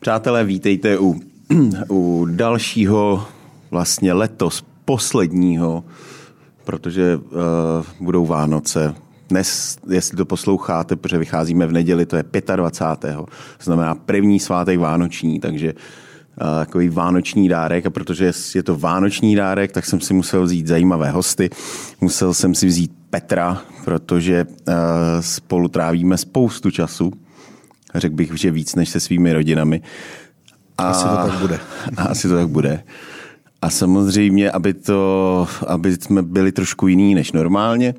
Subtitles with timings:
[0.00, 1.20] Přátelé, vítejte u,
[1.90, 3.24] u dalšího
[3.70, 5.84] vlastně letos posledního,
[6.64, 7.22] protože uh,
[8.00, 8.94] budou Vánoce.
[9.28, 12.24] Dnes, jestli to posloucháte, protože vycházíme v neděli, to je
[12.56, 13.16] 25.
[13.16, 13.26] To
[13.60, 19.72] znamená první svátek vánoční, takže uh, takový vánoční dárek a protože je to vánoční dárek,
[19.72, 21.50] tak jsem si musel vzít zajímavé hosty.
[22.00, 24.74] Musel jsem si vzít Petra, protože uh,
[25.20, 27.12] spolu trávíme spoustu času
[27.94, 29.82] Řekl bych, že víc než se svými rodinami.
[30.78, 31.60] A, asi to tak bude.
[31.96, 32.82] A asi to tak bude.
[33.62, 37.94] A samozřejmě, aby, to, aby jsme byli trošku jiný než normálně,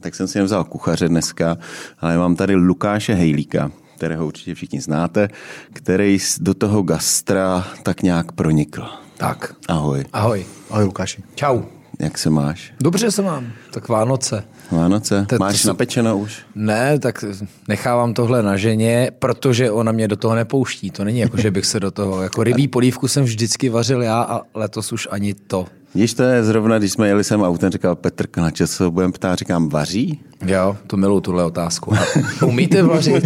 [0.00, 1.56] tak jsem si nevzal kuchaře dneska,
[2.00, 5.28] ale mám tady Lukáše Hejlíka, kterého určitě všichni znáte,
[5.72, 8.88] který do toho gastra tak nějak pronikl.
[9.16, 9.54] Tak.
[9.68, 10.04] Ahoj.
[10.12, 10.46] Ahoj.
[10.70, 11.22] Ahoj Lukáši.
[11.34, 11.62] Čau.
[11.98, 12.72] Jak se máš?
[12.80, 13.52] Dobře se mám.
[13.70, 14.44] Tak Vánoce.
[14.70, 15.26] Vánoce?
[15.28, 16.38] Te, Máš to, napečeno už?
[16.54, 17.24] Ne, tak
[17.68, 20.90] nechávám tohle na ženě, protože ona mě do toho nepouští.
[20.90, 22.22] To není jako, že bych se do toho...
[22.22, 25.66] Jako rybí polívku jsem vždycky vařil já a letos už ani to.
[25.94, 29.12] Víš, to je zrovna, když jsme jeli sem autem, říkal Petr, na čas se budeme
[29.12, 30.20] ptát, říkám, vaří?
[30.46, 31.94] Jo, to miluju tuhle otázku.
[32.46, 33.24] Umíte vařit?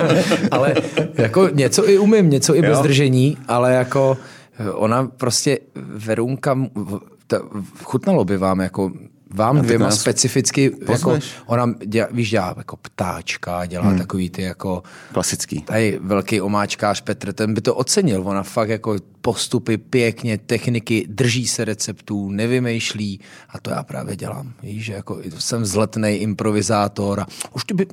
[0.50, 0.74] ale
[1.14, 2.64] jako něco i umím, něco i jo.
[2.70, 4.16] bez držení, ale jako
[4.72, 5.58] ona prostě
[5.94, 6.58] Verunka,
[7.82, 8.92] chutnalo by vám jako
[9.34, 13.98] vám a dvěma specificky, jako, ona dělá, víš, dělá jako ptáčka, dělá hmm.
[13.98, 14.82] takový ty jako...
[15.12, 15.60] Klasický.
[15.60, 18.28] Tady velký omáčkář Petr, ten by to ocenil.
[18.28, 24.52] Ona fakt jako postupy pěkně, techniky, drží se receptů, nevymýšlí a to já právě dělám.
[24.62, 27.86] Víš, že jako jsem zletný improvizátor a už ty by...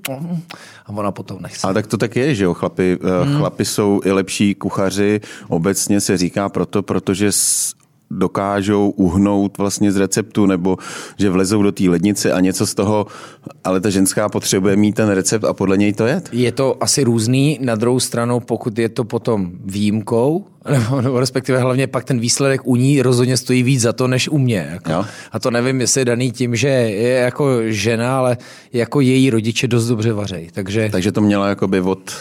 [0.86, 1.68] A ona potom nechce.
[1.68, 3.38] A tak to tak je, že jo, chlapi, eh, hmm.
[3.38, 7.32] chlapi jsou i lepší kuchaři, obecně se říká proto, protože
[8.12, 10.78] dokážou uhnout vlastně z receptu nebo
[11.18, 13.08] že vlezou do té lednice a něco z toho,
[13.64, 16.22] ale ta ženská potřebuje mít ten recept a podle něj to je?
[16.32, 17.60] Je to asi různý.
[17.62, 22.62] Na druhou stranu, pokud je to potom výjimkou, nebo, nebo respektive hlavně pak ten výsledek
[22.64, 24.70] u ní rozhodně stojí víc za to, než u mě.
[24.72, 25.06] Jako.
[25.32, 28.38] A to nevím, jestli je daný tím, že je jako žena, ale
[28.74, 30.50] jako její rodiče dost dobře vařejí.
[30.54, 30.90] Takže...
[30.92, 32.12] Takže to měla jakoby od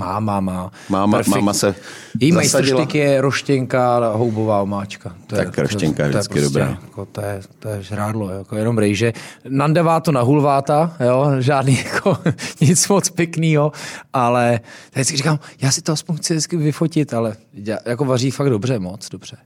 [0.00, 0.72] má, má, má.
[0.88, 1.74] Máma, máma se
[2.20, 5.14] Její majstrštyk je roštěnka houbová omáčka.
[5.26, 6.78] To tak je, roštěnka je vždycky to je prostě, dobrá.
[6.82, 9.12] Jako, to, je, to je žrádlo, jako jenom rejže.
[9.48, 12.18] Nandevá to na hulváta, jo, žádný jako
[12.60, 13.72] nic moc pěknýho,
[14.12, 17.36] ale teď si říkám, já si to aspoň chci vždycky vyfotit, ale
[17.86, 19.36] jako vaří fakt dobře, moc dobře.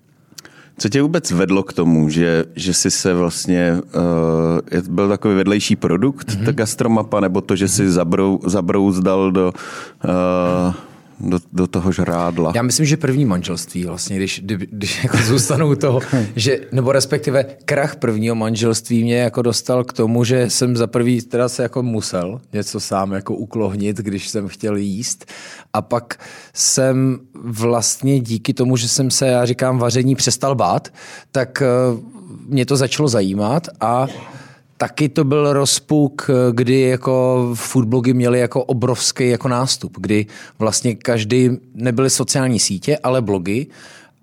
[0.78, 3.80] Co tě vůbec vedlo k tomu, že, že jsi se vlastně,
[4.72, 6.44] uh, byl takový vedlejší produkt, mm-hmm.
[6.44, 9.52] ta gastromapa, nebo to, že jsi zabrou, zabrouzdal do,
[10.04, 10.74] uh,
[11.20, 12.52] do, do toho žrádla?
[12.54, 16.00] Já myslím, že první manželství vlastně, když, když jako zůstanu u toho,
[16.36, 21.22] že, nebo respektive krach prvního manželství mě jako dostal k tomu, že jsem za prvý
[21.22, 25.26] teda se jako musel něco sám jako uklohnit, když jsem chtěl jíst
[25.72, 26.18] a pak
[26.54, 30.88] jsem vlastně díky tomu, že jsem se, já říkám, vaření přestal bát,
[31.32, 31.66] tak eh,
[32.46, 34.06] mě to začalo zajímat a
[34.76, 40.26] taky to byl rozpuk, kdy jako foodblogy měly jako obrovský jako nástup, kdy
[40.58, 43.66] vlastně každý, nebyly sociální sítě, ale blogy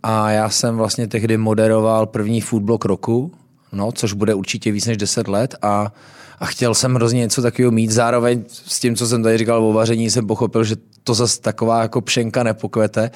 [0.03, 3.31] a já jsem vlastně tehdy moderoval první foodblog roku,
[3.71, 5.93] no, což bude určitě víc než 10 let a
[6.41, 7.91] a chtěl jsem hrozně něco takového mít.
[7.91, 11.81] Zároveň s tím, co jsem tady říkal o vaření, jsem pochopil, že to zase taková
[11.81, 13.11] jako pšenka nepokvete.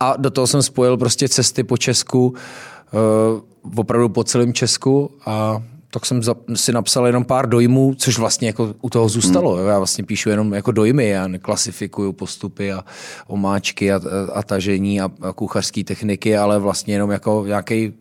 [0.00, 5.62] A do toho jsem spojil prostě cesty po Česku, uh, opravdu po celém Česku a
[5.90, 6.20] tak jsem
[6.54, 9.54] si napsal jenom pár dojmů, což vlastně jako u toho zůstalo.
[9.54, 9.68] Hmm.
[9.68, 12.84] Já vlastně píšu jenom jako dojmy, já neklasifikuju postupy a
[13.26, 14.00] omáčky a,
[14.32, 17.92] a tažení a, a kuchařské techniky, ale vlastně jenom jako nějaký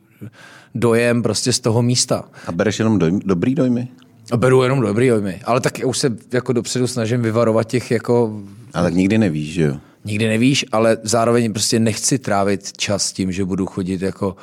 [0.76, 2.24] dojem prostě z toho místa.
[2.48, 3.88] A bereš jenom dojmy, dobrý dojmy?
[4.32, 8.42] A beru jenom dobrý dojmy, ale tak už se jako dopředu snažím vyvarovat těch jako...
[8.74, 9.78] Ale tak nikdy nevíš, že jo?
[10.06, 14.36] Nikdy nevíš, ale zároveň prostě nechci trávit čas tím, že budu chodit jako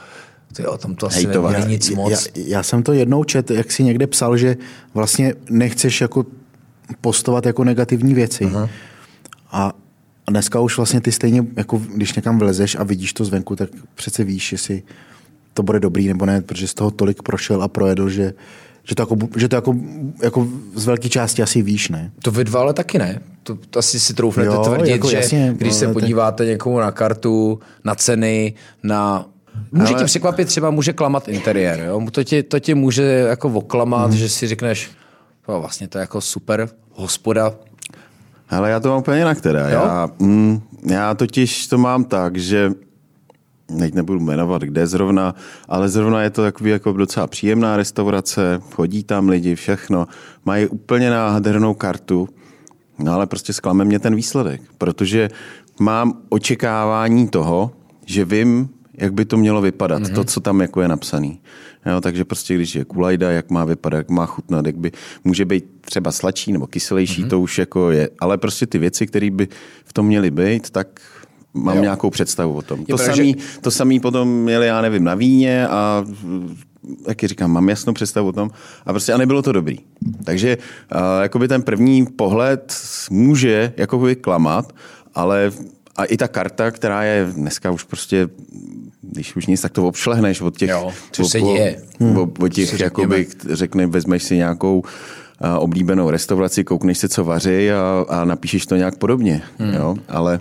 [0.52, 2.10] ty o tom to asi nebude nic moc.
[2.10, 4.56] Já, já, jsem to jednou čet, jak si někde psal, že
[4.94, 6.26] vlastně nechceš jako
[7.00, 8.46] postovat jako negativní věci.
[8.46, 8.68] Uh-huh.
[9.50, 9.72] A
[10.30, 14.24] dneska už vlastně ty stejně, jako když někam vlezeš a vidíš to zvenku, tak přece
[14.24, 14.82] víš, jestli
[15.54, 18.34] to bude dobrý nebo ne, protože z toho tolik prošel a projedl, že,
[18.84, 19.76] že to, jako, že to jako,
[20.22, 22.10] jako z velké části asi víš, ne?
[22.22, 23.20] To vy dva ale taky ne.
[23.42, 26.90] To, to asi si troufnete jo, tvrdit, jako že jasně, když se podíváte někomu na
[26.90, 29.26] kartu, na ceny, na
[29.72, 30.02] Může ale...
[30.02, 31.80] tě překvapit, třeba může klamat interiér.
[31.80, 32.06] Jo?
[32.10, 34.16] To, tě, to tě může jako oklamat, hmm.
[34.16, 34.90] že si řekneš,
[35.48, 37.52] no, vlastně to je jako super hospoda.
[38.50, 39.68] Ale já to mám úplně jinak teda.
[39.68, 40.60] Já, mm,
[40.90, 42.72] já totiž to mám tak, že
[43.78, 45.34] teď nebudu jmenovat, kde zrovna,
[45.68, 50.06] ale zrovna je to takový jako docela příjemná restaurace, chodí tam lidi, všechno,
[50.44, 52.28] mají úplně nádhernou kartu,
[52.98, 55.28] no ale prostě zklame mě ten výsledek, protože
[55.80, 57.70] mám očekávání toho,
[58.04, 60.14] že vím, jak by to mělo vypadat, mm-hmm.
[60.14, 61.40] to, co tam jako je napsaný.
[61.86, 64.92] Jo, takže prostě, když je kulajda, jak má vypadat, jak má chutnat, jak by
[65.24, 67.28] může být třeba sladší nebo kyselější, mm-hmm.
[67.28, 68.08] to už jako je.
[68.20, 69.48] Ale prostě ty věci, které by
[69.84, 71.00] v tom měly být, tak
[71.54, 71.82] mám jo.
[71.82, 72.80] nějakou představu o tom.
[72.80, 73.60] Je to samý, že...
[73.60, 76.04] to samý potom měli, já nevím, na víně a
[77.08, 78.50] jak říkám, mám jasnou představu o tom
[78.86, 79.76] a prostě a nebylo to dobrý.
[80.24, 82.74] Takže uh, jakoby ten první pohled
[83.10, 84.72] může jakoby klamat,
[85.14, 85.50] ale
[85.96, 88.28] a i ta karta, která je dneska už prostě,
[89.02, 90.70] když už nic, tak to obšlehneš od těch...
[90.70, 91.82] Jo, co se děje.
[92.00, 92.16] Hmm.
[92.16, 94.82] Od, od těch, jakoby, řekne, vezmeš si nějakou
[95.58, 99.42] oblíbenou restauraci, koukneš si, co vaří a, a napíšeš to nějak podobně.
[99.58, 99.74] Hmm.
[99.74, 99.96] Jo?
[100.08, 100.40] Ale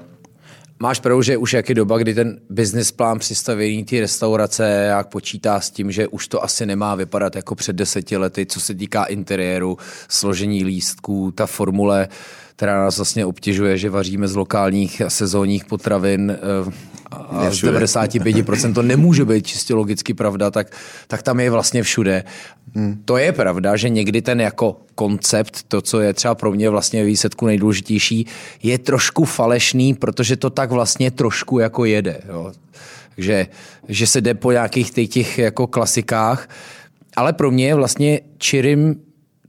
[0.79, 5.07] Máš pravdu, že už jak je doba, kdy ten business plán přistavění té restaurace jak
[5.07, 8.73] počítá s tím, že už to asi nemá vypadat jako před deseti lety, co se
[8.73, 9.77] týká interiéru,
[10.09, 12.07] složení lístků, ta formule,
[12.55, 16.71] která nás vlastně obtěžuje, že vaříme z lokálních a sezónních potravin eh,
[17.11, 20.67] a z 95% to nemůže být čistě logicky pravda, tak,
[21.07, 22.23] tak tam je vlastně všude.
[22.75, 23.01] Hmm.
[23.05, 27.05] To je pravda, že někdy ten jako koncept, to, co je třeba pro mě vlastně
[27.05, 28.27] výsledku nejdůležitější,
[28.63, 32.21] je trošku falešný, protože to tak vlastně trošku jako jede.
[32.27, 32.51] Jo.
[33.15, 33.47] Takže
[33.87, 36.49] že se jde po nějakých těch, těch jako klasikách,
[37.15, 38.95] ale pro mě je vlastně čirým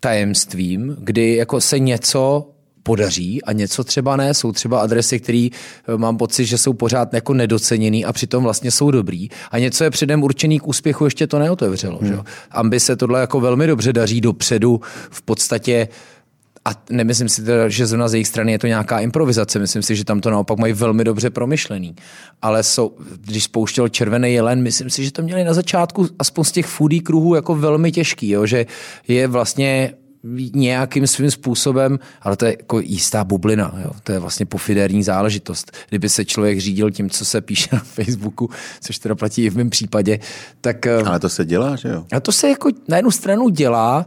[0.01, 2.49] tajemstvím, kdy jako se něco
[2.87, 4.35] podaří a něco třeba ne.
[4.35, 8.71] Jsou třeba adresy, které eh, mám pocit, že jsou pořád jako nedoceněný a přitom vlastně
[8.71, 9.29] jsou dobrý.
[9.51, 11.99] A něco je předem určený k úspěchu, ještě to neotevřelo.
[11.99, 12.09] Hmm.
[12.09, 12.19] Že?
[12.51, 14.81] Ambi se tohle jako velmi dobře daří dopředu
[15.11, 15.89] v podstatě
[16.67, 19.97] a nemyslím si teda, že zrovna z jejich strany je to nějaká improvizace, myslím si,
[19.97, 21.95] že tam to naopak mají velmi dobře promyšlený.
[22.43, 26.53] Ale jsou, když spouštěl Červený jelen, myslím si, že to měli na začátku aspoň z
[26.53, 28.47] těch foodie kruhů jako velmi těžký, jo?
[28.47, 28.67] že
[29.09, 29.95] je vlastně
[30.55, 33.91] nějakým svým způsobem, ale to je jako jistá bublina, jo?
[34.03, 35.73] to je vlastně pofidérní záležitost.
[35.89, 38.51] Kdyby se člověk řídil tím, co se píše na Facebooku,
[38.81, 40.19] což teda platí i v mém případě,
[40.61, 40.87] tak...
[40.87, 42.05] Eh, ale to se dělá, že jo?
[42.13, 44.07] A to se jako na jednu stranu dělá,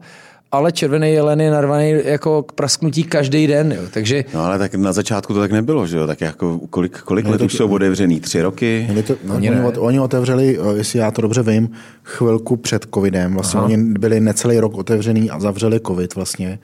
[0.51, 3.71] ale červený jelen je narvaný jako k prasknutí každý den.
[3.71, 3.81] Jo.
[3.93, 4.25] Takže...
[4.33, 6.07] No ale tak na začátku to tak nebylo, že jo?
[6.07, 8.19] Tak jako kolik, kolik let to, už jsou otevřený?
[8.19, 8.87] Tři roky?
[9.07, 9.63] To, no, oni, ne.
[9.63, 11.69] oni otevřeli, eh, jestli já to dobře vím,
[12.03, 13.33] chvilku před covidem.
[13.33, 13.65] Vlastně Aha.
[13.65, 16.59] oni byli necelý rok otevřený a zavřeli covid vlastně.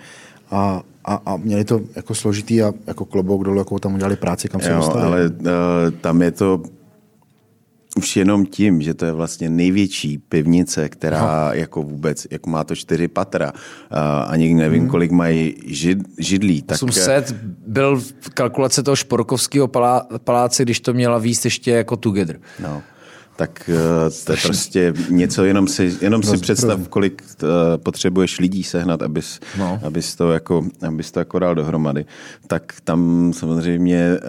[0.51, 4.49] A, a, a měli to jako složitý a jako klobouk dolů, jako tam udělali práci,
[4.49, 5.03] kam se jo, dostali.
[5.03, 5.45] ale uh,
[6.01, 6.61] tam je to
[7.97, 11.53] už jenom tím, že to je vlastně největší pivnice, která no.
[11.53, 13.53] jako vůbec, jako má to čtyři patra
[13.92, 14.89] a ani nevím, hmm.
[14.89, 16.62] kolik mají žid, židlí.
[16.62, 16.83] Tak...
[16.83, 17.36] 800
[17.68, 18.01] byl
[18.33, 22.39] kalkulace toho Šporkovského palá, paláce, když to měla výst ještě jako together.
[22.59, 22.83] No
[23.36, 27.50] tak uh, to je prostě něco, jenom si, jenom si představ, kolik uh,
[27.83, 29.80] potřebuješ lidí sehnat, abys, no.
[29.83, 32.06] abys, to jako, abys to jako dal dohromady.
[32.47, 34.19] Tak tam samozřejmě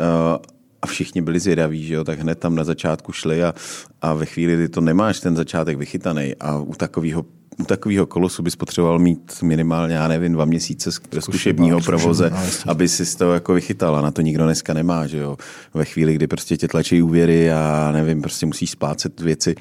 [0.87, 3.55] a všichni byli zvědaví, že jo, tak hned tam na začátku šli a,
[4.03, 7.27] a ve chvíli, kdy to nemáš ten začátek vychytaný a u takového
[7.61, 12.37] u takového kolosu bys potřeboval mít minimálně, já nevím, dva měsíce zkušebního provoze, no,
[12.67, 15.37] aby si to jako vychytal a na to nikdo dneska nemá, že jo.
[15.75, 19.55] Ve chvíli, kdy prostě tě tlačí úvěry a nevím, prostě musíš splácet věci,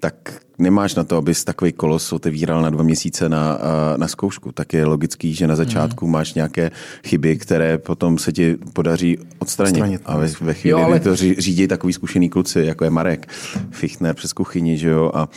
[0.00, 0.14] tak
[0.58, 3.58] nemáš na to, abys takový kolos otevíral na dva měsíce na,
[3.96, 4.52] na zkoušku.
[4.52, 6.12] Tak je logický, že na začátku mm.
[6.12, 6.70] máš nějaké
[7.06, 9.72] chyby, které potom se ti podaří odstranit.
[9.72, 10.02] odstranit.
[10.04, 10.98] A ve, ve chvíli, jo, ale...
[10.98, 13.32] kdy to řídí takový zkušený kluci, jako je Marek
[13.70, 15.28] Fichtner přes kuchyni, že jo, a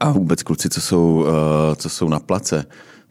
[0.00, 2.64] a vůbec kluci, co jsou, eh, co jsou na place,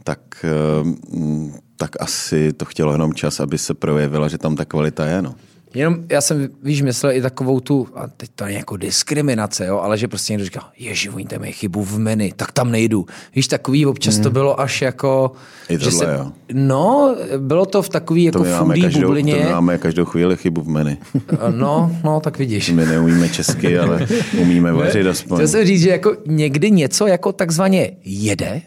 [0.04, 5.06] tak, eh, tak asi to chtělo jenom čas, aby se projevila, že tam ta kvalita
[5.06, 5.22] je.
[5.22, 5.36] No.
[5.74, 9.80] Jenom já jsem, víš, myslel i takovou tu, a teď to je jako diskriminace, jo,
[9.80, 13.06] ale že prostě někdo říká, ježi, oni tam je chybu v menu, tak tam nejdu.
[13.36, 14.24] Víš, takový občas mm.
[14.24, 15.32] to bylo až jako...
[15.70, 16.32] I tohle, že se, jo.
[16.54, 19.36] No, bylo to v takový jako foodie bublině.
[19.36, 20.98] To máme každou chvíli chybu v menu.
[21.52, 22.70] No, no, tak vidíš.
[22.70, 24.08] My neumíme česky, ale
[24.42, 25.38] umíme vařit aspoň.
[25.38, 28.62] Chtěl jsem říct, že jako někdy něco jako takzvaně jede,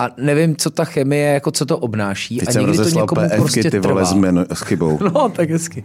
[0.00, 2.38] a nevím, co ta chemie, jako co to obnáší.
[2.38, 4.98] Teď a jsem někdy to někomu PFky, prostě ty vole, s, menu, s chybou.
[5.14, 5.84] No, tak hezky.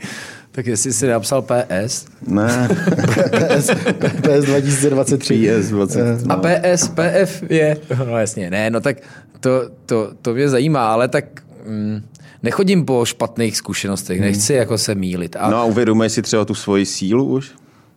[0.51, 2.05] Tak jestli jsi napsal PS.
[2.27, 2.69] Ne.
[3.57, 3.69] PS,
[4.21, 5.49] PS 2023.
[5.61, 6.25] PS 20.
[6.25, 6.35] No.
[6.35, 8.97] A PS, PF je, no jasně, ne, no tak
[9.39, 11.25] to, to, to mě zajímá, ale tak
[11.65, 12.01] mm,
[12.43, 14.59] nechodím po špatných zkušenostech, nechci hmm.
[14.59, 15.35] jako se mílit.
[15.39, 15.49] A...
[15.49, 17.51] No a uvědomuješ si třeba tu svoji sílu už?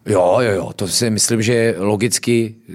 [0.09, 2.75] Jo, jo, jo, to si myslím, že logicky, eh,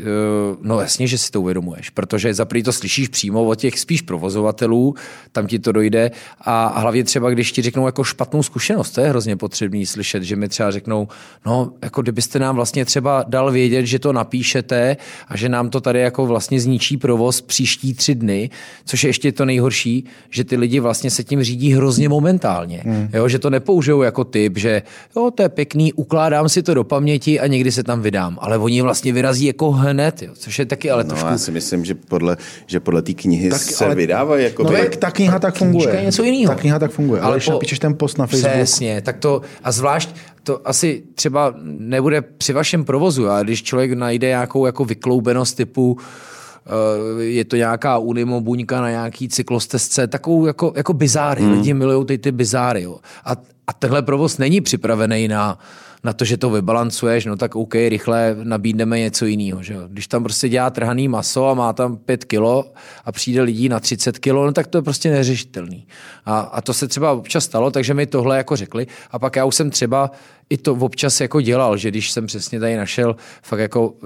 [0.61, 4.95] no jasně, že si to uvědomuješ, protože za to slyšíš přímo od těch spíš provozovatelů,
[5.31, 6.11] tam ti to dojde
[6.41, 10.35] a hlavně třeba, když ti řeknou jako špatnou zkušenost, to je hrozně potřebný slyšet, že
[10.35, 11.07] mi třeba řeknou,
[11.45, 14.97] no, jako kdybyste nám vlastně třeba dal vědět, že to napíšete
[15.27, 18.49] a že nám to tady jako vlastně zničí provoz příští tři dny,
[18.85, 23.09] což je ještě to nejhorší, že ty lidi vlastně se tím řídí hrozně momentálně, hmm.
[23.13, 24.81] jo, že to nepoužijou jako typ, že
[25.15, 28.37] jo, to je pěkný, ukládám si to do paměti, paměti a někdy se tam vydám.
[28.41, 31.27] Ale oni vlastně vyrazí jako hned, jo, což je taky ale no, trošku...
[31.27, 32.37] já si myslím, že podle,
[32.67, 33.95] že podle té knihy tak, se ale...
[33.95, 34.43] vydávají.
[34.43, 34.77] Jako no, by...
[34.77, 35.95] tak ta kniha tak funguje.
[35.95, 36.53] je něco jiného.
[36.53, 37.51] Ta kniha tak funguje, ale, ale když po...
[37.51, 38.53] napíšeš ten post na Facebook...
[38.53, 40.09] Přesně, tak to, a zvlášť
[40.43, 45.97] to asi třeba nebude při vašem provozu, ale když člověk najde nějakou jako vykloubenost typu
[45.97, 51.41] eh, je to nějaká Unimo buňka na nějaký cyklostezce, takovou jako, jako bizáry.
[51.41, 51.51] Hmm.
[51.51, 52.81] Lidi milují ty, ty bizáry.
[52.81, 52.99] Jo.
[53.25, 53.31] A,
[53.67, 55.59] a tenhle provoz není připravený na,
[56.03, 59.63] na to, že to vybalancuješ, no tak OK, rychle nabídneme něco jiného.
[59.63, 59.75] Že?
[59.87, 62.65] Když tam prostě dělá trhaný maso a má tam 5 kilo
[63.05, 65.87] a přijde lidí na 30 kilo, no tak to je prostě neřešitelný.
[66.25, 68.87] A, a to se třeba občas stalo, takže mi tohle jako řekli.
[69.11, 70.11] A pak já už jsem třeba
[70.49, 73.99] i to občas jako dělal, že když jsem přesně tady našel fakt jako uh,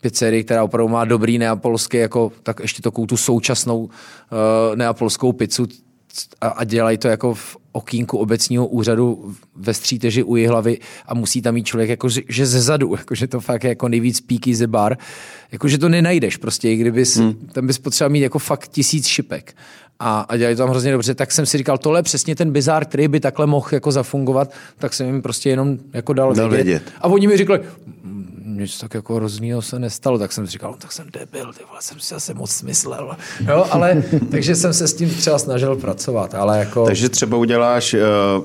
[0.00, 3.88] pizzerii, která opravdu má dobrý neapolský, jako, tak ještě takovou tu současnou uh,
[4.74, 5.66] neapolskou pizzu,
[6.40, 11.42] a, a dělají to jako v okýnku obecního úřadu ve stříteži u hlavy a musí
[11.42, 14.54] tam mít člověk jako, že ze zadu, jako, že to fakt je jako nejvíc píky
[14.54, 14.96] ze bar,
[15.52, 17.48] jako, že to nenajdeš prostě, i kdybys, hmm.
[17.52, 19.54] tam bys potřeboval mít jako fakt tisíc šipek
[20.00, 22.50] a, a dělají to tam hrozně dobře, tak jsem si říkal, tohle je přesně ten
[22.50, 26.48] bizár, který by takhle mohl jako zafungovat, tak jsem jim prostě jenom jako dal, dal
[26.48, 26.64] vědět.
[26.64, 26.82] vědět.
[27.00, 27.60] A oni mi řekli,
[28.44, 31.64] nic tak jako hroznýho se nestalo, tak jsem si říkal, no, tak jsem debil, ty
[31.68, 33.16] vole, jsem si asi moc smyslel.
[33.48, 36.86] Jo, ale, takže jsem se s tím třeba snažil pracovat, ale jako...
[36.86, 38.44] Takže třeba uděláš uh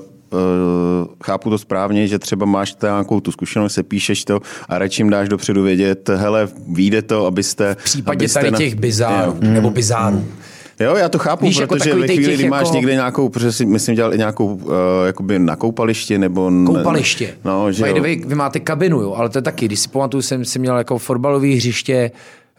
[1.24, 5.10] chápu to správně, že třeba máš nějakou tu zkušenost, se píšeš to a radši jim
[5.10, 7.76] dáš dopředu vědět, hele, vyjde to, abyste...
[7.78, 8.58] V případě abyste tady na...
[8.58, 9.50] těch bizárů, jo.
[9.50, 10.16] nebo bizárů.
[10.16, 10.32] Mm.
[10.80, 12.74] Jo, já to chápu, Víš, jako protože jako ve chvíli, kdy máš jako...
[12.74, 14.72] někde nějakou, protože si myslím, dělal i nějakou uh,
[15.06, 16.50] jakoby na koupaliště nebo...
[16.66, 17.36] Koupaliště.
[17.44, 18.02] No, že jo.
[18.02, 20.78] Vy, vy, máte kabinu, jo, ale to je taky, když si pamatuju, jsem si měl
[20.78, 22.10] jako fotbalový hřiště,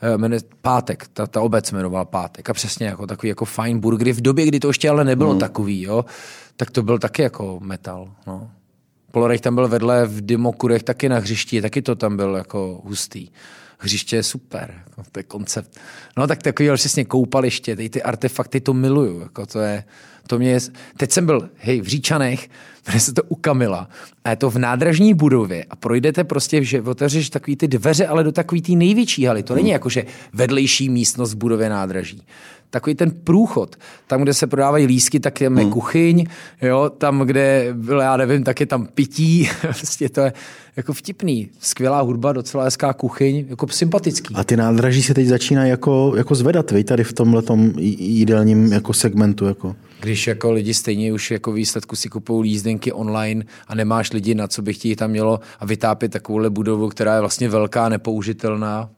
[0.02, 4.14] eh, jmenuje Pátek, ta, ta obec jmenovala Pátek a přesně jako takový jako fine burgery
[4.14, 5.40] v době, kdy to ještě ale nebylo hmm.
[5.40, 6.06] takový, jo,
[6.58, 8.50] tak to byl taky jako metal, no.
[9.12, 13.30] Polorech tam byl vedle v Dimokurech taky na hřišti, taky to tam byl jako hustý
[13.78, 15.80] hřiště je super, jako, to je koncept.
[16.18, 19.84] No tak takový přesně koupaliště, ty, ty artefakty to miluju, jako to je,
[20.28, 20.60] to mě je,
[20.98, 22.50] teď jsem byl, hej, v Říčanech,
[22.88, 23.90] jmenuje se to u Kamila
[24.24, 28.24] a je to v nádražní budově a projdete prostě, že otevřeš takový ty dveře, ale
[28.24, 29.44] do takový ty největší haly.
[29.44, 32.24] To není jako, že vedlejší místnost v budově nádraží
[32.76, 33.76] takový ten průchod.
[34.08, 35.72] Tam, kde se prodávají lísky, tak je hmm.
[35.72, 36.26] kuchyň,
[36.62, 40.34] jo, tam, kde byl, já nevím, tak je tam pití, prostě to je
[40.76, 41.50] jako vtipný.
[41.60, 44.36] Skvělá hudba, docela hezká kuchyň, jako sympatický.
[44.36, 47.44] A ty nádraží se teď začínají jako, jako zvedat, vy, tady v tomhle
[47.80, 49.46] jídelním jako segmentu.
[49.46, 49.76] Jako.
[50.02, 54.48] Když jako lidi stejně už jako výsledku si kupují lízdenky online a nemáš lidi, na
[54.48, 58.90] co by chtějí tam mělo a vytápět takovouhle budovu, která je vlastně velká, nepoužitelná,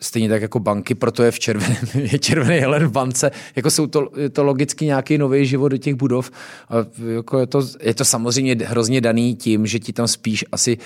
[0.00, 3.30] stejně tak jako banky, proto je v červeném, je červený jelen v bance.
[3.56, 6.30] Jako jsou to, je to logicky nějaký nový život do těch budov.
[6.68, 6.74] A
[7.14, 10.78] jako je, to, je to samozřejmě hrozně daný tím, že ti tam spíš asi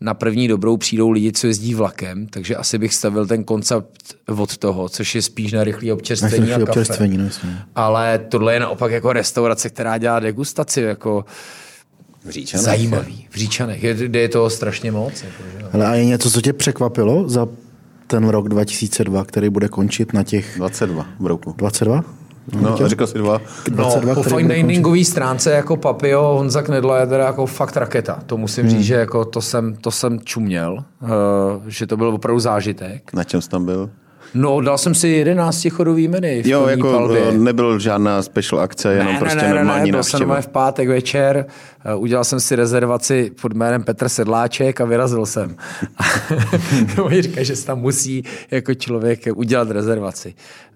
[0.00, 4.56] na první dobrou přijdou lidi, co jezdí vlakem, takže asi bych stavil ten koncept od
[4.56, 6.70] toho, což je spíš na rychlé občerstvení a kafe.
[6.70, 7.28] Občerstvení, no,
[7.74, 11.24] Ale tohle je naopak jako restaurace, která dělá degustaci, jako
[12.24, 12.64] v Říčanech.
[12.64, 13.26] Zajímavý.
[13.30, 15.22] V Říčanech, je, je to strašně moc.
[15.22, 17.48] Jako, Ale a je něco, co tě překvapilo za
[18.12, 20.56] ten rok 2002, který bude končit na těch...
[20.56, 21.54] 22 v roku.
[21.56, 22.04] 22?
[22.60, 23.40] No, no řekl si dva.
[23.68, 28.22] 22, no, po fine diningové stránce jako Papio, Honza Knedla je teda jako fakt raketa.
[28.26, 28.70] To musím hmm.
[28.70, 31.08] říct, že jako to jsem, to jsem čuměl, uh,
[31.66, 33.12] že to byl opravdu zážitek.
[33.12, 33.90] Na čem jsi tam byl?
[34.34, 36.28] No, dal jsem si 11 chodový menu.
[36.44, 37.32] Jo, jako palbě.
[37.32, 40.88] nebyl žádná special akce, jenom ne, prostě ne, ne, normální ne, byl jsem v pátek
[40.88, 41.46] večer,
[41.84, 45.56] eh, udělal jsem si rezervaci pod jménem Petr Sedláček a vyrazil jsem.
[47.02, 50.34] Oni říkají, že se tam musí jako člověk udělat rezervaci.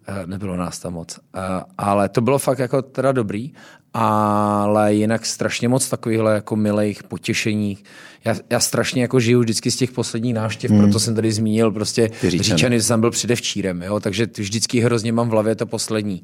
[0.09, 1.19] Eh, nebylo nás tam moc.
[1.37, 1.41] Eh,
[1.79, 3.53] ale to bylo fakt jako teda dobrý,
[3.95, 7.79] ale jinak strašně moc takovýchhle jako milých potěšení.
[8.27, 10.81] Já, já strašně jako žiju vždycky z těch posledních návštěv, hmm.
[10.81, 15.33] proto jsem tady zmínil prostě Říčany, jsem byl předevčírem, jo, takže vždycky hrozně mám v
[15.33, 16.23] hlavě to poslední.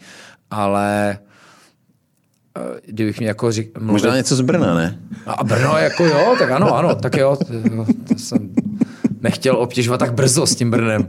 [0.51, 1.19] Ale
[2.59, 3.93] eh, kdybych mě jako řík, mluvil...
[3.93, 4.99] Možná něco z Brna, ne?
[5.27, 7.45] A Brno jako jo, tak ano, ano, tak jo, to,
[8.09, 8.55] to jsem
[9.21, 11.09] nechtěl obtěžovat tak brzo s tím Brnem.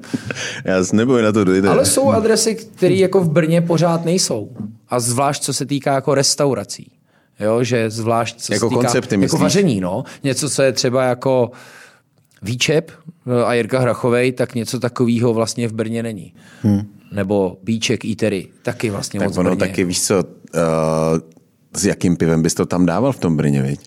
[0.65, 1.69] Já se neboj na to dojde.
[1.69, 4.49] Ale jsou adresy, které jako v Brně pořád nejsou.
[4.89, 6.91] A zvlášť co se týká jako restaurací.
[7.43, 10.03] Jo, že zvlášť co Jako se týká, koncepty, jako vaření, no.
[10.23, 11.51] Něco, co je třeba jako
[12.41, 12.91] Výčep
[13.27, 16.33] eh, a Jirka Hrachovej, tak něco takového vlastně v Brně není.
[16.61, 16.81] Hmm.
[17.11, 19.59] Nebo Bíček, Eatery, taky vlastně moc Tak v ono Brně.
[19.59, 20.61] taky, víš co, uh,
[21.77, 23.79] s jakým pivem bys to tam dával v tom Brně, viď?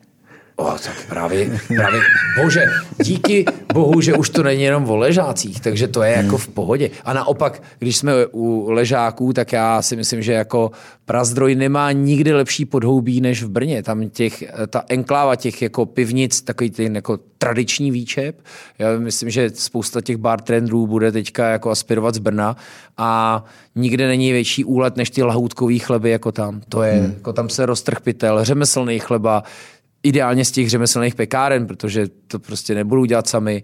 [0.58, 2.00] O, tak právě, právě,
[2.42, 2.64] bože,
[3.02, 3.44] díky
[3.74, 6.90] bohu, že už to není jenom o ležácích, takže to je jako v pohodě.
[7.04, 10.70] A naopak, když jsme u ležáků, tak já si myslím, že jako
[11.04, 13.82] Prazdroj nemá nikdy lepší podhoubí než v Brně.
[13.82, 18.40] Tam těch, ta enkláva těch jako pivnic, takový ten jako tradiční výčep.
[18.78, 22.56] Já myslím, že spousta těch bartendrů bude teďka jako aspirovat z Brna
[22.96, 23.44] a
[23.74, 26.60] nikde není větší úlet než ty lahůdkový chleby jako tam.
[26.68, 27.12] To je, hmm.
[27.14, 29.42] jako tam se roztrh pytel, řemeslný chleba,
[30.08, 33.62] ideálně z těch řemeslných pekáren, protože to prostě nebudou dělat sami.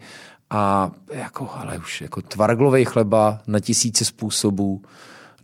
[0.50, 4.82] A jako, ale už jako tvarglový chleba na tisíce způsobů,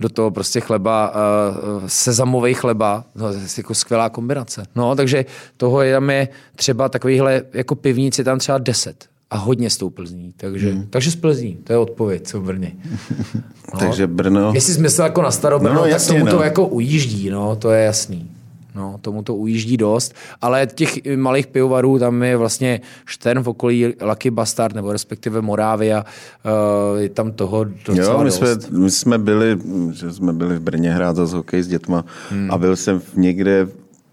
[0.00, 4.62] do toho prostě chleba, uh, sezamový chleba, no, to je jako skvělá kombinace.
[4.76, 5.24] No, takže
[5.56, 9.76] toho je tam je třeba takovýhle, jako pivnic je tam třeba deset a hodně s
[9.76, 10.32] tou Plzní.
[10.36, 10.86] Takže, hmm.
[10.90, 12.72] takže z Plzní, to je odpověď, co v Brně.
[13.74, 13.80] No.
[13.80, 14.52] Takže Brno...
[14.54, 16.42] Jestli jsi myslel jako na Starobrno, No, no, jasně, tak tomu to no.
[16.42, 18.30] jako ujíždí, no, to je jasný.
[18.78, 23.94] No, tomu to ujíždí dost, ale těch malých pivovarů, tam je vlastně Štern v okolí
[24.02, 26.04] Lucky Bastard, nebo respektive Morávia,
[26.94, 28.36] uh, je tam toho docela Jo, my dost.
[28.36, 29.58] jsme, my jsme byli,
[29.92, 32.50] že jsme byli v Brně hrát za hokej s dětma hmm.
[32.50, 33.68] a byl jsem v někde,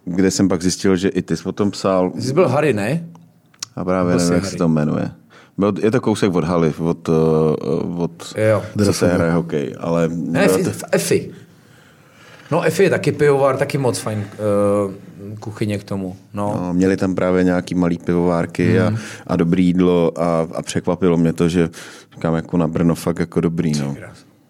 [0.05, 3.05] kde jsem pak zjistil, že i ty jsi o tom psal Jsi byl Harry, ne?
[3.75, 4.51] a právě Byl nevím, jak Harry.
[4.51, 5.11] se to jmenuje.
[5.57, 7.15] Byl, je to kousek od haly, od, uh,
[8.01, 8.63] od Jo.
[8.85, 11.31] co se hraje hokej, ale Ne, v, v Efi.
[12.51, 16.15] No Efi je taky pivovar, taky moc fajn uh, kuchyně k tomu.
[16.33, 16.59] No.
[16.61, 18.95] No, měli tam právě nějaký malý pivovárky Hmm.
[18.95, 21.69] a, a dobrý jídlo a, a překvapilo mě to, že
[22.15, 23.79] říkám jako na Brno fakt jako dobrý.
[23.79, 23.95] No.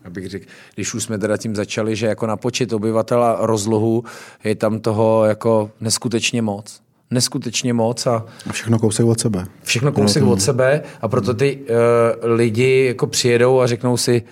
[0.05, 4.03] Abych řekl, když už jsme teda tím začali, že jako na počet obyvatel a rozlohu
[4.43, 6.81] je tam toho jako neskutečně moc.
[7.11, 9.45] Neskutečně moc a A všechno kousek od sebe.
[9.63, 14.23] všechno kousek od sebe a proto ty uh, lidi jako přijedou a řeknou si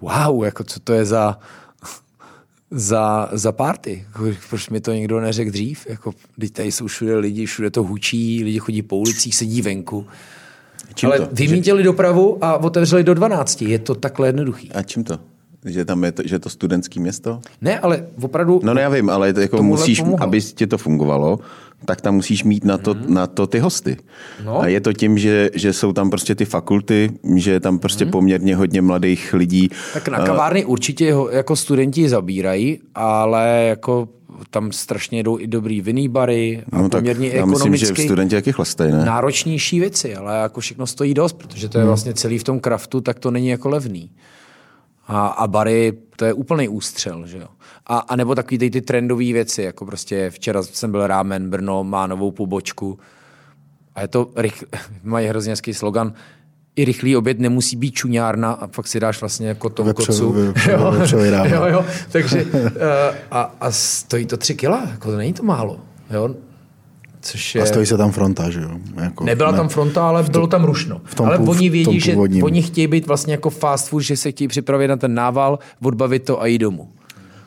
[0.00, 1.38] wow, jako co to je za
[2.70, 4.04] za, za party.
[4.50, 5.86] Proč mi to nikdo neřekl dřív?
[5.88, 10.06] Jako, teď tady jsou všude lidi, všude to hučí, lidi chodí po ulicích, sedí venku.
[10.94, 11.28] Čím Ale to?
[11.32, 13.62] vymítili dopravu a otevřeli do 12.
[13.62, 14.72] Je to takhle jednoduchý.
[14.72, 15.18] A čím to?
[15.64, 17.40] Že tam je to, že je to studentský město?
[17.60, 20.22] Ne, ale opravdu No ne, já vím, ale to jako musíš, pomohlo.
[20.22, 21.38] aby ti to fungovalo,
[21.84, 23.96] tak tam musíš mít na to, na to ty hosty.
[24.44, 24.60] No.
[24.60, 28.06] A je to tím, že, že jsou tam prostě ty fakulty, že je tam prostě
[28.06, 29.70] poměrně hodně mladých lidí.
[29.94, 34.08] Tak na kavárny určitě ho, jako studenti zabírají, ale jako
[34.50, 38.34] tam strašně jdou i dobrý vinný bary a No, tak poměrně já myslím, že studenti
[38.34, 39.04] jaký chlastají, ne?
[39.04, 43.00] náročnější věci, ale jako všechno stojí dost, protože to je vlastně celý v tom kraftu,
[43.00, 44.10] tak to není jako levný.
[45.12, 47.46] A, a bary, to je úplný ústřel, že jo.
[47.86, 51.84] A, a nebo takový ty, ty trendové věci, jako prostě včera jsem byl rámen, Brno
[51.84, 52.98] má novou pobočku
[53.94, 54.64] a je to, rych,
[55.02, 56.12] mají hrozně hezký slogan,
[56.76, 60.32] i rychlý oběd nemusí být čuňárna a fakt si dáš vlastně jako tom Vepře- kocu.
[60.32, 61.52] vepře- Jo, vepřový rámen.
[61.52, 65.80] jo, jo, takže eh, a, a stojí to tři kila, jako to není to málo,
[66.10, 66.34] jo.
[67.22, 67.62] Což je...
[67.62, 68.70] A stojí se tam fronta, že jo?
[69.02, 69.56] Jako, Nebyla ne.
[69.56, 71.00] tam fronta, ale bylo tam rušno.
[71.14, 74.02] tom ale pův- oni v vědí, tom že oni chtějí být vlastně jako fast food,
[74.02, 76.88] že se chtějí připravit na ten nával, odbavit to a jít domů.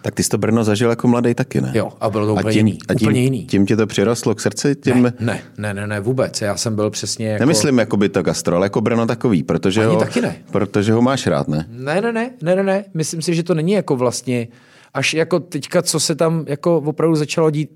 [0.01, 1.71] Tak ty jsi to Brno zažil jako mladý taky, ne?
[1.75, 3.45] Jo, a bylo to úplně tím, jiný, A tím, úplně jiný.
[3.45, 4.75] tím tě to přirostlo k srdci?
[4.75, 6.41] Tím, Ne, ne, ne, ne, ne, vůbec.
[6.41, 7.41] Já jsem byl přesně jako...
[7.41, 10.35] Nemyslím jako by to gastro, ale jako Brno takový, protože, Ani ho, taky ne.
[10.51, 11.65] protože ho máš rád, ne?
[11.69, 12.85] Ne, ne, ne, ne, ne, ne.
[12.93, 14.47] Myslím si, že to není jako vlastně,
[14.93, 17.69] až jako teďka, co se tam jako opravdu začalo dít,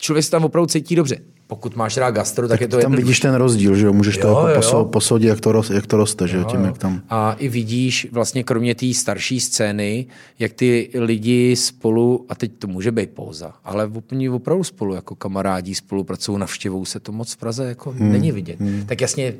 [0.00, 1.16] člověk se tam opravdu cítí dobře.
[1.52, 3.04] Pokud máš rád gastro, tak, je to Tam jednoduché.
[3.04, 3.92] vidíš ten rozdíl, že jo?
[3.92, 6.44] Můžeš to Jo, jako jo, poso- posoudit, jak to, roz, jak to roste, že jo?
[6.44, 7.02] Tím, jak tam...
[7.10, 10.06] A i vidíš vlastně kromě té starší scény,
[10.38, 15.14] jak ty lidi spolu, a teď to může být pouza, ale oni opravdu spolu jako
[15.14, 18.12] kamarádi spolupracují, navštěvují se to moc v Praze jako hmm.
[18.12, 18.60] není vidět.
[18.60, 18.84] Hmm.
[18.86, 19.34] Tak jasně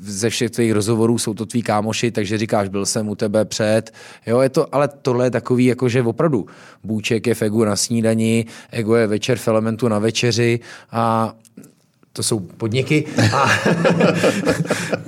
[0.00, 3.92] ze všech tvých rozhovorů jsou to tví kámoši, takže říkáš, byl jsem u tebe před,
[4.26, 6.46] jo, je to, ale tohle je takový, jako že opravdu
[6.84, 11.34] Bůček je v Egu na snídani, Ego je večer v Elementu na večeři a
[12.16, 13.04] to jsou podniky.
[13.34, 13.50] A,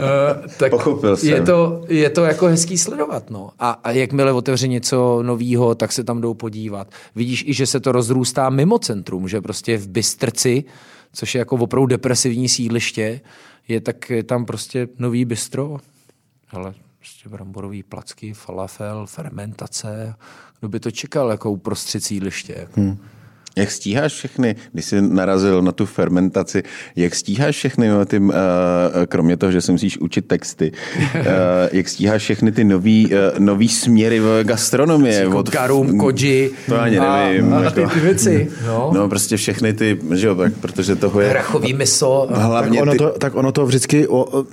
[0.01, 1.47] Eh, tak Pochopil je jsem.
[1.47, 3.31] to, je to jako hezký sledovat.
[3.31, 3.51] No.
[3.59, 6.91] A, a jakmile otevře něco nového, tak se tam jdou podívat.
[7.15, 10.65] Vidíš i, že se to rozrůstá mimo centrum, že prostě v Bystrci,
[11.13, 13.21] což je jako opravdu depresivní sídliště,
[13.69, 15.77] je tak je tam prostě nový bistro,
[16.51, 20.15] ale prostě bramborový placky, falafel, fermentace.
[20.61, 22.55] Kdo by to čekal jako uprostřed sídliště?
[22.59, 22.81] Jako.
[22.81, 22.99] Hmm.
[23.57, 26.63] Jak stíháš všechny, když jsi narazil na tu fermentaci,
[26.97, 28.33] jak stíháš všechny, no, ty, uh,
[29.07, 30.73] kromě toho, že se musíš učit texty,
[31.15, 31.23] uh,
[31.73, 35.15] jak stíháš všechny ty nový, uh, nový směry v gastronomii?
[35.15, 36.51] Jako od garum, koji.
[36.69, 37.55] To ani nevím.
[37.55, 38.49] A, a ty, jako- ty věci.
[38.67, 38.91] No.
[38.95, 41.29] No, prostě všechny ty, že jo, tak, protože toho je...
[41.29, 42.27] Hrachový meso.
[42.29, 44.45] Tak Hlavně ono, ty, to, tak ono to vždycky, o, o,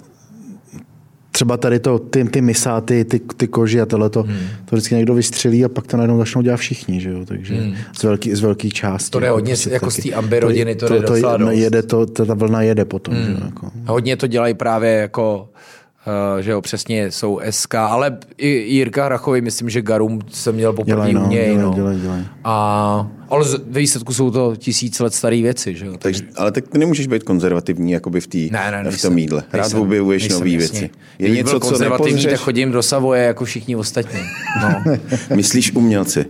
[1.35, 4.37] třeba tady to, ty, ty misáty, ty, ty koži a tohle, hmm.
[4.65, 7.75] to vždycky někdo vystřelí a pak to najednou začnou dělat všichni, že jo, takže hmm.
[7.97, 9.11] z, velký, z velký části.
[9.11, 10.01] To jde hodně prostě jako taky.
[10.01, 11.57] z té ambi rodiny, to jde to, docela no, dost.
[11.57, 13.25] jede to, ta vlna jede potom, hmm.
[13.25, 13.71] že jo, jako.
[13.87, 15.49] Hodně to dělají právě jako
[16.39, 20.95] že jo, přesně jsou SK, ale i Jirka Hrachový, myslím, že Garum se měl poprvé
[20.95, 21.45] Dělají, no, u něj.
[21.45, 21.73] dělají, no.
[21.73, 22.27] dělají, dělají.
[22.43, 25.93] A, ale ve výsledku jsou to tisíc let staré věci, že jo.
[25.99, 29.09] takže, ale tak ty nemůžeš být konzervativní jakoby v, tý, Ne, ne, v nejsem.
[29.11, 29.43] tom jídle.
[29.53, 30.89] Rád Nejsem, objevuješ nejsem, nové věci.
[31.19, 32.39] Je Kdybych byl konzervativní, tak nepozřeš?
[32.39, 34.19] chodím do Savoje jako všichni ostatní.
[34.61, 34.83] No.
[35.35, 36.25] Myslíš umělci?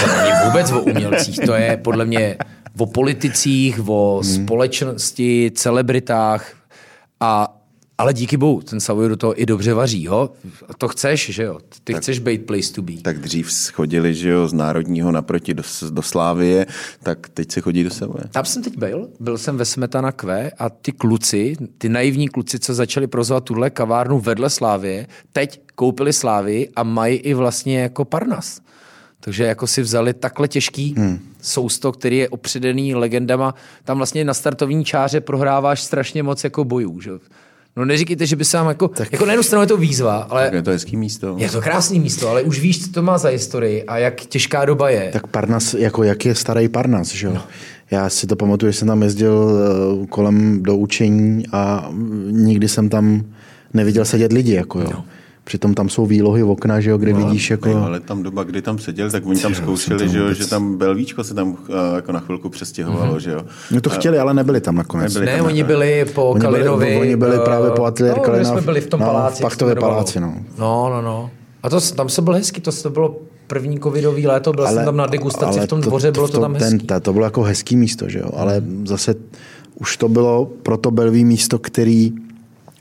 [0.00, 2.36] To není vůbec o umělcích, to je podle mě
[2.78, 4.44] o politicích, o Hmm.
[4.44, 6.52] společnosti, celebritách
[7.20, 7.58] a
[8.02, 10.30] ale díky bohu, ten Savoy do toho i dobře vaří, jo?
[10.78, 11.58] To chceš, že jo?
[11.84, 12.92] Ty chceš být place to be.
[13.02, 16.66] Tak dřív chodili, že jo, z Národního naproti do, do Slávie,
[17.02, 18.24] tak teď se chodí do Savoje.
[18.30, 22.58] Tam jsem teď byl, byl jsem ve Smetana Q a ty kluci, ty naivní kluci,
[22.58, 28.04] co začali prozovat tuhle kavárnu vedle Slávie, teď koupili Slávii a mají i vlastně jako
[28.04, 28.60] Parnas.
[29.20, 31.18] Takže jako si vzali takhle těžký hmm.
[31.42, 33.54] sousto, který je opředený legendama.
[33.84, 37.00] Tam vlastně na startovní čáře prohráváš strašně moc jako bojů.
[37.00, 37.10] Že?
[37.76, 39.12] No neříkejte, že by se vám jako, tak...
[39.12, 41.34] jako na jednu stranu je to výzva, ale Tak je to hezký místo.
[41.38, 44.64] je to krásný místo, ale už víš, co to má za historii a jak těžká
[44.64, 45.10] doba je.
[45.12, 47.32] Tak Parnas, jako jak je starý Parnas, že jo?
[47.34, 47.42] No.
[47.90, 49.50] Já si to pamatuju, že jsem tam jezdil
[50.02, 53.24] eh, kolem do učení a mm, nikdy jsem tam
[53.74, 54.88] neviděl sedět lidi, jako jo.
[54.92, 55.04] No.
[55.44, 57.68] Přitom tam jsou výlohy v okna, že jo, kde no, vidíš jako...
[57.68, 60.76] No, ale tam doba, kdy tam seděl, tak oni tam zkoušeli, že, jo, že tam
[60.78, 61.56] Belvíčko se tam uh,
[61.96, 63.18] jako na chvilku přestěhovalo, mm-hmm.
[63.18, 63.44] že jo.
[63.70, 65.14] No to chtěli, ale nebyli tam nakonec.
[65.14, 66.98] Nebyli Ne, tam oni byli po Oni byli- Kalinovi.
[67.00, 69.34] oni byli eh, právě po ateliér no, Kalina jsme byli v tom no, paláci.
[69.34, 70.34] v se Pachtově paláci, no.
[70.58, 71.30] No, no, no.
[71.62, 74.96] A to, tam se bylo hezky, to, to bylo první covidový léto, byl jsem tam
[74.96, 76.86] na degustaci v tom dvoře, bylo to, tam ten, hezký.
[76.86, 79.14] ta- to bylo jako hezký místo, že jo, ale zase
[79.80, 82.12] už to bylo pro to Belví místo, který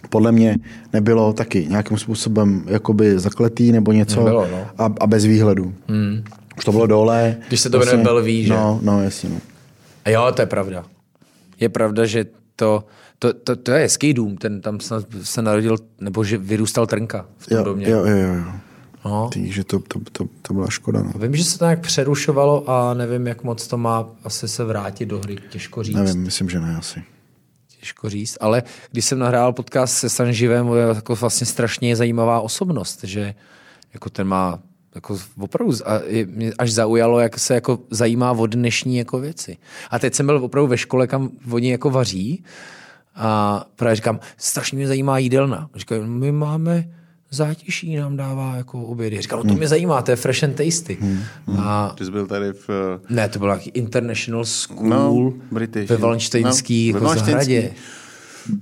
[0.09, 0.57] podle mě
[0.93, 4.67] nebylo taky nějakým způsobem jakoby zakletý nebo něco Nebylo, no.
[4.77, 5.73] a, a bez výhledu.
[5.87, 6.23] Hmm.
[6.57, 7.37] Už to bylo dole.
[7.47, 8.53] Když se to jmenuje Bellevue, že?
[8.53, 9.29] No, no, jasně.
[9.29, 9.39] No.
[10.05, 10.83] A jo, to je pravda.
[11.59, 12.83] Je pravda, že to,
[13.19, 17.25] to, to, to je hezký dům, ten tam se, se narodil, nebo že vyrůstal Trnka
[17.37, 17.89] v tom Jo, domě.
[17.89, 18.43] jo, jo, jo.
[19.05, 19.29] No.
[19.33, 21.03] Takže to, to, to, to byla škoda.
[21.03, 21.11] No.
[21.15, 25.05] Vím, že se to nějak přerušovalo a nevím, jak moc to má asi se vrátit
[25.05, 25.95] do hry, těžko říct.
[25.95, 27.03] Nevím, myslím, že ne asi.
[27.81, 33.03] Těžko říct, ale když jsem nahrál podcast se Sanživem, je jako vlastně strašně zajímavá osobnost,
[33.03, 33.35] že
[33.93, 34.59] jako ten má
[34.95, 39.57] jako opravdu, a mě až zaujalo, jak se jako zajímá o dnešní jako věci.
[39.91, 42.43] A teď jsem byl opravdu ve škole, kam oni jako vaří
[43.15, 45.69] a právě říkám, strašně mě zajímá jídelna.
[45.91, 46.89] No, my máme
[47.31, 49.21] zátiší, nám dává jako obědy.
[49.21, 50.97] Říkám, no to mě zajímá, to je fresh and tasty.
[51.57, 52.69] A Ty jsi byl tady v...
[52.69, 55.89] eh, ne, to byl nějaký international school No, British.
[55.89, 57.71] ve Valštejnský No, jako ve zahradě.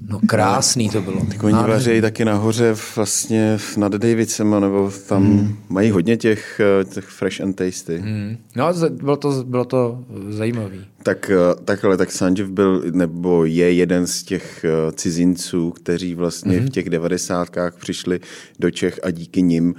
[0.10, 1.26] No krásný to bylo.
[1.26, 5.58] Tak oni vaří taky nahoře vlastně nad Davidsem, nebo tam hmm.
[5.70, 7.98] mají hodně těch, eh, těch fresh and tasty.
[7.98, 8.20] Hmm.
[8.20, 8.38] Hmm.
[8.56, 10.86] No, bylo to, bylo to zajímavý.
[11.04, 16.60] Tak, eh, takhle, tak Sanjev byl, nebo je jeden z těch eh, cizinců, kteří vlastně
[16.60, 16.66] mm-hmm.
[16.66, 18.20] v těch devadesátkách přišli
[18.60, 19.76] do Čech a díky nim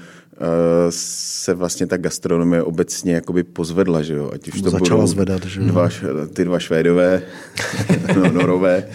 [0.90, 4.30] se vlastně ta gastronomie obecně jakoby pozvedla, že jo?
[4.34, 5.66] Ať už to Začala budou zvedat, že jo?
[5.66, 5.88] Dva,
[6.32, 7.22] ty dva Švédové,
[8.16, 8.88] no, Norové,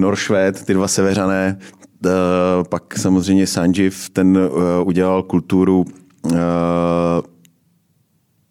[0.00, 1.58] Noršvéd, ty dva Seveřané,
[2.06, 2.10] eh,
[2.68, 5.84] pak samozřejmě Sanjiv, ten eh, udělal kulturu
[6.32, 6.36] eh,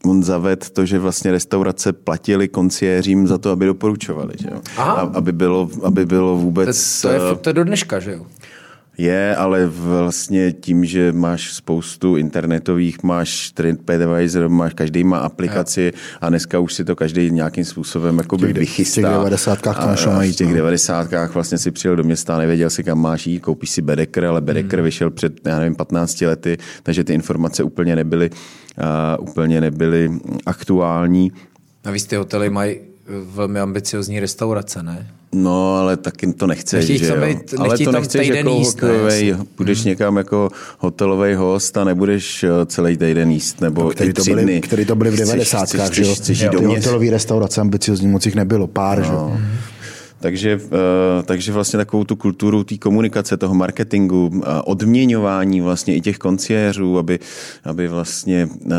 [0.06, 4.62] on zaved to, že vlastně restaurace platili konciéřím za to, aby doporučovali, že jo?
[4.78, 4.94] Aha.
[4.94, 7.02] A, aby, bylo, aby bylo To, vůbec...
[7.02, 8.26] to, je, eh, to je do dneška, že jo?
[9.00, 16.30] Je, ale vlastně tím, že máš spoustu internetových, máš TripAdvisor, máš, každý má aplikaci a
[16.30, 19.02] dneska už si to každý nějakým způsobem jakoby těch vychystá.
[19.02, 20.54] v těch devadesátkách to a najít, V těch no.
[20.54, 24.26] devadesátkách vlastně si přijel do města a nevěděl si, kam máš jít, koupíš si Bedecker,
[24.26, 24.86] ale Bedecker hmm.
[24.86, 30.12] vyšel před, já nevím, 15 lety, takže ty informace úplně nebyly, uh, úplně nebyly
[30.46, 31.32] aktuální.
[31.86, 32.80] Navíc ty hotely mají
[33.34, 35.08] velmi ambiciozní restaurace, ne?
[35.34, 37.22] No, ale taky to nechceš, Nechtějí že jo?
[37.26, 39.44] být- ale to nechceš jako jíst, ne, hotelovej, asi.
[39.56, 44.14] půjdeš někam jako hotelový host a nebudeš eh, celý týden jíst, nebo No, který i
[44.14, 44.62] to, tři byly, dny.
[44.62, 45.66] který to byly v Chceš- 90.
[45.66, 46.08] chceš- že jo?
[46.08, 49.38] chceš- chceš jít Ty hotelový restaurace ambiciozní moc jich nebylo, pár, že jo?
[50.20, 56.02] Takže, eh, takže vlastně takovou tu kulturu té komunikace, toho marketingu, a odměňování vlastně i
[56.02, 57.20] těch konciéřů, aby,
[57.64, 58.70] aby vlastně eh,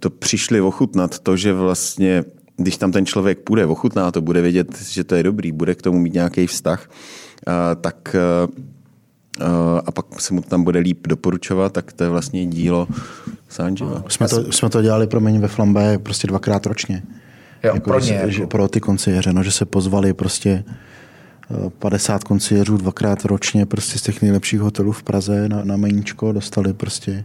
[0.00, 2.24] to přišli ochutnat, to, že vlastně
[2.56, 5.82] když tam ten člověk půjde, ochutná to, bude vědět, že to je dobrý, bude k
[5.82, 6.90] tomu mít nějaký vztah,
[7.80, 8.16] tak
[9.86, 12.88] a pak se mu tam bude líp doporučovat, tak to je vlastně dílo
[13.48, 14.04] Sanjiva.
[14.08, 17.02] Jsme to, jsme to dělali, promiň, ve Flambe prostě dvakrát ročně.
[17.64, 18.22] Jo, jako, pro ně.
[18.26, 18.46] Že, jako.
[18.46, 20.64] Pro ty koncierře, no, že se pozvali prostě
[21.78, 26.72] 50 koncierřů dvakrát ročně prostě z těch nejlepších hotelů v Praze na, na meníčko dostali
[26.72, 27.24] prostě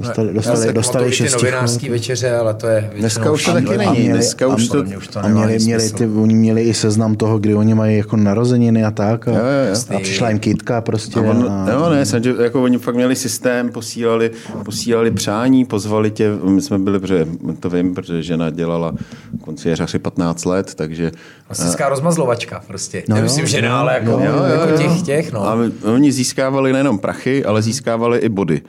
[0.00, 4.08] Dostali, dostali, dostali šest novinářský večeře, ale to je Dneska už to taky není.
[4.08, 4.84] Dneska už to,
[5.16, 8.90] a měli, měli ty, oni měli i seznam toho, kdy oni mají jako narozeniny a
[8.90, 9.28] tak.
[9.28, 9.96] A, jo, jo.
[9.96, 11.20] a přišla jim kytka prostě.
[11.20, 14.30] A on, a, jo, ne, že jako oni fakt měli systém, posílali,
[14.64, 17.26] posílali přání, pozvali tě, my jsme byli, protože
[17.60, 18.92] to vím, protože žena dělala
[19.40, 21.12] koncierž asi 15 let, takže...
[21.46, 23.02] Klasická rozmazlovačka prostě.
[23.08, 24.78] No, Nemyslím, že ne, ale jako, jo, jo, jako jo.
[24.78, 25.48] těch, těch, no.
[25.48, 25.58] A
[25.94, 28.62] oni získávali nejenom prachy, ale získávali i body.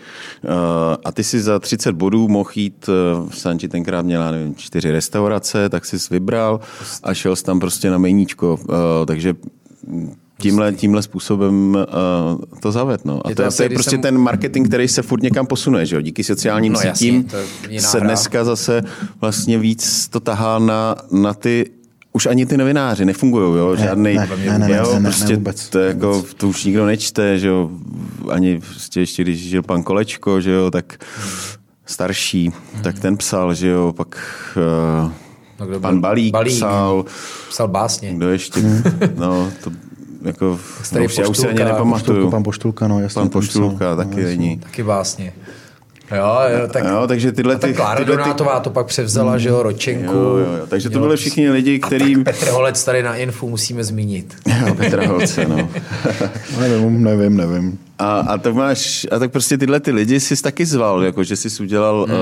[0.43, 0.49] Uh,
[1.05, 4.55] a ty ty si za 30 bodů mohl jít, v eh, Sanči tenkrát měla nevím,
[4.55, 6.60] čtyři restaurace, tak jsi vybral
[7.03, 8.60] a šel jsi tam prostě na meníčko.
[8.69, 9.34] Eh, takže
[10.38, 13.05] tímhle, tímhle způsobem uh, to zaved.
[13.05, 13.27] No.
[13.27, 14.01] A je to, to, asi, to je prostě jsem...
[14.01, 15.86] ten marketing, který se furt někam posune.
[15.86, 16.01] Že jo?
[16.01, 17.27] Díky sociálním no, sítím
[17.62, 18.84] jasně, se dneska zase
[19.21, 21.71] vlastně víc to tahá na, na ty
[22.13, 25.36] už ani ty novináři nefungují, jo, žádný, ne, ne, ne, jo, ne, ne, prostě ne,
[25.36, 27.69] vůbec, to, jako, to už nikdo nečte, že jo,
[28.32, 31.06] ani prostě ještě když žil pan Kolečko, že jo, tak
[31.86, 32.84] starší, hmm.
[32.84, 34.15] tak ten psal, že jo, pak
[35.04, 35.12] uh,
[35.60, 37.06] no, kdo pan Balík, Balík psal.
[37.50, 38.13] Psal básně.
[38.13, 38.62] Kdo ještě,
[39.15, 39.71] no, to
[40.21, 40.60] jako,
[40.91, 42.32] no, já už se ani nepamatuju.
[42.32, 43.19] Pan Poštulka, no, jasně.
[43.19, 44.58] Pan Poštulka, taky no, není.
[44.58, 45.34] Taky básně.
[46.12, 49.63] Jo, jo, tak, jo, takže tyhle ty, Klára tyhle Donátová to pak převzala, že jo,
[49.63, 50.13] Ročenku.
[50.13, 50.67] Jo, jo, jo.
[50.67, 52.24] Takže to byly všichni lidi, kterým...
[52.24, 54.36] Petr Holec tady na Infu musíme zmínit.
[54.67, 55.56] Jo, Petr Holec, no.
[56.60, 57.80] nevím, nevím, nevím.
[58.01, 61.35] A, a, to máš, a tak prostě tyhle ty lidi jsi taky zval, jako že
[61.35, 62.15] jsi udělal, hmm.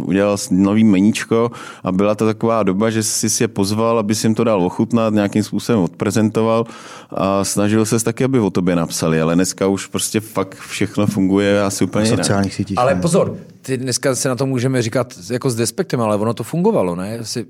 [0.00, 1.50] uh, udělal nový meníčko
[1.84, 4.64] a byla to taková doba, že jsi si je pozval, aby si jim to dal
[4.64, 6.64] ochutnat, nějakým způsobem odprezentoval
[7.10, 11.62] a snažil se taky, aby o tobě napsali, ale dneska už prostě fakt všechno funguje
[11.62, 12.18] asi úplně jinak.
[12.18, 12.78] sociálních sítích.
[12.78, 16.44] Ale pozor, ty dneska se na to můžeme říkat jako s despektem, ale ono to
[16.44, 17.18] fungovalo, ne?
[17.22, 17.46] Jsi,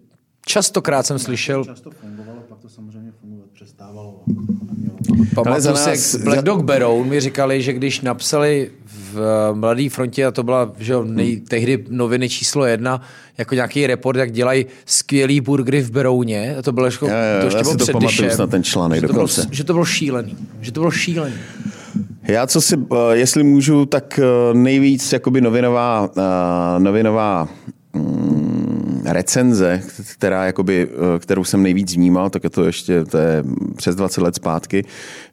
[0.47, 1.65] častokrát jsem slyšel...
[1.65, 3.02] Často fungovalo, pak to samozřejmě
[3.93, 4.21] přestávalo.
[5.35, 10.27] Pamatuju se, nás, Black Dog Baron mi říkali, že když napsali v eh, Mladé frontě,
[10.27, 13.01] a to byla že, nej, tehdy noviny číslo jedna,
[13.39, 16.57] jako nějaký report, jak dělají skvělý burgery v Berouně.
[16.59, 18.65] A to bylo jako, já, já, to ještě já bylo si to pamatuju na ten
[18.65, 20.37] článek že to, bylo, že to bylo šílený.
[20.61, 21.35] Že to bylo šílený.
[22.23, 26.11] Já co si, eh, jestli můžu, tak eh, nejvíc jakoby novinová,
[26.79, 27.49] novinová
[27.93, 29.83] mm, recenze,
[30.23, 33.45] která, jakoby, kterou jsem nejvíc vnímal, tak je to ještě to je
[33.77, 34.85] přes 20 let zpátky,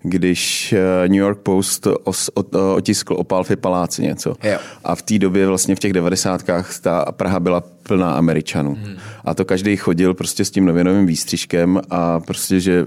[0.04, 0.74] když
[1.08, 2.30] New York Post os,
[2.76, 4.36] otiskl o Palfi paláci něco.
[4.44, 4.58] Jo.
[4.84, 8.78] A v té době vlastně v těch devadesátkách ta Praha byla plná Američanů.
[8.82, 8.96] Hmm.
[9.26, 12.86] A to každý chodil prostě s tím novinovým výstřižkem a prostě, že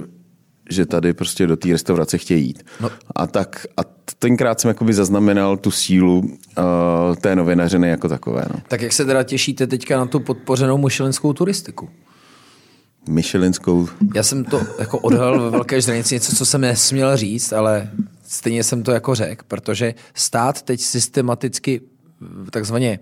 [0.70, 2.62] že tady prostě do té restaurace chtějí jít.
[2.80, 2.90] No.
[3.14, 3.80] A tak a
[4.18, 8.44] tenkrát jsem jakoby zaznamenal tu sílu uh, té novinařiny jako takové.
[8.54, 8.60] No.
[8.68, 11.88] Tak jak se teda těšíte teďka na tu podpořenou myšlenskou turistiku?
[13.08, 13.88] Myšelinskou.
[14.14, 17.90] Já jsem to jako odhalil ve Velké žranici, něco, co jsem nesměl říct, ale
[18.26, 21.80] stejně jsem to jako řekl, protože stát teď systematicky
[22.50, 22.98] takzvaně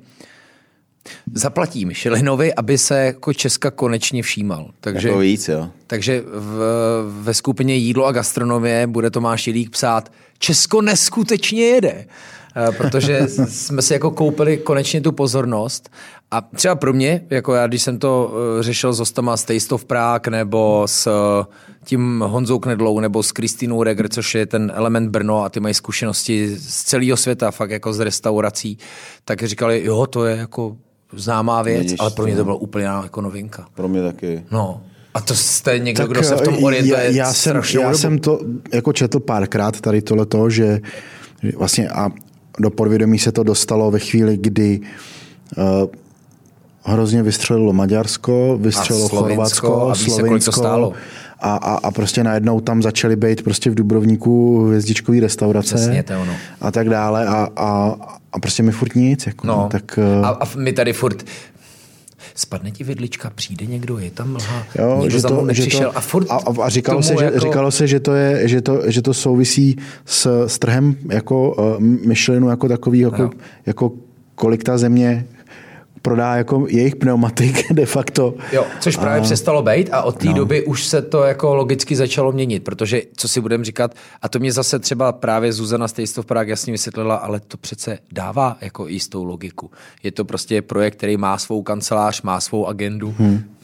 [1.34, 4.70] zaplatí Michelinovi, aby se jako Česka konečně všímal.
[4.80, 5.70] Takže, jako víc, jo.
[5.86, 6.62] Takže v,
[7.22, 12.06] ve skupině Jídlo a gastronomie bude Tomáš Jilík psát Česko neskutečně jede.
[12.56, 15.90] Eh, protože jsme si jako koupili konečně tu pozornost
[16.30, 19.74] a třeba pro mě, jako já, když jsem to eh, řešil s Ostama z Taste
[19.74, 21.46] of Prague nebo s eh,
[21.84, 25.74] tím Honzou Knedlou nebo s Kristýnou Regr, což je ten element Brno a ty mají
[25.74, 28.78] zkušenosti z celého světa, fakt jako z restaurací,
[29.24, 30.76] tak říkali, jo, to je jako
[31.12, 33.66] známá věc, Vidíš, ale pro mě to bylo úplně jako novinka.
[33.74, 34.44] Pro mě taky.
[34.50, 34.80] No,
[35.14, 38.18] a to jste někdo, tak kdo se v tom orientuje já, já jsem, já jsem
[38.18, 38.40] to
[38.72, 40.80] jako četl párkrát tady tohleto, že
[41.56, 42.10] vlastně a
[42.58, 44.80] do podvědomí se to dostalo ve chvíli, kdy
[45.56, 45.64] uh,
[46.82, 50.52] hrozně vystřelilo Maďarsko, vystřelilo a Chorvatsko, a Slovinsko.
[50.52, 50.92] Se, stálo.
[51.40, 56.20] A, a, a prostě najednou tam začaly být prostě v Dubrovníku hvězdičkový restaurace Přesně, to
[56.20, 56.32] ono.
[56.60, 57.96] a tak dále a, a,
[58.32, 59.26] a prostě mi furt nic.
[59.26, 59.68] Jako, no.
[59.70, 61.24] tak, a, a my tady furt
[62.34, 65.90] spadne ti vidlička, přijde někdo, je tam mlha, jo, někdo že mnou nepřišel.
[65.90, 67.38] To, a, furt a, a říkalo, se, že, jako...
[67.38, 71.80] říkalo se, že to, je, že to, že to souvisí s, s trhem jako uh,
[71.80, 73.30] Michelinu jako takový, jako, no.
[73.66, 73.92] jako
[74.34, 75.26] kolik ta země
[76.02, 78.34] prodá jako jejich pneumatik de facto.
[78.52, 79.22] Jo, což právě a...
[79.22, 80.32] přestalo být a od té no.
[80.32, 84.38] doby už se to jako logicky začalo měnit, protože co si budeme říkat, a to
[84.38, 88.56] mě zase třeba právě Zuzana z Taste of Prague jasně vysvětlila, ale to přece dává
[88.60, 89.70] jako jistou logiku.
[90.02, 93.59] Je to prostě projekt, který má svou kancelář, má svou agendu, hmm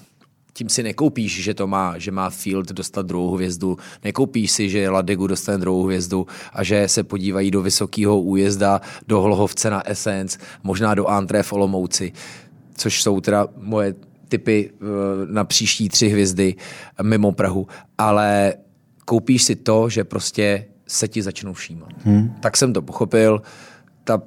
[0.57, 4.89] tím si nekoupíš, že to má, že má Field dostat druhou hvězdu, nekoupíš si, že
[4.89, 10.39] Ladegu dostane druhou hvězdu a že se podívají do vysokého újezda, do Hlohovce na Essence,
[10.63, 12.13] možná do Antré v Olomouci,
[12.77, 13.95] což jsou teda moje
[14.29, 14.85] typy eh,
[15.33, 16.55] na příští tři hvězdy
[17.03, 17.67] mimo Prahu,
[17.99, 18.55] ale
[19.05, 21.89] koupíš si to, že prostě se ti začnou všímat.
[22.05, 22.37] Hmm.
[22.41, 23.43] Tak jsem to pochopil.
[24.05, 24.23] Ta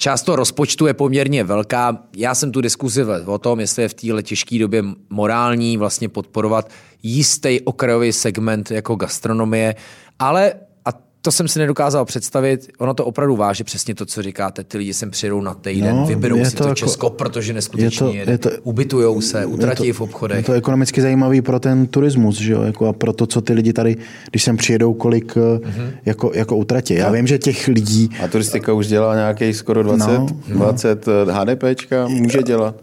[0.00, 1.98] Část toho rozpočtu je poměrně velká.
[2.16, 6.70] Já jsem tu diskuzi o tom, jestli je v téhle těžké době morální vlastně podporovat
[7.02, 9.74] jistý okrajový segment jako gastronomie,
[10.18, 10.54] ale
[11.28, 12.68] to jsem si nedokázal představit.
[12.78, 14.64] Ono to opravdu váží přesně to, co říkáte.
[14.64, 18.18] Ty lidi sem přijedou na týden, no, vyberou si to, to jako, Česko, protože neskutečně
[18.18, 20.36] je to, je to, ubytujou se, utratí v obchodech.
[20.36, 22.62] Je to ekonomicky zajímavý pro ten turismus, že jo?
[22.62, 23.96] Jako a pro to, co ty lidi tady,
[24.30, 25.90] když sem přijedou, kolik mm-hmm.
[26.06, 26.94] jako, jako utratí.
[26.94, 27.14] Já no.
[27.14, 28.10] vím, že těch lidí...
[28.24, 31.12] A turistika už dělá nějaký skoro 20, no, 20 no.
[31.34, 32.74] HDPčka, může dělat.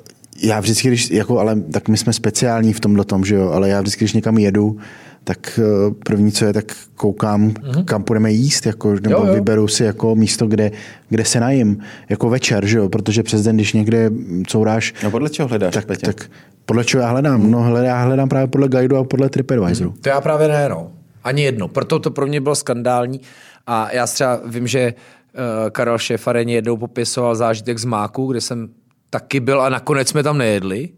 [0.42, 3.70] Já vždycky, když, jako, ale tak my jsme speciální v tomhle tom, že jo, ale
[3.70, 4.78] já vždycky, když někam jedu,
[5.26, 7.86] tak eh, první, co je, tak koukám, mm-hmm.
[7.86, 9.34] kam půjdeme jíst, jako, nebo jo, jo.
[9.34, 10.72] vyberu si jako místo, kde,
[11.10, 12.90] kde se najím, jako večer, že jo?
[12.90, 14.12] protože přes den, když někde
[14.48, 14.94] couráš...
[15.04, 16.06] No podle čeho hledáš, tak, Petě?
[16.06, 16.30] tak
[16.66, 17.52] podle čeho já hledám?
[17.52, 19.90] No hledám, já hledám právě podle guideu a podle TripAdvisoru.
[19.90, 20.92] Mm, to já právě ne, no.
[21.24, 21.68] Ani jedno.
[21.68, 23.22] Proto to pro mě bylo skandální.
[23.68, 28.70] A já třeba vím, že uh, Karel Šefareň jednou popisoval zážitek z Máku, kde jsem
[29.10, 30.90] taky byl a nakonec jsme tam nejedli.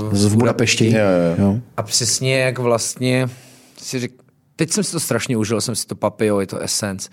[0.00, 0.86] Uh, v Budapešti.
[0.86, 1.04] Jo,
[1.38, 1.58] jo.
[1.76, 3.28] A přesně jak vlastně
[3.78, 4.12] si řek,
[4.56, 7.10] teď jsem si to strašně užil, jsem si to papio, je to Essence,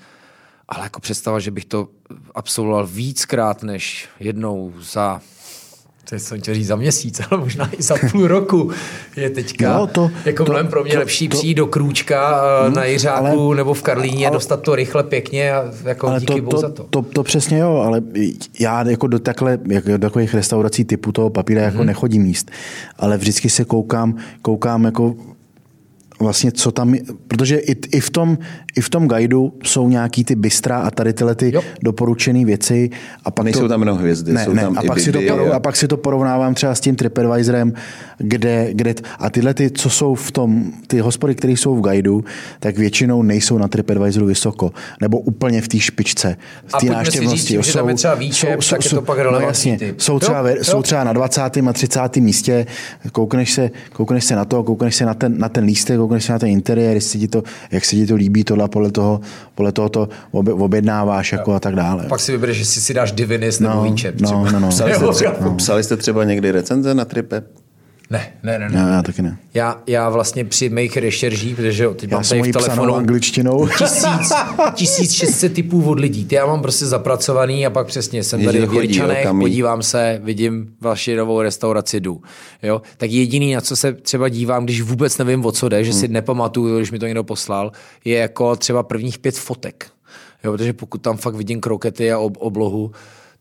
[0.70, 1.88] ale jako představa, že bych to
[2.36, 5.22] absolvoval víckrát než jednou za
[6.10, 8.72] to jsem chtěl říct za měsíc, ale možná i za půl roku
[9.16, 12.74] je teďka no, to, jako mnohem pro mě to, lepší to, přijít do Krůčka hmm,
[12.74, 16.42] na Jiřáku ale, nebo v Karlíně, ale, dostat to rychle, pěkně a jako ale díky
[16.42, 16.84] to, to, za to.
[16.84, 17.02] to.
[17.02, 18.02] To přesně jo, ale
[18.60, 21.88] já jako do, takhle, jako do takových restaurací typu toho papíra jako hmm.
[21.88, 22.52] nechodím jíst,
[22.98, 25.16] ale vždycky se koukám, koukám jako
[26.24, 26.96] vlastně co tam,
[27.28, 28.38] protože i, i, v tom,
[28.76, 32.90] i v tom guideu jsou nějaký ty bystra a tady tyhle ty doporučené věci.
[33.26, 35.54] A pak Nejsou to, tam jenom hvězdy, ne, jsou ne, tam a, pak si to
[35.54, 37.74] a pak si to porovnávám třeba s tím TripAdvisorem,
[38.18, 42.24] kde, kde a tyhle ty, co jsou v tom, ty hospody, které jsou v guideu,
[42.60, 47.38] tak většinou nejsou na TripAdvisoru vysoko, nebo úplně v té špičce, v té návštěvnosti.
[47.38, 49.80] Říct, jsou, že tam je třeba výčep, jsou, tak jsou, je to pak no jasně,
[49.98, 51.42] jsou, třeba, jo, jsou třeba na 20.
[51.42, 52.16] a 30.
[52.16, 52.66] místě,
[53.12, 56.34] koukneš se, koukneš se na to, koukneš se na ten, na ten lístek, koukneš se
[56.34, 59.22] na ten interiér, jestli ti to, jak se ti to líbí, tohle podle toho,
[59.56, 62.06] podle toho to objednáváš jako a tak dále.
[62.10, 64.22] Pak si vybereš, jestli si dáš divinis nebo no, výčep.
[64.22, 64.70] No, no, no.
[64.70, 65.56] Psali, jste třeba, no.
[65.56, 67.44] psali jste třeba někdy recenze na tripe?
[68.10, 68.70] Ne, ne, ne.
[68.70, 68.80] ne.
[68.80, 69.38] Já, já taky ne.
[69.54, 73.68] Já, já vlastně při mých rešeržích, protože teď já mám tady v telefonu angličtinou.
[74.74, 76.26] Tisíc, 1600 typů od lidí.
[76.26, 80.74] Ty já mám prostě zapracovaný a pak přesně jsem tady v Jirčanech, podívám se, vidím
[80.82, 82.22] vaši novou restauraci, jdu.
[82.64, 82.82] Jo?
[82.98, 86.00] Tak jediný, na co se třeba dívám, když vůbec nevím, o co jde, že hmm.
[86.00, 87.72] si nepamatuju, když mi to někdo poslal,
[88.06, 89.88] je jako třeba prvních pět fotek.
[90.44, 92.92] Jo, protože pokud tam fakt vidím krokety a ob- oblohu,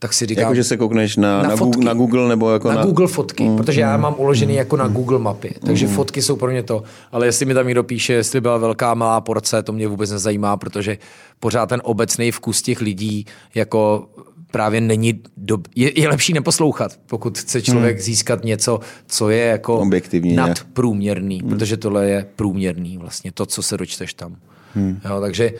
[0.02, 0.42] tak si říkám...
[0.42, 2.74] Jako, že se koukneš na, na, na, Google, na Google nebo jako na...
[2.74, 4.02] Na Google fotky, mm, protože já mm.
[4.02, 5.94] mám uložený mm, jako na Google mapy, takže mm.
[5.94, 6.82] fotky jsou pro mě to.
[7.12, 10.56] Ale jestli mi tam někdo píše, jestli byla velká, malá porce, to mě vůbec nezajímá,
[10.56, 10.98] protože
[11.40, 14.08] pořád ten obecný vkus těch lidí jako
[14.50, 15.58] právě není do...
[15.76, 18.02] je, je lepší neposlouchat, pokud chce člověk hmm.
[18.02, 21.48] získat něco, co je jako Objektivně nadprůměrný, hmm.
[21.48, 24.36] protože tohle je průměrný vlastně, to, co se dočteš tam.
[24.74, 25.00] Hmm.
[25.04, 25.52] Jo, takže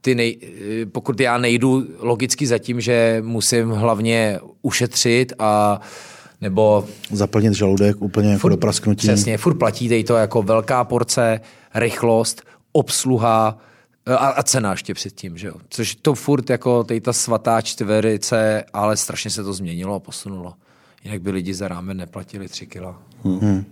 [0.00, 0.38] ty nej,
[0.92, 5.80] pokud já nejdu logicky za tím, že musím hlavně ušetřit a
[6.40, 6.84] nebo...
[7.10, 9.06] Zaplnit žaludek úplně jako furt, do prasknutí.
[9.06, 11.40] Přesně, furt platí to jako velká porce,
[11.74, 13.58] rychlost, obsluha
[14.06, 15.54] a, a cena ještě předtím, že jo.
[15.68, 20.54] Což to furt jako tady ta svatá čtverice, ale strašně se to změnilo a posunulo.
[21.04, 23.02] Jinak by lidi za rámen neplatili tři kila.
[23.24, 23.64] Hmm.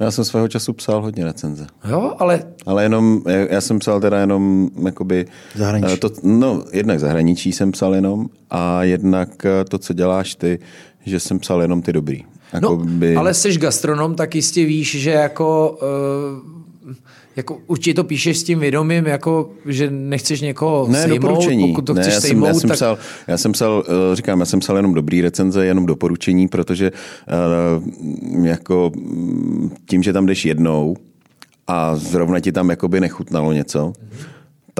[0.00, 1.66] Já jsem svého času psal hodně recenze.
[1.88, 2.42] Jo, ale...
[2.66, 5.26] Ale jenom, já jsem psal teda jenom, jakoby...
[5.54, 5.92] Zahraničí.
[5.92, 10.58] Eh, to, no, jednak zahraničí jsem psal jenom a jednak eh, to, co děláš ty,
[11.06, 12.24] že jsem psal jenom ty dobrý.
[12.52, 13.14] Jakoby...
[13.14, 15.78] No, ale jsi gastronom, tak jistě víš, že jako...
[16.42, 16.59] Uh
[17.36, 21.68] jako určitě to píšeš s tím vědomím, jako, že nechceš někoho ne, sejmout, doporučení.
[21.68, 22.76] pokud to ne, chceš já sejmout, jsem, já jsem tak...
[22.76, 26.92] Psal, já jsem psal, eh, říkám, já jsem psal jenom dobrý recenze, jenom doporučení, protože
[26.92, 30.96] uh, jako mm, tím, že tam jdeš jednou
[31.66, 33.92] a zrovna ti tam jakoby nechutnalo něco,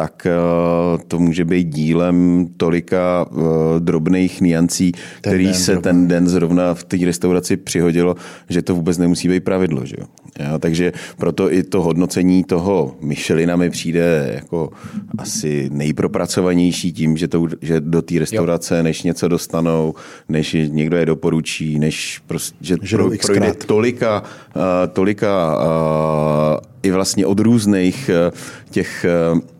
[0.00, 3.44] tak uh, to může být dílem tolika uh,
[3.78, 5.82] drobných niancí, ten který den, se drobný.
[5.84, 8.16] ten den zrovna v té restauraci přihodilo,
[8.48, 9.84] že to vůbec nemusí být pravidlo.
[9.84, 10.06] Že jo?
[10.38, 14.72] Ja, takže proto i to hodnocení toho Michelina mi přijde jako
[15.18, 18.82] asi nejpropracovanější tím, že, to, že do té restaurace, jo.
[18.82, 19.94] než něco dostanou,
[20.28, 24.22] než někdo je doporučí, než prostě, že, že pro, projde tolika,
[24.56, 24.62] uh,
[24.92, 28.32] tolika uh, i vlastně od různých uh,
[28.70, 29.59] těch uh, Eh,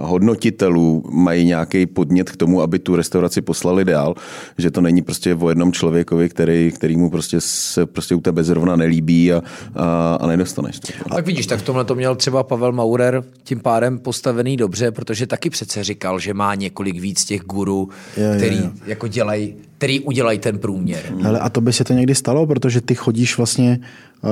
[0.00, 4.14] hodnotitelů mají nějaký podnět k tomu, aby tu restauraci poslali dál,
[4.58, 8.44] že to není prostě o jednom člověkovi, který, který mu prostě se prostě u tebe
[8.44, 9.42] zrovna nelíbí a,
[9.74, 11.14] a, a nedostaneš to.
[11.14, 15.50] Tak vidíš, tak tomhle to měl třeba Pavel Maurer tím pádem postavený dobře, protože taky
[15.50, 17.88] přece říkal, že má několik víc těch gurů,
[18.36, 18.70] který jo.
[18.86, 21.02] jako dělají který udělají ten průměr.
[21.20, 23.78] Hele, a to by se to někdy stalo, protože ty chodíš vlastně
[24.22, 24.30] uh,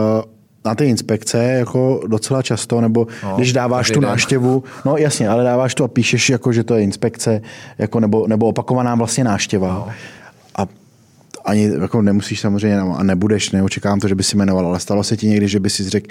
[0.64, 4.10] na ty inspekce jako docela často, nebo no, když dáváš tu den.
[4.10, 7.42] návštěvu, no jasně, ale dáváš to a píšeš, jako, že to je inspekce,
[7.78, 9.68] jako, nebo, nebo opakovaná vlastně návštěva.
[9.68, 9.88] No.
[10.56, 10.66] A
[11.44, 15.16] ani jako nemusíš samozřejmě, a nebudeš, neočekávám to, že by si jmenoval, ale stalo se
[15.16, 16.06] ti někdy, že by si řekl,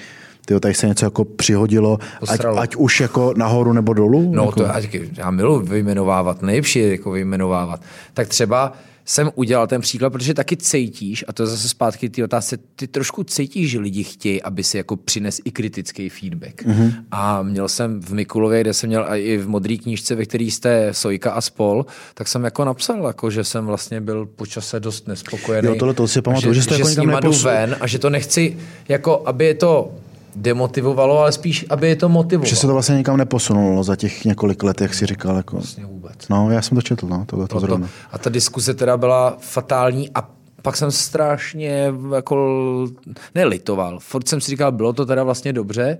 [0.46, 4.32] tyjo, tady se něco jako přihodilo, ať, ať, už jako nahoru nebo dolů?
[4.36, 4.60] No jako...
[4.60, 4.82] to já,
[5.18, 7.82] já miluji vyjmenovávat, nejlepší je jako vyjmenovávat.
[8.14, 8.74] Tak třeba
[9.06, 13.24] jsem udělal ten příklad, protože taky cítíš, a to zase zpátky ty otázce, ty trošku
[13.24, 16.64] cítíš, že lidi chtějí, aby si jako přines i kritický feedback.
[16.64, 16.94] Mm-hmm.
[17.12, 20.94] A měl jsem v Mikulově, kde jsem měl i v modré knížce, ve které jste
[20.94, 25.68] Sojka a spol, tak jsem jako napsal, jako, že jsem vlastně byl počase dost nespokojený.
[25.68, 28.10] Jo, tohle to si pamatuju, že, že, jste že jako jdu ven a že to
[28.10, 28.58] nechci,
[28.90, 29.92] jako aby je to
[30.36, 32.50] demotivovalo, ale spíš, aby je to motivovalo.
[32.50, 35.38] Že se to vlastně nikam neposunulo za těch několik let, jak si říkal.
[35.38, 35.56] Jako...
[35.56, 36.30] Vlastně vůbec.
[36.30, 37.90] No, já jsem to četl, no, tohle to zrovna.
[38.12, 40.30] A ta diskuse teda byla fatální a
[40.62, 42.88] pak jsem strašně jako
[43.36, 44.00] nelitoval.
[44.00, 45.98] Furt jsem si říkal, bylo to teda vlastně dobře,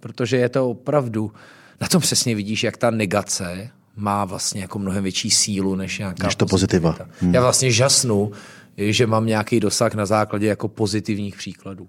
[0.00, 1.32] protože je to opravdu,
[1.80, 6.26] na tom přesně vidíš, jak ta negace má vlastně jako mnohem větší sílu než nějaká
[6.26, 6.96] než to pozitiva.
[7.20, 7.34] Hmm.
[7.34, 8.32] Já vlastně žasnu,
[8.76, 11.88] že mám nějaký dosah na základě jako pozitivních příkladů.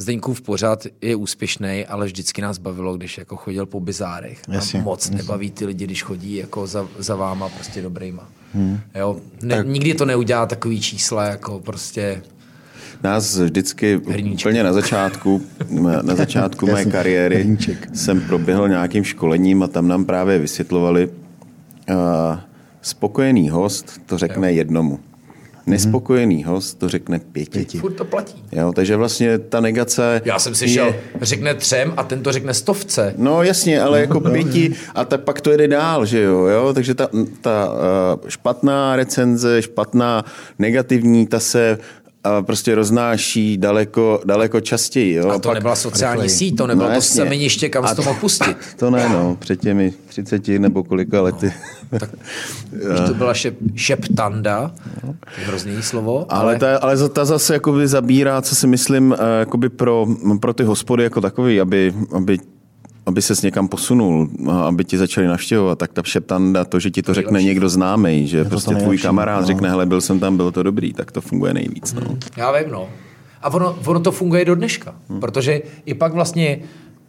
[0.00, 4.42] Zdeňkův pořad je úspěšný, ale vždycky nás bavilo, když jako chodil po bizárech.
[4.48, 5.16] Jasně, moc jasně.
[5.16, 8.28] nebaví ty lidi, když chodí jako za, za váma prostě dobrýma.
[8.54, 8.80] Hmm.
[8.94, 9.16] Jo?
[9.42, 9.66] Ne, tak.
[9.66, 12.22] Nikdy to neudělá takový čísla, jako prostě
[13.02, 14.46] nás vždycky Hrníček.
[14.46, 15.42] úplně na začátku,
[16.02, 17.88] na začátku mé kariéry Hrníček.
[17.96, 21.94] jsem proběhl nějakým školením a tam nám právě vysvětlovali, uh,
[22.82, 24.56] spokojený host to řekne jo.
[24.56, 25.00] jednomu.
[25.66, 27.50] Nespokojený host to řekne pěti.
[27.50, 27.78] pěti.
[27.78, 28.44] Furt to platí.
[28.52, 30.22] Jo, takže vlastně ta negace...
[30.24, 30.70] Já jsem si je...
[30.70, 33.14] šel, řekne třem a ten to řekne stovce.
[33.16, 36.74] No jasně, ale jako pěti a tak pak to jede dál, že jo, jo?
[36.74, 37.08] takže ta,
[37.40, 40.24] ta uh, špatná recenze, špatná
[40.58, 41.78] negativní, ta se
[42.24, 45.14] a prostě roznáší daleko, daleko častěji.
[45.14, 45.30] Jo?
[45.30, 46.38] A to Pak, nebyla sociální rychleji.
[46.38, 48.56] síť, to nebylo no, to semeniště, kam a to mohl pustit.
[48.76, 51.52] To ne, no, před těmi 30 nebo kolika lety.
[51.92, 52.10] No, tak,
[53.06, 54.72] to byla šep, šeptanda,
[55.04, 55.14] no.
[55.46, 56.26] hrozný slovo.
[56.28, 60.06] Ale, ale, ta, ale ta zase jakoby zabírá, co si myslím, eh, jakoby pro,
[60.40, 62.38] pro ty hospody jako takový, aby, aby
[63.10, 64.28] aby se někam posunul,
[64.66, 68.44] aby ti začali navštěvovat, tak ta šeptanda, to, že ti to řekne někdo známý, že
[68.44, 69.46] prostě tvůj kamarád no.
[69.46, 71.92] řekne, hele, byl jsem tam, bylo to dobrý, tak to funguje nejvíc.
[71.92, 72.00] No.
[72.00, 72.88] Hmm, já vím, no.
[73.42, 75.20] A ono, ono to funguje do dneška, hmm.
[75.20, 76.58] protože i pak vlastně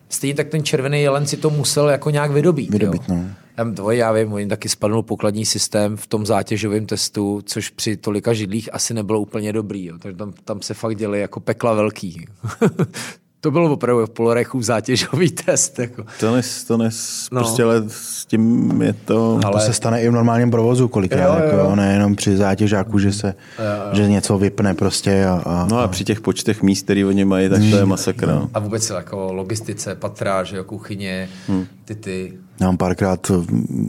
[0.10, 2.70] stejně tak ten červený jelen si to musel jako nějak vydobít.
[2.70, 3.16] Vydobít, jo.
[3.16, 3.26] no.
[3.58, 7.98] Já, to, já vím, oni taky spadnul pokladní systém v tom zátěžovém testu, což při
[7.98, 9.86] tolika židlích asi nebylo úplně dobrý.
[9.86, 9.98] Jo.
[10.00, 12.26] Takže tam, tam se fakt děli jako pekla velký.
[13.42, 15.80] To bylo opravdu v polorechu zátěžový test.
[15.80, 16.04] Jako.
[16.20, 17.40] To nes, to nes, no.
[17.40, 19.40] prostě ale s tím je to...
[19.44, 19.54] Ale...
[19.54, 21.58] To se stane i v normálním provozu kolikrát, jo, jo.
[21.58, 23.96] Jako, nejenom při zátěžáku, že se, jo, jo.
[23.96, 25.26] že něco vypne prostě.
[25.26, 28.36] A, a, no a při těch počtech míst, který oni mají, tak to je masakra.
[28.36, 28.50] No.
[28.54, 31.66] A vůbec jako logistice, patra, že jo, kuchyně, hmm.
[31.86, 32.34] ty ty.
[32.60, 33.32] Já mám párkrát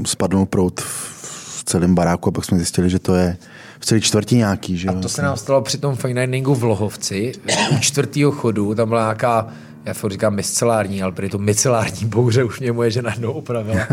[0.06, 3.36] spadnul prout v celém baráku a pak jsme zjistili, že to je
[3.82, 4.76] v celé čtvrtí nějaký.
[4.76, 4.88] Že?
[4.88, 7.32] A to se nám stalo při tom fine diningu v Lohovci.
[7.76, 9.52] U čtvrtého chodu tam byla nějaká
[9.84, 13.86] já furt říkám miscelární, ale prý to micelární bouře už mě moje žena jednou opravila.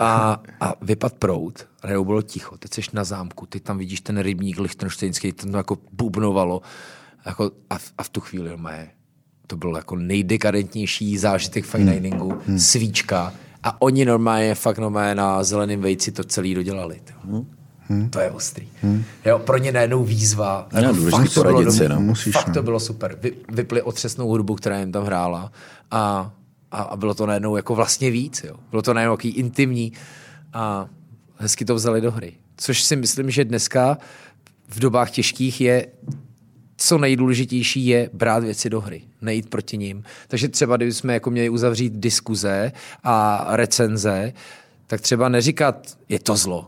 [0.00, 4.18] A, a vypad prout, a bylo ticho, teď jsi na zámku, ty tam vidíš ten
[4.18, 6.62] rybník lichtenštejnský, ten to jako bubnovalo.
[7.26, 8.88] Jako, a, a, v tu chvíli moje,
[9.46, 12.02] to byl jako nejdekadentnější zážitek fine hmm.
[12.02, 12.58] diningu, hmm.
[12.58, 13.32] svíčka.
[13.62, 17.00] A oni normálně, fakt normálně na zeleném vejci to celý dodělali.
[17.24, 17.55] Hmm.
[17.88, 18.10] Hmm.
[18.10, 18.68] To je ostrý.
[18.82, 19.04] Hmm.
[19.24, 20.68] Jo, pro ně najednou výzva.
[20.82, 22.00] No, fakt to bylo si, no.
[22.00, 22.62] Musíš, fakt to no.
[22.62, 23.18] bylo super.
[23.22, 25.52] Vy, vypli otřesnou hudbu, která jim tam hrála
[25.90, 26.32] a,
[26.70, 28.44] a, a bylo to najednou jako vlastně víc.
[28.44, 28.56] Jo.
[28.70, 29.92] Bylo to najednou jaký intimní
[30.52, 30.88] a
[31.36, 32.32] hezky to vzali do hry.
[32.56, 33.98] Což si myslím, že dneska
[34.68, 35.86] v dobách těžkých je
[36.76, 40.04] co nejdůležitější je brát věci do hry, nejít proti ním.
[40.28, 42.72] Takže třeba, kdybychom jako měli uzavřít diskuze
[43.04, 44.32] a recenze,
[44.86, 46.66] tak třeba neříkat, je to zlo.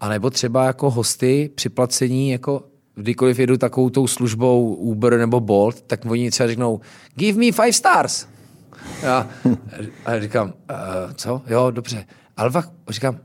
[0.00, 2.62] A nebo třeba jako hosty při placení, jako
[2.94, 6.80] kdykoliv jedu takovou tou službou Uber nebo Bolt, tak oni třeba řeknou,
[7.14, 8.26] give me five stars.
[9.02, 9.28] Já,
[10.04, 11.42] a já říkám, uh, co?
[11.46, 12.06] Jo, dobře.
[12.36, 13.18] Ale pak říkám,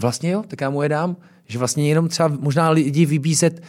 [0.00, 3.62] vlastně jo, tak já mu je dám, že vlastně jenom třeba možná lidi vybízet,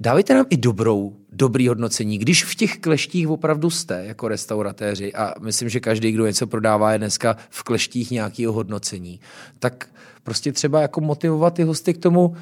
[0.00, 5.34] dávejte nám i dobrou, dobrý hodnocení, když v těch kleštích opravdu jste jako restauratéři a
[5.40, 9.20] myslím, že každý, kdo něco prodává, je dneska v kleštích nějakého hodnocení,
[9.58, 9.88] tak
[10.28, 12.36] prostě třeba jako motivovat ty hosty k tomu,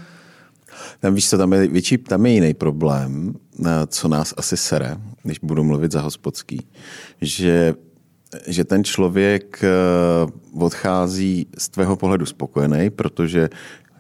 [1.01, 3.35] tam víš co, tam je, větší, tam je jiný problém,
[3.87, 6.67] co nás asi sere, když budu mluvit za hospodský,
[7.21, 7.75] že
[8.47, 9.69] že ten člověk eh,
[10.59, 13.49] odchází z tvého pohledu spokojený, protože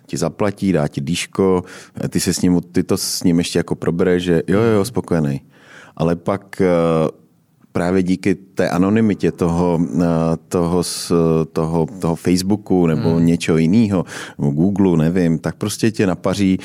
[0.06, 1.64] ti zaplatí, dá ti dýško,
[2.08, 5.40] ty se s ním, ty to s ním ještě jako probere, že jo, jo, spokojený.
[5.96, 6.66] Ale pak eh,
[7.76, 10.06] právě díky té anonymitě toho, eh,
[10.48, 10.82] toho,
[11.52, 13.26] toho, toho Facebooku nebo hmm.
[13.26, 14.04] něčeho jiného,
[14.38, 16.58] nebo Google, nevím, tak prostě tě napaří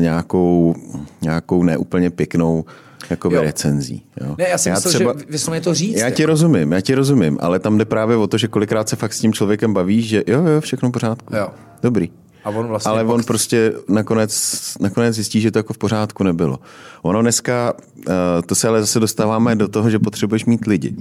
[0.00, 0.74] nějakou,
[1.22, 2.64] nějakou neúplně pěknou
[3.10, 4.02] jako recenzí.
[4.20, 4.34] Jo.
[4.38, 5.98] Ne, já si já myslel, třeba, že vysloveně to říct.
[5.98, 8.96] Já ti rozumím, já ti rozumím, ale tam jde právě o to, že kolikrát se
[8.96, 11.36] fakt s tím člověkem baví, že jo, jo, všechno v pořádku.
[11.36, 11.48] Jo.
[11.82, 12.10] Dobrý.
[12.44, 16.58] A on vlastně Ale on prostě nakonec, nakonec zjistí, že to jako v pořádku nebylo.
[17.02, 18.04] Ono dneska, uh,
[18.46, 20.94] to se ale zase dostáváme do toho, že potřebuješ mít lidi.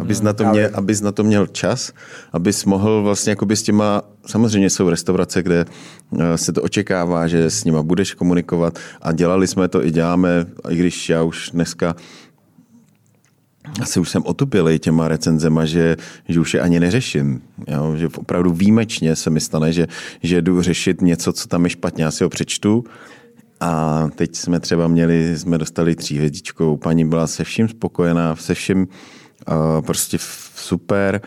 [0.00, 1.92] Abys, hmm, na, to měl, abys na to měl čas,
[2.32, 5.64] abys mohl vlastně jako s těma, samozřejmě jsou restaurace, kde
[6.10, 10.46] uh, se to očekává, že s nima budeš komunikovat a dělali jsme to i děláme,
[10.68, 11.96] i když já už dneska
[13.80, 15.96] asi už jsem otupilý těma recenzema, že,
[16.28, 17.42] že už je ani neřeším.
[17.68, 17.94] Jo?
[17.96, 19.86] Že opravdu výjimečně se mi stane, že,
[20.22, 22.04] že jdu řešit něco, co tam je špatně.
[22.04, 22.84] Já si ho přečtu
[23.60, 28.88] a teď jsme třeba měli, jsme dostali hvězdičkou, paní byla se vším spokojená, se vším
[29.48, 30.18] uh, prostě
[30.54, 31.20] super,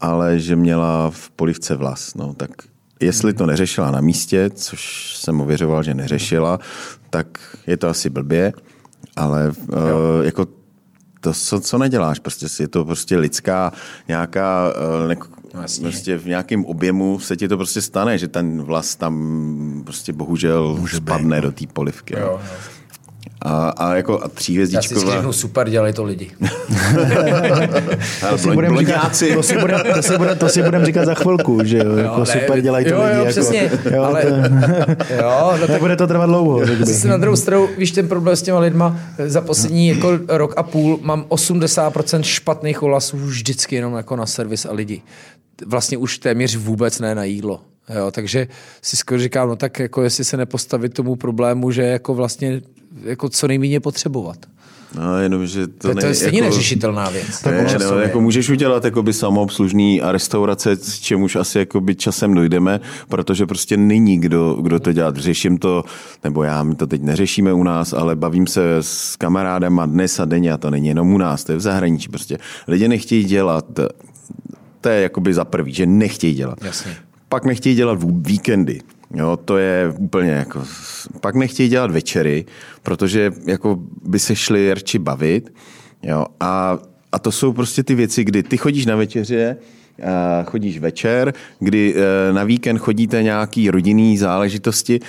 [0.00, 2.14] ale že měla v polivce vlas.
[2.14, 2.50] No, tak
[3.00, 6.58] jestli to neřešila na místě, což jsem ověřoval, že neřešila,
[7.10, 8.52] tak je to asi blbě,
[9.16, 9.76] ale uh,
[10.22, 10.46] jako
[11.20, 13.72] to, co, co neděláš, prostě je to prostě lidská
[14.08, 14.72] nějaká,
[15.04, 15.16] eh, ne,
[15.54, 20.12] no, prostě v nějakém objemu se ti to prostě stane, že ten vlas tam prostě
[20.12, 21.50] bohužel Může spadne být, no.
[21.50, 22.14] do té polivky.
[22.14, 22.40] Jo, jo.
[23.42, 25.14] A, a jako a tříhvězdičková...
[25.14, 26.30] Já si super, dělají to lidi.
[28.30, 31.14] to, si budeme říkat, to, si budem, to, si budem, to si budem říkat za
[31.14, 33.14] chvilku, že jo, jako ne, super, dělají to jo, lidi.
[33.14, 34.28] Jo, jako, přesně, jo, ale, to,
[35.14, 36.66] jo, no tak, bude to trvat dlouho.
[36.80, 40.62] Zase na druhou stranu, víš, ten problém s těma lidma, za poslední jako rok a
[40.62, 45.02] půl mám 80% špatných ohlasů vždycky jenom jako na servis a lidi.
[45.66, 47.60] Vlastně už téměř vůbec ne na jídlo.
[47.96, 48.48] Jo, takže
[48.82, 52.60] si skoro říkám, no tak jako jestli se nepostavit tomu problému, že jako vlastně
[53.02, 54.36] jako co nejméně potřebovat.
[54.94, 57.44] No, jenom, že to, to, to je stejně jako, neřešitelná věc.
[57.44, 62.34] Ne, ne, no, jako můžeš udělat jakoby samoobslužný a restaurace, s čemuž asi jakoby časem
[62.34, 65.16] dojdeme, protože prostě není kdo, kdo to dělat.
[65.16, 65.84] Řeším to,
[66.24, 70.20] nebo já, my to teď neřešíme u nás, ale bavím se s kamarádem a dnes
[70.20, 72.38] a denně a to není jenom u nás, to je v zahraničí prostě.
[72.68, 73.64] Lidé nechtějí dělat,
[74.80, 76.64] to je jakoby za prvý, že nechtějí dělat.
[76.64, 76.96] Jasně.
[77.28, 78.80] Pak nechtějí dělat víkendy.
[79.14, 80.64] Jo, to je úplně jako...
[81.20, 82.44] Pak nechtějí dělat večery,
[82.82, 85.52] protože jako by se šli radši bavit.
[86.02, 86.78] Jo, a,
[87.12, 89.56] a to jsou prostě ty věci, kdy ty chodíš na večeře,
[90.44, 95.00] chodíš večer, kdy e, na víkend chodíte nějaký rodinný záležitosti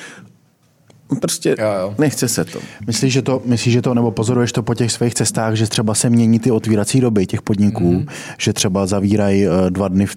[1.21, 1.95] Prostě jo, jo.
[1.97, 2.59] nechce se to.
[2.87, 5.93] Myslíš, že to, myslíš, že to, nebo pozoruješ to po těch svých cestách, že třeba
[5.93, 8.07] se mění ty otvírací doby těch podniků, mm.
[8.37, 10.15] že třeba zavírají uh, dva dny v,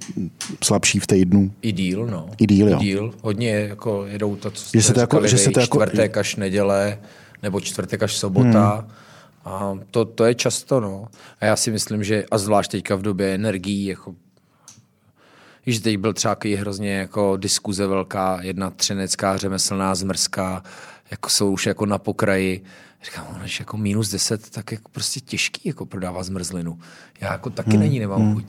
[0.65, 1.53] slabší v týdnu?
[1.63, 2.29] I díl, no.
[2.39, 2.77] I díl, jo.
[2.81, 3.15] I díl.
[3.23, 5.77] Hodně jako jedou to, co že se to jako, že se to jako...
[5.77, 6.99] čtvrtek až neděle,
[7.43, 8.75] nebo čtvrtek až sobota.
[8.75, 8.91] Hmm.
[9.45, 11.09] A to, to je často, no.
[11.41, 14.15] A já si myslím, že, a zvlášť teďka v době energií, jako
[15.67, 20.63] Víš, teď byl třeba hrozně jako diskuze velká, jedna třenecká, řemeslná, zmrzká,
[21.11, 22.65] jako jsou už jako na pokraji.
[23.05, 26.79] Říkám, ono, že jako minus 10, tak jako prostě těžký jako prodává zmrzlinu.
[27.21, 27.81] Já jako taky hmm.
[27.81, 28.35] není nemám hmm.
[28.35, 28.45] chuť.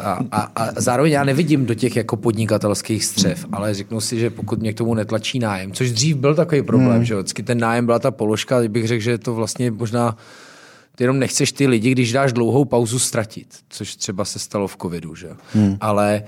[0.00, 3.54] A, a, a zároveň já nevidím do těch jako podnikatelských střev, hmm.
[3.54, 6.96] ale řeknu si, že pokud mě k tomu netlačí nájem, což dřív byl takový problém,
[6.96, 7.04] hmm.
[7.04, 10.16] že vždycky ten nájem byla ta položka, bych řekl, že to vlastně možná
[10.94, 14.76] ty jenom nechceš ty lidi, když dáš dlouhou pauzu, ztratit, což třeba se stalo v
[14.76, 15.28] covidu, že?
[15.54, 15.76] Hmm.
[15.80, 16.22] Ale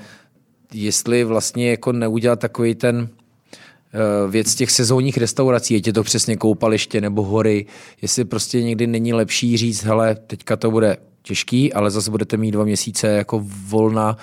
[0.75, 7.01] jestli vlastně jako neudělat takový ten eh, věc těch sezónních restaurací, je to přesně koupaliště
[7.01, 7.67] nebo hory,
[8.03, 12.51] jestli prostě někdy není lepší říct, hele, teďka to bude těžký, ale zase budete mít
[12.51, 14.17] dva měsíce jako volna,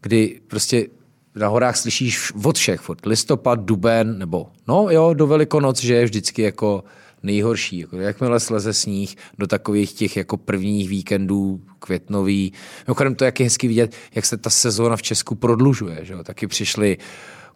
[0.00, 0.86] kdy prostě
[1.34, 6.04] na horách slyšíš od všech, od listopad, duben, nebo no jo, do Velikonoc, že je
[6.04, 6.84] vždycky jako
[7.22, 7.78] nejhorší.
[7.78, 12.52] Jako jakmile sleze sníh do takových těch jako prvních víkendů květnový.
[12.86, 15.98] Mimochodem to, jak je hezky vidět, jak se ta sezóna v Česku prodlužuje.
[16.02, 16.24] Že jo?
[16.24, 16.98] Taky přišly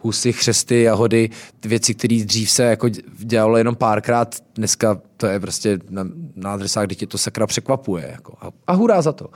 [0.02, 1.30] husy, chřesty, jahody,
[1.64, 2.88] věci, které dřív se jako
[3.18, 8.08] dělalo jenom párkrát, dneska to je prostě na, na adresách, kde tě to sakra překvapuje.
[8.12, 8.34] Jako.
[8.40, 9.30] A, a hurá za to.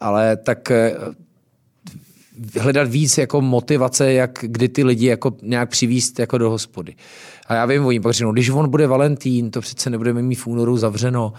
[0.00, 0.96] Ale tak eh,
[2.60, 6.94] hledat víc jako motivace, jak kdy ty lidi jako nějak přivíst jako do hospody.
[7.46, 10.46] A já vím, oni pak řeknou, když on bude Valentín, to přece nebudeme mít v
[10.46, 11.32] únoru zavřeno.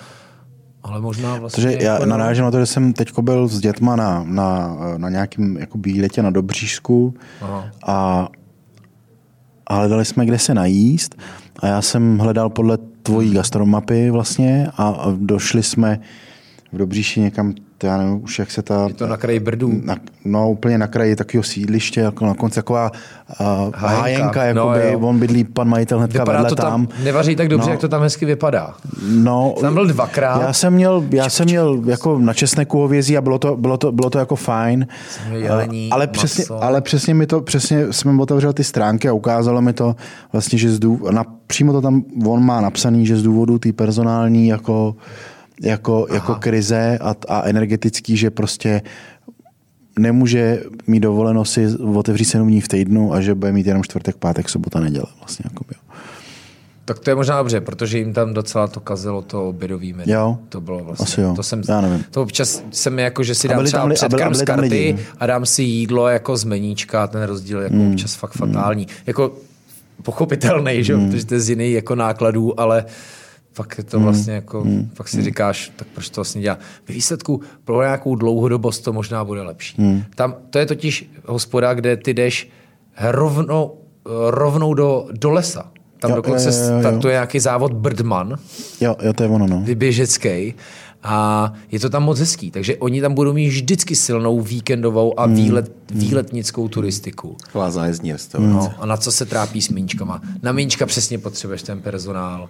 [0.83, 1.63] Ale možná vlastně...
[1.63, 5.09] Protože já jako, narážím na to, že jsem teď byl s dětma na, na, na
[5.09, 7.69] nějakým jako výletě na Dobřížsku Aha.
[7.87, 8.27] a,
[9.67, 11.15] a hledali jsme, kde se najíst
[11.59, 15.99] a já jsem hledal podle tvojí gastromapy vlastně a, a došli jsme
[16.71, 17.53] v Dobříši někam,
[17.83, 18.85] to já nevím už, jak se ta...
[18.87, 19.71] Je to na kraji Brdů.
[19.83, 23.87] Na, no úplně na kraji takového sídliště, jako na konci taková uh, Hájenka.
[24.01, 27.03] hájenka, jakoby, No, on bydlí pan majitel hnedka Vypadá vedle to tam, tam.
[27.03, 27.71] nevaří tak dobře, No.
[27.71, 28.73] jak to tam hezky vypadá.
[29.09, 30.41] No, Tam byl dvakrát.
[30.41, 33.91] Já jsem měl, já jsem měl jako na česneku hovězí a bylo to, bylo to,
[33.91, 34.87] bylo to jako fajn.
[35.33, 36.63] jelení, ale, přesně, maso.
[36.63, 39.95] ale přesně mi to, přesně jsem otevřel ty stránky a ukázalo mi to
[40.33, 43.73] vlastně, že z důvodu, na, přímo to tam on má napsaný, že z důvodu té
[43.73, 44.95] personální jako,
[45.61, 48.81] jako, jako krize a, a energetický, že prostě
[49.99, 54.49] nemůže mít dovoleno si otevřít dní v týdnu a že bude mít jenom čtvrtek, pátek,
[54.49, 55.05] sobota, neděle.
[55.19, 55.75] Vlastně, jakoby.
[56.85, 60.13] Tak to je možná dobře, protože jim tam docela to kazilo to obědový menu.
[60.13, 60.37] Jo.
[60.49, 61.03] To bylo vlastně.
[61.03, 61.33] Asi jo.
[61.35, 62.05] To jsem, Já nevím.
[62.11, 64.97] To občas jsem jako, že si dám třeba li- předkrm byli z karty lidi.
[65.19, 67.91] a dám si jídlo jako z meníčka a ten rozdíl je jako Hmm.
[67.91, 68.87] občas fakt fatální.
[69.07, 69.33] Jako
[70.03, 70.93] pochopitelný, že?
[70.93, 72.85] jo, protože to je z jiných jako nákladů, ale
[73.53, 74.03] fakt je to Hmm.
[74.05, 76.57] vlastně jako, fakt si říkáš, tak proč to vlastně dělá.
[76.87, 79.75] Ve výsledku pro nějakou dlouhodobost to možná bude lepší.
[79.81, 80.03] Hmm.
[80.15, 82.49] Tam, to je totiž hospoda, kde ty jdeš
[83.01, 83.73] rovnou,
[84.29, 85.71] rovnou do, do lesa.
[85.99, 86.79] Tam Jo, dokonce jo, jo, jo.
[86.79, 88.37] startuje nějaký závod Birdman,
[88.81, 89.63] Jo, jo, to je ono, no.
[89.75, 90.53] běžecký.
[91.05, 95.33] A je to tam moc hezký, takže oni tam budou mít vždycky silnou víkendovou Hmm.
[95.33, 97.37] a výlet, výletnickou turistiku.
[97.45, 98.53] Taková zájezdní restaurace.
[98.53, 100.21] No, a na co se trápí s míčkama?
[100.41, 102.49] Na míčka přesně potřebuješ ten personál.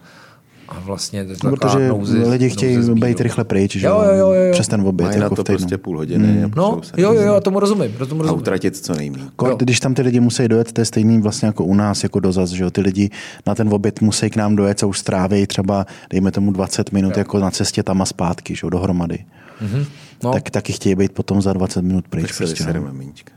[0.70, 3.88] A vlastně to je No, protože nouze, lidi chtějí nouze s být rychle pryč, že
[3.88, 4.52] Jo, jo, jo, jo.
[4.52, 5.58] přes ten oběd, Mají na jako to v týdnu.
[5.58, 6.52] prostě půl hodiny.
[6.56, 8.42] No, potřebují se jo, jo, jo, tomu rozumím, tomu A rozumím.
[8.42, 9.24] utratit co nejméně.
[9.36, 9.56] Ko- Jo.
[9.60, 12.50] Když tam ty lidi musí dojet, to je stejný vlastně jako u nás, jako dozaz,
[12.50, 12.70] že jo?
[12.72, 13.10] Ty lidi
[13.48, 17.18] na ten oběd musí k nám dojet a už stráví třeba, dejme tomu 20 minut
[17.18, 19.18] jako na cestě tam a zpátky, že jo, dohromady.
[19.62, 19.86] Mm-hmm.
[20.24, 20.32] No.
[20.32, 22.24] Tak, taky chtějí být potom za 20 minut pryč.
[22.26, 22.94] Tak se Prostě, no.
[22.94, 23.32] míčka.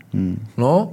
[0.56, 0.92] No,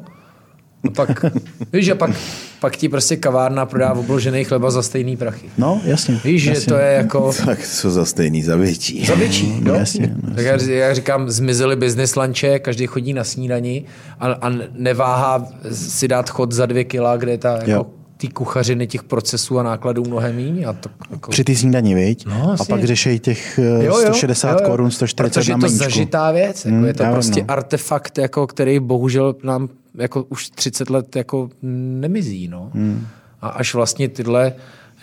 [0.87, 1.25] a pak,
[1.73, 2.11] víš, a pak,
[2.59, 5.49] pak ti prostě kavárna prodá obložený chleba za stejný prachy.
[5.57, 6.19] no, jasně.
[6.23, 6.61] Víš, jasně.
[6.61, 9.05] že to je jako Tak jsou za stejný, za větší.
[9.05, 9.57] za větší.
[9.61, 9.79] No, jo?
[9.79, 13.83] jasně, no, tak já, já říkám, zmizely business lunche, každý chodí na snídani
[14.19, 17.59] a, a neváhá si dát chod za dvě kila, kde je ta Jo.
[17.65, 17.85] jako,
[18.17, 20.65] ty kuchařiny těch procesů a nákladů mnohem míň.
[20.67, 22.25] A to, jako, Při té snídani, viď?
[22.25, 22.65] No, a jasně.
[22.75, 26.65] pak řešejí těch eh, 160 korun, 140 Protože na je to zažitá věc.
[26.65, 27.45] Jako Hmm, je to vím, prostě no.
[27.51, 32.47] artefakt, jako, který bohužel nám jako už 30 let jako nemizí.
[32.47, 32.71] No.
[32.73, 33.07] Hmm.
[33.41, 34.53] A až vlastně tyhle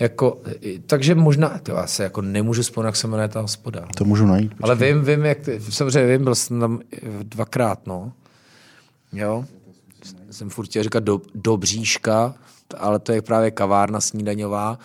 [0.01, 0.38] jako,
[0.86, 3.86] takže možná, to já se jako nemůžu vzpomenout, jak se jmenuje ta hospoda.
[3.97, 4.53] To můžu najít.
[4.62, 5.38] Ale vím, vím, jak,
[5.68, 6.80] samozřejmě vím, byl jsem tam
[7.22, 8.12] dvakrát, no.
[9.12, 9.45] Jo.
[10.30, 12.34] Jsem furt chtěl říkat do, Dobříška,
[12.78, 14.78] ale to je právě kavárna snídaňová.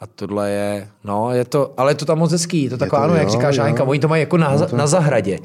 [0.00, 3.00] A tohle je, no, je to, ale je to tam moc hezký, je to taková,
[3.00, 3.52] to, ano, jak jo, říká jo.
[3.52, 5.38] Žánka, oni to mají jako na, na zahradě.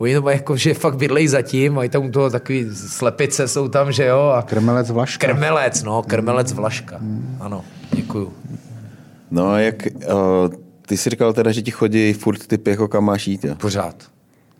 [0.00, 3.68] Oni to mají jako, že fakt bydlejí zatím, mají tam u toho takový slepice jsou
[3.68, 5.26] tam, že jo, a Krmelec Vlaška.
[5.26, 7.00] krmelec, no, krmelec Vlaška.
[7.40, 8.32] Ano, děkuju.
[9.30, 10.54] No a jak, uh,
[10.86, 13.54] ty jsi říkal teda, že ti chodí furt typy, jako kam máš jít, jo?
[13.54, 13.94] Pořád.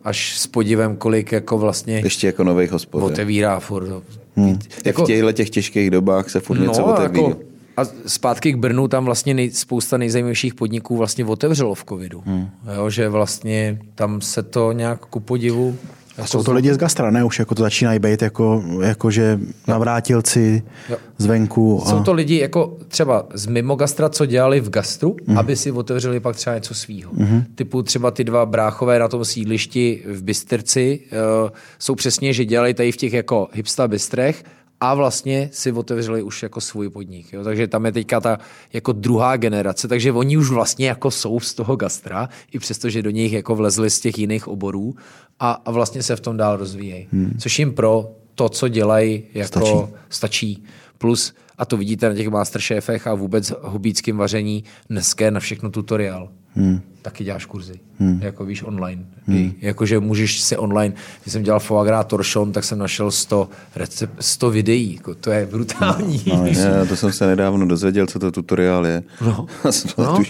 [0.05, 3.03] Až s podívem, kolik jako vlastně Ještě jako nových hospod.
[3.03, 3.89] otevírá furt.
[4.37, 4.49] Hmm.
[4.77, 7.23] Jak Jako- v těchto těch těžkých dobách se furt něco oteví.
[7.23, 7.37] jako,
[7.77, 12.23] a zpátky k Brnu, tam vlastně nej, spousta nejzajímavějších podniků vlastně otevřelo v covidu.
[12.27, 12.49] Hmm.
[12.77, 15.77] Jo, že vlastně tam se to nějak ku podivu
[16.19, 17.25] A jsou to lidi z gastra, ne?
[17.25, 20.97] Už jako to začínají být jako, jako že navrátilci Jo.
[21.19, 21.83] zvenku.
[21.87, 21.91] A...
[21.91, 25.39] Jsou to lidi jako třeba z mimo gastra, co dělali v gastru, mm.
[25.39, 27.13] aby si otevřeli pak třeba něco svýho.
[27.15, 27.45] Mm.
[27.55, 31.01] Typu třeba ty dva bráchové na tom sídlišti v Bystrci
[31.45, 34.45] uh, jsou přesně, že dělali tady v těch jako hipsta bistrech
[34.81, 37.33] a vlastně si otevřeli už jako svůj podnik.
[37.33, 37.45] Jo?
[37.45, 38.39] Takže tam je teďka ta
[38.73, 43.03] jako druhá generace, takže oni už vlastně jako jsou z toho gastra, i přesto, že
[43.03, 44.95] do nich jako vlezli z těch jiných oborů
[45.41, 47.09] a, a vlastně se v tom dál rozvíjejí.
[47.13, 47.37] Hmm.
[47.39, 49.93] Což jim pro to, co dělají, jako Stačí.
[50.09, 50.65] stačí.
[50.99, 55.71] Plus, a to vidíte na těch masterchefech a vůbec hubíckým vaření, dneska je na všechno
[55.71, 56.29] tutoriál.
[56.57, 56.81] Hmm.
[57.03, 58.21] Taky děláš kurzy, hmm.
[58.23, 59.05] jako víš, online.
[59.27, 59.53] Hmm.
[59.61, 64.13] Jakože můžeš si online, když jsem dělal foie gras torchon, tak jsem našel 100, recept,
[64.21, 66.23] 100 videí, jako to je brutální.
[66.27, 69.03] No, ne, to jsem se nedávno dozvěděl, co to tutoriál je.
[69.21, 69.47] No.
[69.99, 70.23] no.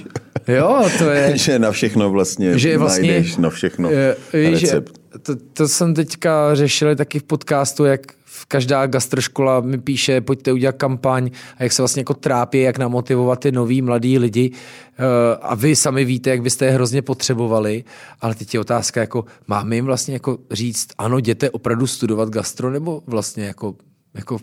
[0.48, 1.32] jo, to je...
[1.38, 4.98] že na všechno vlastně, že vlastně najdeš na všechno je, recept.
[5.12, 8.00] Že, to, to jsem teďka řešil taky v podcastu, jak
[8.49, 13.41] každá gastroškola mi píše, pojďte udělat kampaň a jak se vlastně jako trápí, jak namotivovat
[13.41, 14.51] ty nový mladý lidi.
[14.53, 17.84] Eh, a vy sami víte, jak byste je hrozně potřebovali,
[18.20, 22.70] ale teď je otázka, jako máme jim vlastně jako říct, ano, jděte opravdu studovat gastro,
[22.70, 23.74] nebo vlastně jako,
[24.14, 24.38] jako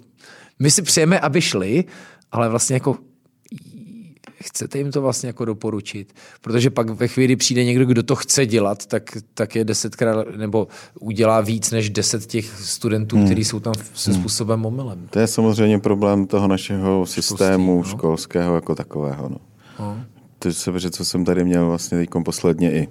[0.60, 1.86] my si přejeme, aby šli,
[2.32, 2.98] ale vlastně jako
[4.44, 8.46] chcete jim to vlastně jako doporučit, protože pak ve chvíli přijde někdo, kdo to chce
[8.46, 10.68] dělat, tak, tak je desetkrát, nebo
[11.00, 13.26] udělá víc než deset těch studentů, hmm.
[13.26, 14.20] kteří jsou tam se hmm.
[14.20, 15.08] způsobem omylem.
[15.10, 17.98] To je samozřejmě problém toho našeho systému Školství, no?
[17.98, 19.30] školského jako takového.
[19.30, 19.38] No.
[19.80, 20.04] No.
[20.40, 22.88] To se, co jsem tady měl vlastně teď posledně i.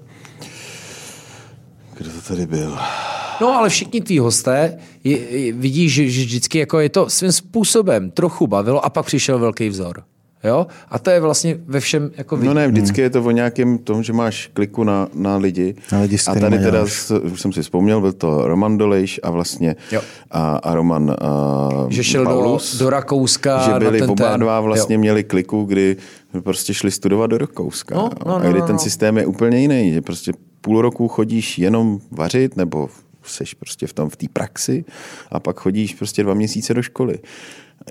[1.98, 2.78] Kdo to tady byl?
[3.40, 7.32] No ale všichni tví hosté je, je, vidí, že, že vždycky jako je to svým
[7.32, 10.04] způsobem trochu bavilo a pak přišel velký vzor.
[10.46, 10.66] Jo?
[10.88, 14.02] A to je vlastně ve všem jako No ne, vždycky je to o nějakém tom,
[14.02, 15.74] že máš kliku na, na lidi.
[15.92, 19.76] Na lidi a tady teda, už jsem si vzpomněl, byl to Roman Dolejš a vlastně
[19.92, 20.00] jo.
[20.30, 23.58] a, a Roman a Že šel Paulus, do, do Rakouska.
[23.58, 25.00] Že byli oba ten, dva vlastně jo.
[25.00, 25.96] měli kliku, kdy
[26.40, 27.94] prostě šli studovat do Rakouska.
[27.94, 28.66] No, no, no, a kdy no, no.
[28.66, 32.88] ten systém je úplně jiný, že prostě půl roku chodíš jenom vařit nebo
[33.22, 34.84] seš prostě v tom v té praxi
[35.30, 37.18] a pak chodíš prostě dva měsíce do školy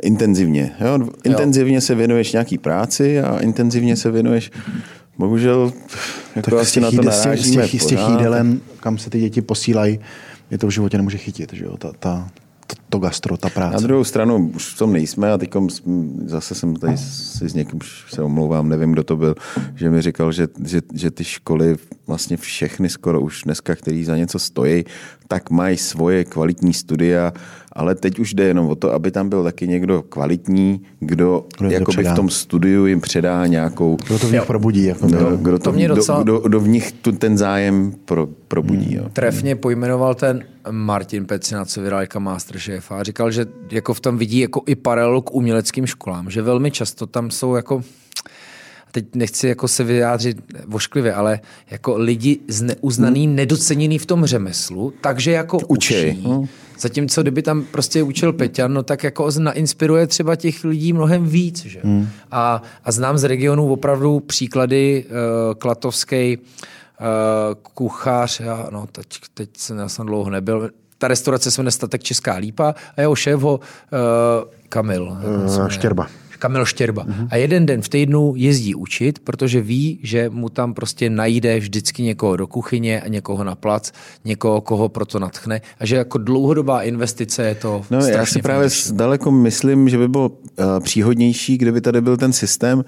[0.03, 0.71] intenzivně.
[0.79, 1.09] Jo?
[1.23, 1.81] Intenzivně jo.
[1.81, 4.51] se věnuješ nějaký práci a intenzivně se věnuješ
[5.17, 5.73] Bohužel,
[6.35, 7.67] jako tak asi na to narážíme.
[7.67, 9.99] Z těch, z těch jídelen, kam se ty děti posílají,
[10.51, 11.53] je to v životě nemůže chytit.
[11.53, 11.77] Že jo?
[11.77, 12.29] Ta, ta,
[12.67, 13.73] to, to gastro, ta práce.
[13.73, 15.49] Na druhou stranu už v tom nejsme a teď
[16.25, 17.79] zase jsem tady si s někým
[18.09, 19.35] se omlouvám, nevím, kdo to byl,
[19.75, 21.75] že mi říkal, že, že, že ty školy
[22.07, 24.83] vlastně všechny skoro už dneska, který za něco stojí,
[25.27, 27.33] tak mají svoje kvalitní studia,
[27.75, 31.69] ale teď už jde jenom o to, aby tam byl taky někdo kvalitní, kdo, kdo
[31.69, 33.97] jakoby v tom studiu jim předá nějakou...
[34.07, 34.83] Kdo to v nich probudí.
[34.83, 36.23] Jako kdo, kdo, to, to mě docela...
[36.23, 38.85] kdo, kdo, kdo v nich tu, ten zájem pro, probudí.
[38.85, 38.97] Hmm.
[38.97, 39.09] Jo.
[39.13, 44.17] Trefně pojmenoval ten Martin Pecina, co vydal jako Masterchef a říkal, že jako v tom
[44.17, 47.81] vidí jako i paralelu k uměleckým školám, že velmi často tam jsou jako
[48.95, 50.37] teď nechci jako se vyjádřit
[50.67, 51.39] vošklivě, ale
[51.71, 53.35] jako lidi zneuznaný, hmm.
[53.35, 56.09] nedoceněný v tom řemeslu, takže jako učí.
[56.09, 56.47] Hmm.
[56.79, 61.65] Zatímco kdyby tam prostě učil Peťan, no tak jako nainspiruje třeba těch lidí mnohem víc.
[61.65, 61.79] Že?
[61.83, 62.07] Hmm.
[62.31, 66.43] A, a znám z regionu opravdu příklady uh, klatovský uh,
[67.73, 72.03] kuchař, já, no teď, teď jsem já jsem dlouho nebyl, ta restaurace se jmenuje Statek
[72.03, 75.17] Česká lípa a jeho šéf ho uh, Kamil.
[75.57, 76.07] Uh, Štěrba.
[76.37, 77.05] Kamil Štěrba.
[77.05, 77.27] Uh-huh.
[77.31, 82.03] A jeden den v týdnu jezdí učit, protože ví, že mu tam prostě najde vždycky
[82.03, 83.91] někoho do kuchyně a někoho na plac,
[84.25, 88.69] někoho, koho proto natchne a že jako dlouhodobá investice je to No já si právě
[88.69, 88.97] finanční.
[88.97, 90.35] daleko myslím, že by bylo uh,
[90.79, 92.85] příhodnější, kdyby tady byl ten systém,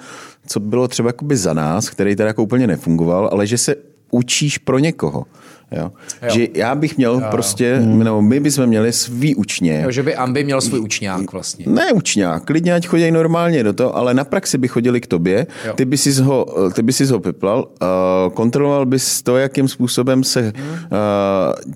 [0.48, 3.76] co bylo třeba jakoby za nás, který tady jako úplně nefungoval, ale že se
[4.12, 5.26] učíš pro někoho.
[5.72, 5.92] Jo.
[6.22, 6.30] Jo.
[6.34, 7.28] Že já bych měl jo.
[7.32, 8.04] prostě, hmm.
[8.04, 9.82] nebo my bychom měli svý učně.
[9.84, 11.66] Jo, že by Ambi měl svůj učňák vlastně.
[11.68, 15.48] Ne učňák, klidně ať chodí normálně do toho, ale na praxi by chodili k tobě,
[15.66, 15.74] jo.
[15.74, 20.24] ty by si ho, ty by si ho piplal, uh, kontroloval bys to, jakým způsobem
[20.24, 20.70] se, hmm.
[20.70, 20.78] uh,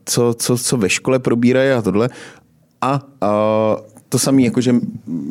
[0.06, 2.10] co, co, co ve škole probírají a tohle.
[2.82, 4.76] A uh, to samé, jakože...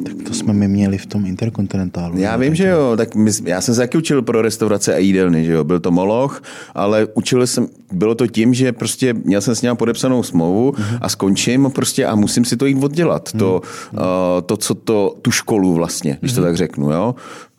[0.05, 2.19] Tak to jsme my měli v tom interkontinentálu.
[2.19, 5.45] Já vím, že jo, tak my, já jsem se taky učil pro restaurace a jídelny,
[5.45, 6.43] že jo, byl to Moloch,
[6.75, 10.99] ale učil jsem, bylo to tím, že prostě měl jsem s ním podepsanou smlouvu uh-huh.
[11.01, 13.39] a skončím prostě a musím si to jít oddělat, uh-huh.
[13.39, 13.63] to,
[13.93, 14.01] uh,
[14.47, 16.37] to, co to, tu školu vlastně, když uh-huh.
[16.37, 17.15] to tak řeknu, jo.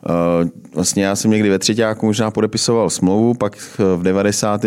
[0.09, 4.65] Uh, vlastně já jsem někdy ve třetíku možná podepisoval smlouvu, pak v 90.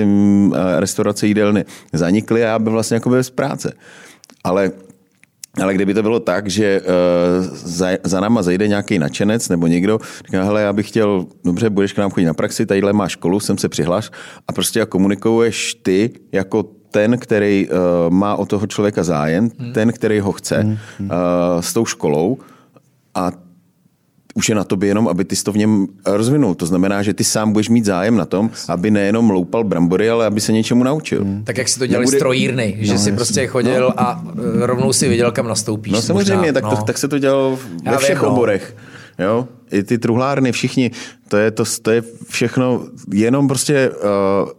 [0.79, 3.73] restaurace jídelny zanikly a já byl vlastně jako bez práce.
[4.45, 4.73] Ale
[5.63, 6.87] ale kdyby to bylo tak, že uh,
[7.53, 11.93] za, za náma zajde nějaký nadšenec nebo někdo, říká, hele, já bych chtěl, dobře, budeš
[11.93, 14.11] k nám chodit na praxi, tadyhle máš školu, sem se přihlaš
[14.49, 19.73] a prostě komunikuješ ty jako ten, který uh, má o toho člověka zájem, hmm.
[19.73, 20.77] ten, který ho chce hmm.
[21.01, 21.09] uh,
[21.61, 22.39] s tou školou
[23.15, 23.31] a
[24.35, 26.55] už je na tobě jenom, aby ty to v něm rozvinul.
[26.55, 30.27] To znamená, že ty sám budeš mít zájem na tom, aby nejenom loupal brambory, ale
[30.27, 31.25] aby se něčemu naučil.
[31.25, 31.45] Hmm.
[31.45, 32.19] Tak jak si to dělali Nebude...
[32.19, 34.01] strojírny, že no, si prostě chodil no.
[34.01, 34.25] a
[34.63, 35.93] e, rovnou si věděl, kam nastoupíš.
[35.93, 36.77] No samozřejmě, možná, tak, no.
[36.77, 38.33] to, tak se to dělalo ve Já všech vím, no.
[38.33, 38.77] oborech.
[39.19, 39.49] Jo?
[39.71, 40.91] I ty truhlárny, všichni,
[41.29, 44.51] to je, to, to je všechno jenom prostě uh,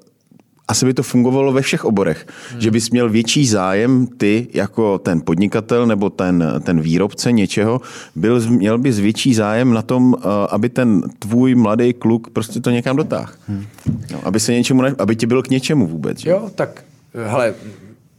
[0.68, 2.28] asi by to fungovalo ve všech oborech.
[2.52, 2.62] Hmm.
[2.62, 7.82] Že bys měl větší zájem ty jako ten podnikatel nebo ten, ten výrobce něčeho,
[8.16, 12.70] byl, měl bys větší zájem na tom, eh, aby ten tvůj mladý kluk prostě to
[12.70, 13.32] někam dotáhl.
[13.48, 13.66] Hmm.
[14.12, 16.20] No, aby se něčemu, ne, aby ti byl k něčemu vůbec.
[16.20, 16.30] Že?
[16.30, 16.84] Jo, tak
[17.26, 17.54] hele,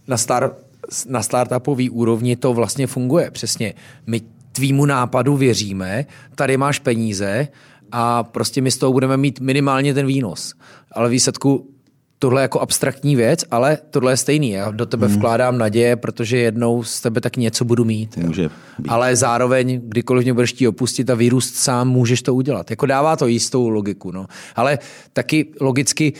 [0.08, 0.52] na, star,
[1.08, 3.30] na startupový úrovni to vlastně funguje.
[3.30, 3.74] Přesně.
[4.06, 4.20] My
[4.52, 7.48] tvýmu nápadu věříme, tady máš peníze
[7.92, 10.54] a prostě my z toho budeme mít minimálně ten výnos.
[10.92, 11.75] Ale výsledku
[12.18, 14.50] tohle je jako abstraktní věc, ale tohle je stejný.
[14.50, 15.16] Já do tebe hmm.
[15.16, 18.16] vkládám naděje, protože jednou z tebe tak něco budu mít.
[18.16, 18.42] Může
[18.78, 18.88] být.
[18.88, 22.70] Ale zároveň, kdykoliv mě budeš chtít opustit a vyrůst sám, můžeš to udělat.
[22.70, 24.10] Jako dává to jistou logiku.
[24.10, 24.26] No.
[24.56, 24.78] Ale
[25.12, 26.12] taky logicky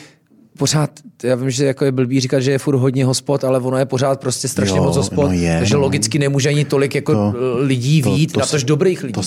[0.59, 0.91] pořád,
[1.23, 3.85] já vím, že jako je blbý říkat, že je furt hodně hospod, ale ono je
[3.85, 5.81] pořád prostě strašně jo, moc hospod, no je, takže no.
[5.81, 9.13] logicky nemůže ani tolik jako to, lidí to, vít, to, to, dobrých lidí.
[9.13, 9.23] To,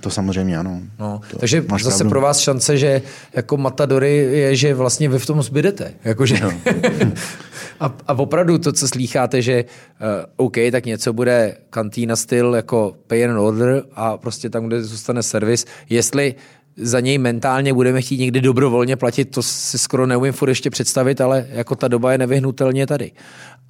[0.00, 0.80] to samozřejmě ano.
[0.98, 2.10] No, to, takže zase pravdu.
[2.10, 3.02] pro vás šance, že
[3.32, 5.94] jako Matadory je, že vlastně vy v tom zbydete.
[6.04, 6.52] Jakože, no.
[7.80, 12.96] a, a opravdu to, co slýcháte, že uh, OK, tak něco bude kantýna styl jako
[13.06, 16.34] pay and order a prostě tam, kde zůstane servis, jestli
[16.76, 21.20] za něj mentálně budeme chtít někdy dobrovolně platit, to si skoro neumím furt ještě představit,
[21.20, 23.12] ale jako ta doba je nevyhnutelně tady.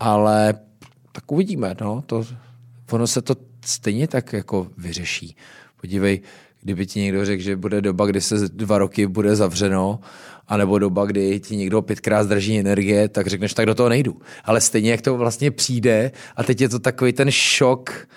[0.01, 0.55] Ale
[1.13, 2.25] tak uvidíme, no, to,
[2.91, 5.37] ono se to stejně tak jako vyřeší.
[5.81, 6.21] Podívej,
[6.63, 10.01] kdyby ti někdo řekl, že bude doba, kdy se dva roky bude zavřeno,
[10.49, 14.21] anebo doba, kdy ti někdo pětkrát zdrží energie, tak řekneš, tak do toho nejdu.
[14.45, 18.09] Ale stejně, jak to vlastně přijde, a teď je to takový ten šok,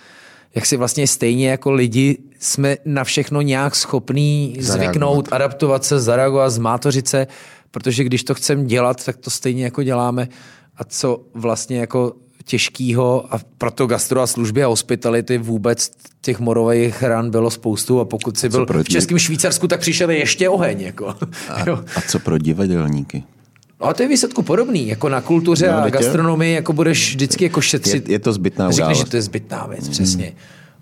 [0.58, 4.93] jak si vlastně stejně jako lidi jsme na všechno nějak schopní zareagovat.
[4.93, 7.28] zvyknout, adaptovat se, zareagovat, zmátořit se,
[7.72, 10.28] protože když to chceme dělat, tak to stejně jako děláme.
[10.78, 15.91] A co vlastně jako těžkýho a proto gastro a služby a hospitality vůbec
[16.22, 20.49] těch morových ran bylo spoustu a pokud si byl v Českém Švýcarsku, tak přišel ještě
[20.49, 20.82] oheň.
[20.82, 21.08] Jako.
[21.49, 21.53] A,
[21.95, 23.24] a co pro divadelníky?
[23.82, 27.44] No a to je výsledku podobný, jako na kultuře no, a gastronomii, jako budeš vždycky
[27.44, 28.10] jako šetřit.
[28.10, 29.92] Je, je to zbytná Řekneš, že to je zbytná věc, mm.
[29.92, 30.34] přesně.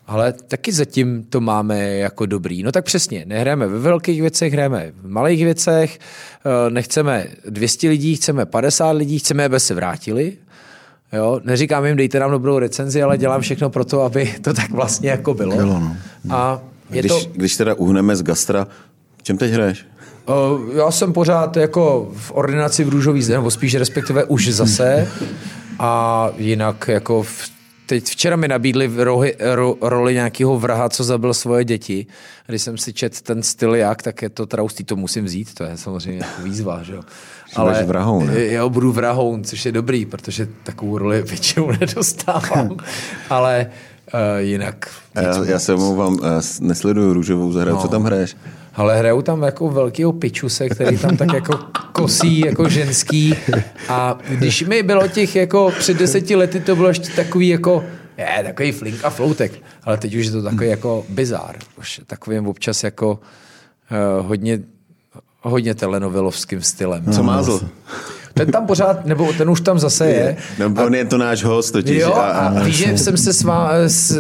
[0.08, 2.64] Ale taky zatím to máme jako dobrý.
[2.64, 6.00] No tak přesně, nehrajeme ve velkých věcech, hrajeme v malých věcech,
[6.46, 10.34] eh, nechceme 200 lidí, chceme 50 lidí, chceme, aby se vrátili.
[11.14, 11.42] Jo?
[11.44, 15.10] Neříkám jim, dejte nám dobrou recenzi, ale dělám všechno pro to, aby to tak vlastně
[15.10, 15.56] jako bylo.
[15.56, 15.98] bylo no.
[16.30, 17.32] A je když, to...
[17.34, 18.68] když teda uhneme z gastra,
[19.24, 19.86] čem teď hraješ?
[20.28, 25.08] Uh, já jsem pořád jako v ordinaci v růžový zde, nebo spíš respektive už zase.
[25.80, 27.56] A jinak jako v
[27.86, 32.06] Teď včera mi nabídli rohy, ro, roli nějakého vraha, co zabil svoje děti.
[32.48, 35.64] Když jsem si čet ten styl jak, tak je to traustý, to musím vzít, to
[35.64, 37.02] je samozřejmě jako výzva, že jo.
[37.56, 38.40] Ale vrahoun, ne?
[38.40, 42.78] já budu vrahoun, což je dobrý, protože takovou roli většinou nedostávám.
[43.30, 43.68] Ale
[44.14, 44.90] uh, jinak...
[45.16, 46.18] Já, já se omlouvám,
[46.60, 47.82] nesleduju růžovou zahradu, no.
[47.82, 48.36] co tam hraješ?
[48.76, 51.60] Ale hrajou tam jako velkýho pičuse, který tam tak jako
[51.92, 53.36] kosí jako ženský
[53.90, 57.84] a když mi bylo těch jako před deseti lety to bylo ještě takový jako
[58.18, 59.52] je, takový flink a floutek,
[59.84, 63.20] ale teď už je to takový jako bizár, už takovým občas jako
[64.22, 64.60] uh, hodně
[65.42, 67.14] hodně telenovelovským stylem.
[67.14, 67.70] Co mázl?
[68.38, 70.38] Ten tam pořád, nebo ten už tam zase je.
[70.60, 72.02] No, on je to náš host totiž.
[72.02, 73.70] Jo, a, a víš, že jsem se s má,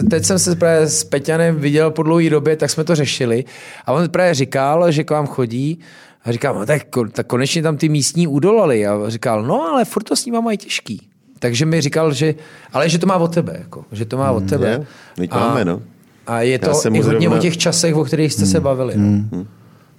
[0.09, 3.45] teď jsem se právě s Peťanem viděl po dlouhé době, tak jsme to řešili.
[3.85, 5.79] A on právě říkal, že k vám chodí
[6.25, 8.87] a říkal, no, tak, tak konečně tam ty místní udolali.
[8.87, 11.07] A říkal, no ale furt to s ním mají těžký.
[11.39, 12.35] Takže mi říkal, že,
[12.73, 14.67] ale že to má od tebe, jako, že to má od hmm, tebe.
[14.67, 14.85] Je,
[15.19, 15.81] my a, máme, no.
[16.27, 17.31] A je to i hodně zrovna...
[17.31, 18.51] o těch časech, o kterých jste hmm.
[18.51, 18.93] se bavili.
[18.97, 19.03] No.
[19.03, 19.47] Hmm.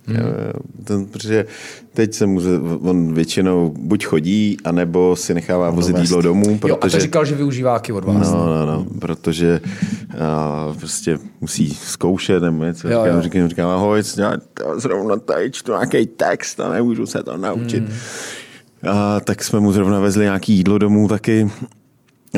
[0.07, 0.19] Hmm.
[0.85, 1.47] Ten, protože
[1.95, 2.41] teď se mu,
[2.81, 6.59] on většinou buď chodí, anebo si nechává vozit jídlo domů.
[6.59, 8.33] Protože, jo, a to říkal, že využívá od vás.
[8.33, 9.61] No, no, no, protože
[10.21, 12.89] a, prostě musí zkoušet nebo něco.
[12.89, 13.23] Jo, říkám, jo.
[13.23, 14.33] říkám, říkám, ahoj, já
[14.77, 17.85] zrovna tady čtu nějaký text a nemůžu se to naučit.
[17.85, 17.93] Hmm.
[18.89, 21.51] A, tak jsme mu zrovna vezli nějaký jídlo domů taky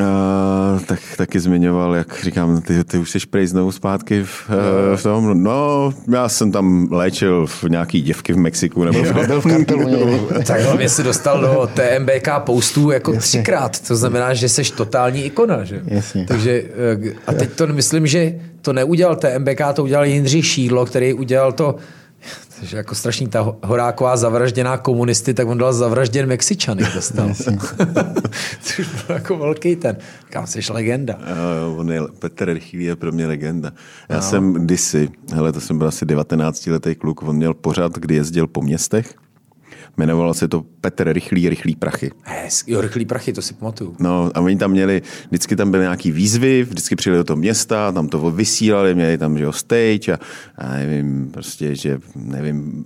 [0.00, 4.96] Uh, tak taky zmiňoval, jak říkám, ty, ty už jsi prej znovu zpátky v, uh,
[4.96, 5.42] v tom.
[5.42, 8.84] No, já jsem tam léčil v nějaký děvky v Mexiku.
[8.84, 10.28] Nebo v, byl v kartelu.
[10.46, 13.28] tak hlavně si dostal do TMBK postů jako Jasně.
[13.28, 13.80] třikrát.
[13.88, 15.64] To znamená, že jsi totální ikona.
[15.64, 15.80] Že?
[15.84, 16.24] Jasně.
[16.28, 16.62] Takže,
[17.02, 21.52] eh, a teď to myslím, že to neudělal TMBK, to udělal Jindřich Šídlo, který udělal
[21.52, 21.76] to
[22.60, 27.34] takže jako strašný ta Horáková zavražděná komunisty, tak on dal zavražděn Mexičany dostal.
[28.62, 29.96] Což byl jako velký ten.
[30.30, 31.18] Kam jsi legenda.
[31.62, 33.72] Jo, on je, Petr Rychlý je pro mě legenda.
[34.08, 34.22] Já no.
[34.22, 38.46] jsem kdysi, hele, to jsem byl asi 19 letý kluk, on měl pořád, kdy jezdil
[38.46, 39.14] po městech
[39.98, 42.10] Jmenovalo se to Petr Rychlý, Rychlý prachy.
[42.22, 43.96] Hezky, jo, Rychlý prachy, to si pamatuju.
[43.98, 47.92] No a oni tam měli, vždycky tam byly nějaký výzvy, vždycky přijeli do toho města,
[47.92, 50.18] tam to vysílali, měli tam, že jo, stage a,
[50.58, 52.84] a nevím, prostě, že nevím,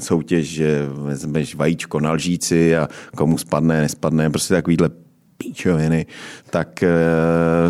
[0.00, 4.90] soutěž, že vezmeš vajíčko na lžíci a komu spadne, nespadne, prostě takovýhle
[5.38, 6.06] píčoviny,
[6.50, 6.88] tak eh,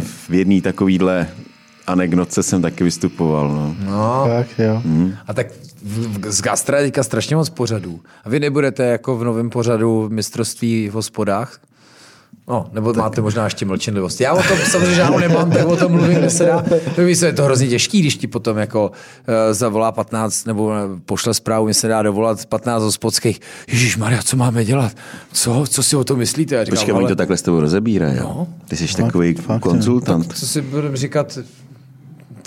[0.00, 1.28] v jedné takovýhle
[1.88, 3.48] anekdoce jsem taky vystupoval.
[3.48, 3.76] No.
[3.90, 4.82] No, Tak, jo.
[5.26, 5.46] a tak
[5.82, 8.00] v- v- z Gastra je teďka strašně moc pořadů.
[8.24, 11.58] A vy nebudete jako v novém pořadu mistrovství v hospodách?
[12.50, 13.02] No, nebo tak.
[13.02, 14.20] máte možná ještě mlčenlivost.
[14.20, 16.64] Já o tom samozřejmě žádnou nemám, tak o tom mluvím, kde se dá.
[16.96, 18.94] To víš, je to hrozně těžký, když ti potom jako uh,
[19.52, 23.40] zavolá 15 nebo eh, pošle zprávu, mi se dá dovolat 15 hospodských.
[23.68, 24.92] Ježíš Maria, co máme dělat?
[25.32, 26.54] Co, co si o tom myslíte?
[26.54, 28.18] Já říkám, Počkej, oni "Ale to takhle s tebou rozebírají.
[28.20, 28.46] No.
[28.68, 30.32] Ty jsi takový fakt, konzultant.
[30.38, 31.38] Co si budeme říkat,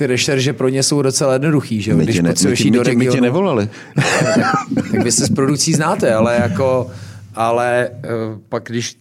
[0.02, 1.98] ty rešerže pro ně jsou docela jednoduchý, že jo?
[1.98, 3.22] Když ne, my, tě, do tě, my tě regionu.
[3.22, 3.70] nevolali.
[4.76, 6.92] tak vy se s produkcí znáte, ale jako,
[7.36, 8.10] ale eh,
[8.50, 8.98] pak když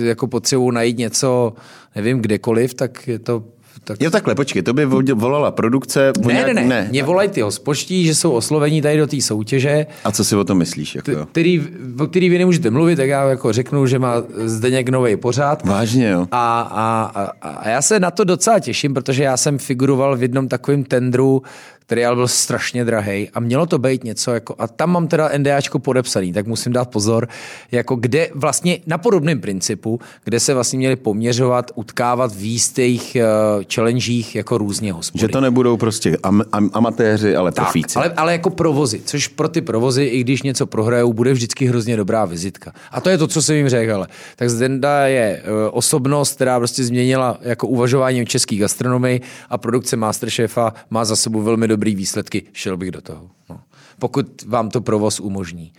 [0.00, 1.52] jako potřebuji najít něco,
[1.96, 3.44] nevím, kdekoliv, tak je to
[3.84, 3.96] tak...
[4.00, 6.12] Jo takhle, počkej, to by vo- volala produkce.
[6.26, 6.86] Ne, nějak- ne, ne, ne.
[6.90, 10.44] Mě volají ty hospoští, že jsou oslovení tady do té soutěže, A co si o
[10.44, 10.94] tom myslíš?
[10.94, 11.10] Jako?
[11.10, 11.62] t- který,
[12.00, 14.14] o který vy nemůžete mluvit, tak já jako řeknu, že má
[14.44, 15.66] Zdeněk nový pořád.
[15.66, 16.26] Vážně, jo.
[16.30, 20.22] A, a, a, a já se na to docela těším, protože já jsem figuroval v
[20.22, 21.42] jednom takovém tendru,
[21.86, 25.30] který ale byl strašně drahý a mělo to být něco jako, a tam mám teda
[25.38, 27.28] NDAčko podepsaný, tak musím dát pozor,
[27.72, 33.16] jako kde vlastně na podobném principu, kde se vlastně měli poměřovat, utkávat v jistých
[33.56, 35.20] uh, challengech jako různě hospody.
[35.20, 37.98] Že to nebudou prostě am, am, amatéři, ale Tak, profíci.
[37.98, 41.96] ale, ale jako provozy, což pro ty provozy, i když něco prohrajou, bude vždycky hrozně
[41.96, 42.72] dobrá vizitka.
[42.90, 43.94] A to je to, co jsem jim řekl.
[43.94, 44.06] Ale.
[44.36, 49.20] Tak Zdenda je e, osobnost, která prostě změnila jako uvažování o české gastronomii
[49.50, 52.42] a produkce Masterchefa má za sebou velmi dobrý výsledky.
[52.52, 53.30] Šel bych do toho.
[53.50, 53.60] No.
[53.98, 55.72] Pokud vám to provoz umožní.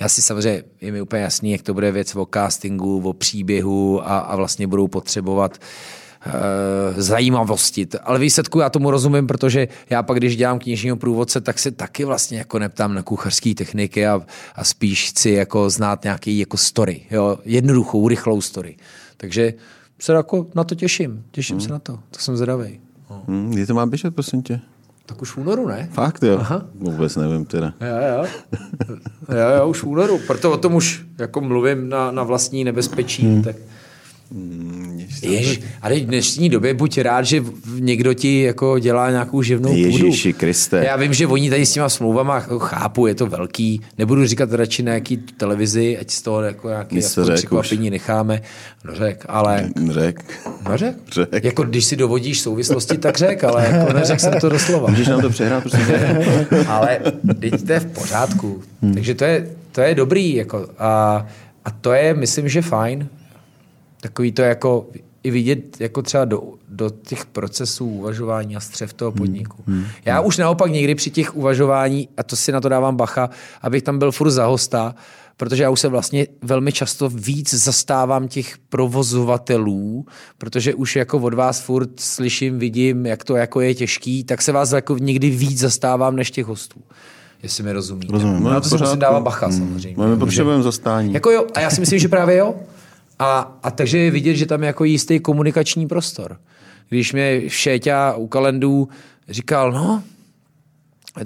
[0.00, 4.08] Já si samozřejmě, je mi úplně jasný, jak to bude věc o castingu, o příběhu
[4.08, 5.58] a, a vlastně budou potřebovat
[6.26, 6.32] eh,
[7.02, 7.88] zajímavosti.
[8.02, 12.04] Ale výsledku já tomu rozumím, protože já pak, když dělám knižního průvodce, tak se taky
[12.04, 14.20] vlastně jako neptám na kuchařské techniky a,
[14.54, 17.38] a spíš chci jako znát nějaký jako story, jo?
[17.44, 18.76] jednoduchou, rychlou story.
[19.16, 19.54] Takže
[19.98, 21.24] se jako na to těším.
[21.30, 21.98] Těším se na to.
[22.10, 22.80] To jsem zvědavý.
[23.28, 24.60] Hm, kdy to má běžet, prosím tě?
[25.06, 25.88] Tak už v únoru, ne?
[25.92, 26.36] Fakt, jo?
[26.40, 26.66] Aha.
[26.74, 27.74] Vůbec nevím teda.
[27.80, 28.26] Jo, jo.
[29.28, 30.18] Jo, jo, už v únoru.
[30.26, 33.26] Proto o tom už jako mluvím na, na vlastní nebezpečí.
[33.26, 33.42] Hmm.
[33.42, 33.56] Tak...
[35.22, 37.44] Ježiš, ale v dnešní době buď rád, že
[37.78, 39.80] někdo ti jako dělá nějakou živnou půdu.
[39.80, 40.84] Ježíši Kriste.
[40.84, 43.80] Já vím, že oni tady s těma smlouvama jako chápu, je to velký.
[43.98, 46.68] Nebudu říkat radši na jaký televizi, ať z toho jako
[47.22, 48.42] řek překvapení necháme.
[48.84, 49.68] No řek, ale...
[49.90, 50.24] Řek.
[50.68, 50.96] No řek.
[51.12, 51.44] Řek.
[51.44, 54.90] Jako když si dovodíš souvislosti, tak řek, ale jako neřek jsem to doslova.
[54.90, 55.86] Můžeš nám to přehrát, prosím?
[56.66, 56.98] Ale
[57.40, 58.62] teď to je v pořádku.
[58.82, 58.94] Hmm.
[58.94, 60.34] Takže to je, to je dobrý.
[60.34, 61.26] Jako, a,
[61.64, 63.08] a to je, myslím, že fajn.
[64.02, 64.86] Takový to jako
[65.22, 69.62] i vidět jako třeba do, do těch procesů uvažování a střev toho podniku.
[69.66, 69.84] Hmm.
[70.04, 73.30] Já už naopak někdy při těch uvažování, a to si na to dávám bacha,
[73.62, 74.94] abych tam byl furt za hosta,
[75.36, 80.06] protože já už se vlastně velmi často víc zastávám těch provozovatelů,
[80.38, 84.52] protože už jako od vás furt slyším, vidím, jak to jako je těžký, tak se
[84.52, 86.80] vás jako někdy víc zastávám než těch hostů.
[87.42, 88.12] Jestli mi rozumíte.
[88.12, 88.42] Rozumím.
[88.42, 89.00] No, na to v si musím pořádku.
[89.00, 89.94] dávat bacha samozřejmě.
[89.96, 91.12] No, my potřebujeme zastání.
[91.12, 92.54] Jako jo, a já si myslím, že právě jo.
[93.18, 96.40] A, a takže je vidět, že tam je jako jistý komunikační prostor.
[96.88, 98.88] Když mě Šéťa u kalendů
[99.28, 100.02] říkal, no,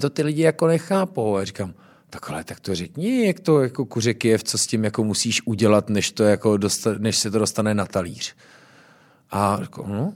[0.01, 1.35] to ty lidi jako nechápou.
[1.35, 1.73] A říkám,
[2.09, 5.41] tak ale tak to řekni, jak to jako kuře Kyjev, co s tím jako musíš
[5.45, 8.35] udělat, než, to jako dosta, než se to dostane na talíř.
[9.31, 10.13] A říkám, no,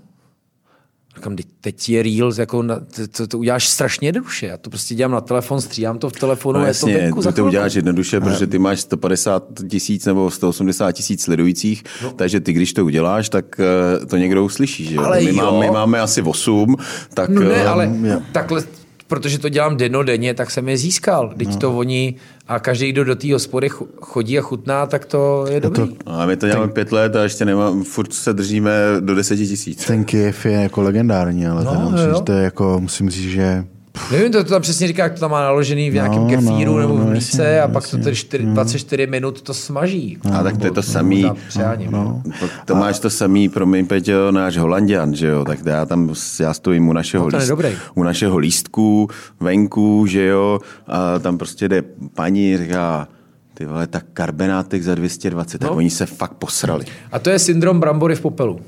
[1.16, 4.45] Říkám, "Teď- teď je Reels, jako na, to, to, to, uděláš strašně jednoduše.
[4.45, 7.22] Já to prostě dělám na telefon, stříhám to v telefonu, No je to jasně, venku
[7.22, 12.12] ty to uděláš jednoduše, protože ty máš 150 tisíc nebo 180 tisíc sledujících, no.
[12.12, 14.86] takže ty, když to uděláš, tak eh, to někdo uslyší.
[14.86, 14.95] Že?
[14.95, 15.01] jo?
[15.03, 15.36] Ale my, jo.
[15.36, 16.76] máme, my máme asi 8,
[17.14, 17.30] tak...
[17.30, 17.91] No ne, eh, ale
[18.32, 18.64] takhle,
[19.12, 21.34] protože to dělám denně, tak jsem je získal.
[21.38, 21.57] Teď no.
[21.57, 22.16] to oni
[22.47, 23.70] a každý, kdo do té hospody
[24.01, 25.88] chodí a chutná, tak to je dobrý.
[25.88, 26.12] To...
[26.12, 29.86] A my to děláme pět let a ještě nemám, furt se držíme do 10 tisíc.
[29.86, 33.32] Ten Kiev je jako legendární, ale No, no, jo, musím, to je jako, musím říct,
[33.32, 33.66] že
[34.12, 36.74] Nevím, to, to tam přesně říká, jak to tam má naložený v nějakém No, kefíru
[36.74, 37.98] no, nebo v no, mlíce jasně, a pak jasně.
[38.00, 40.18] to tedy 4, 24 minut to smaží.
[40.34, 41.22] A tak to je to samý.
[41.24, 42.24] Tam přeháním, no.
[42.66, 46.89] To máš to samý, promiň Peťo, náš Holandian, že jo, tak já tam, já stojím
[46.89, 47.70] u našeho, No, dobrý.
[47.96, 51.84] u našeho lístku, venku, že jo, a tam prostě jde
[52.14, 53.08] paní, říká,
[53.54, 55.68] ty vole, tak karbenátek za 220, no.
[55.68, 56.86] tak oni se fakt posrali.
[57.12, 58.60] A to je syndrom brambory v popelu.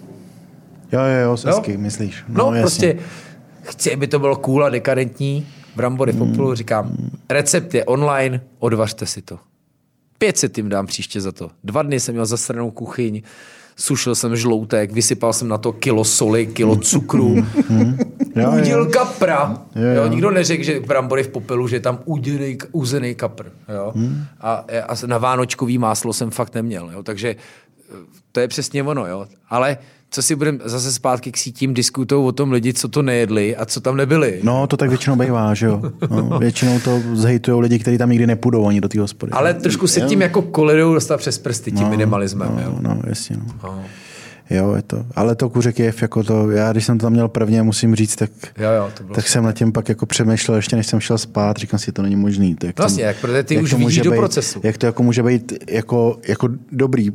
[0.91, 2.23] jo, jo, jo, sesky, myslíš.
[2.29, 2.61] No, no jasně.
[2.61, 2.95] prostě
[3.73, 5.47] chci, aby to bylo cool a dekadentní.
[5.75, 6.91] Brambory v popelu, říkám,
[7.29, 9.39] recept je online, odvařte si to.
[10.17, 11.49] 500 jim dám příště za to.
[11.63, 13.21] Dva dny jsem měl zasranou kuchyň,
[13.75, 17.35] sušil jsem žloutek, vysypal jsem na to kilo soli, kilo cukru,
[18.35, 18.85] Jo, udil jo.
[18.85, 19.57] kapra.
[19.75, 20.07] Jo, Jo, jo.
[20.07, 23.45] Nikdo neřekl, že brambory v popelu, že je tam uděnej, uzený kapr.
[23.73, 23.91] Jo?
[23.95, 24.25] Hmm.
[24.41, 26.91] A, a na vánočkový máslo jsem fakt neměl.
[26.93, 27.03] Jo?
[27.03, 27.95] Takže eh,
[28.31, 29.07] to je přesně ono.
[29.07, 29.25] Jo?
[29.49, 29.77] Ale
[30.13, 33.65] co si budeme zase zpátky k sítím, diskutují o tom lidi, co to nejedli a
[33.65, 34.39] co tam nebyli.
[34.43, 35.81] No, to tak většinou bývá, že jo.
[36.09, 39.31] No, většinou to zhejtujou lidi, kteří tam nikdy nepůjdou ani do té hospody.
[39.31, 42.59] Ale trošku se tím jako kolidují dostat přes prsty, tím minimalismem.
[42.63, 42.77] Jo?
[42.81, 43.37] No, no, jasně.
[43.37, 43.53] No.
[43.63, 43.83] No.
[44.49, 45.05] Jo, je to.
[45.15, 48.15] Ale to kuřek je jako to, já když jsem to tam měl prvně, musím říct,
[48.15, 50.99] tak, Jo, jo, to bylo tak jsem nad tím pak jako přemýšlel, ještě než jsem
[50.99, 52.55] šel spát, říkám si, to není možný.
[52.55, 54.59] To, jak Vlastně, jak, protože ty jak už to vidíš do být, procesu.
[54.63, 57.11] Jak to jako může být jako, jako dobrý.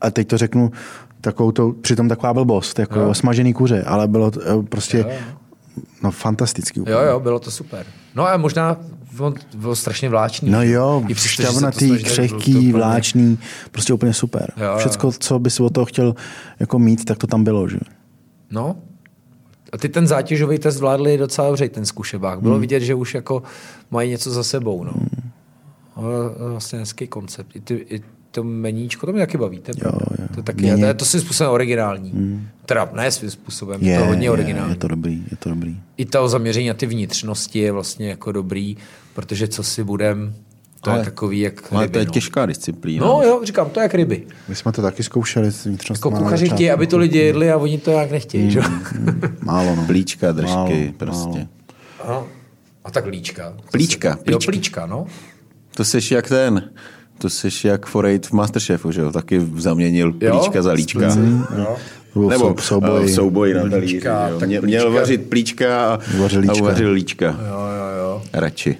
[0.00, 0.70] A teď to řeknu
[1.20, 3.14] takovou to, přitom taková blbost, jako jo.
[3.14, 5.10] smažený kuře, ale bylo to eh, prostě Jo,
[6.02, 6.80] no fantastický.
[6.86, 7.86] Jo, jo, bylo to super.
[8.14, 8.76] No a možná
[9.18, 10.50] on byl strašně vláčný.
[10.50, 13.38] No jo, šťavnatý, křehký, úplně- vláčný,
[13.70, 14.52] prostě úplně super.
[14.56, 14.78] Jo, jo.
[14.78, 16.14] Všecko, co bys od toho chtěl
[16.60, 17.78] jako mít, tak to tam bylo, že?
[18.50, 18.76] No.
[19.72, 22.40] A ty ten zátěžový test zvládli docela dobře, ten zkušebák.
[22.40, 22.60] Bylo Hmm.
[22.60, 23.42] vidět, že už jako
[23.90, 24.84] mají něco za sebou.
[24.84, 24.92] No.
[25.96, 26.10] Ale
[26.50, 27.56] vlastně hezký koncept.
[27.56, 29.58] I, ty, I to meníčko, to mě taky baví.
[29.58, 30.26] To, je Jo, jo.
[30.34, 32.40] to, je taky, Mě- to je to svým způsobem originální.
[32.66, 34.72] Teda ne svým způsobem, je, Je, to hodně je, originální.
[34.72, 35.80] je to dobrý, je to dobrý.
[35.96, 38.76] I to zaměření na ty vnitřnosti je vlastně jako dobrý,
[39.14, 40.34] protože co si budem,
[40.80, 42.12] to Ale- je takový jak Ale ryby, to je no.
[42.12, 43.06] těžká disciplína.
[43.06, 44.26] No jo, říkám, to je jak ryby.
[44.48, 46.10] My jsme to taky zkoušeli s vnitřnostmi.
[46.12, 48.60] Jako kuchaři chtějí, aby to lidi jedli a oni to jak nechtějí, že?
[49.42, 49.86] Málo, no.
[49.86, 51.48] Plíčka, držky, Málo, prostě.
[52.04, 52.26] Ano.
[52.84, 53.54] A tak líčka.
[53.72, 54.50] Plíčka, Jo, plíčka.
[54.52, 55.06] plíčka, no.
[55.76, 56.70] To seš jak ten,
[57.20, 59.12] to seš jak Forejt v Masterchefu, že jo?
[59.12, 60.30] Taky zaměnil Jo?
[60.38, 61.00] plíčka za líčka.
[61.58, 61.76] Jo.
[62.14, 63.04] Byl Nebo sou- souboj.
[63.04, 63.96] eh, souboj na talíři.
[63.96, 64.02] Jo.
[64.40, 64.66] tak plíčka.
[64.66, 66.52] Měl vařit plíčka a Uvařil líčka.
[66.58, 67.26] a uvařil líčka.
[67.26, 68.22] Jo, jo, jo.
[68.32, 68.76] Radši.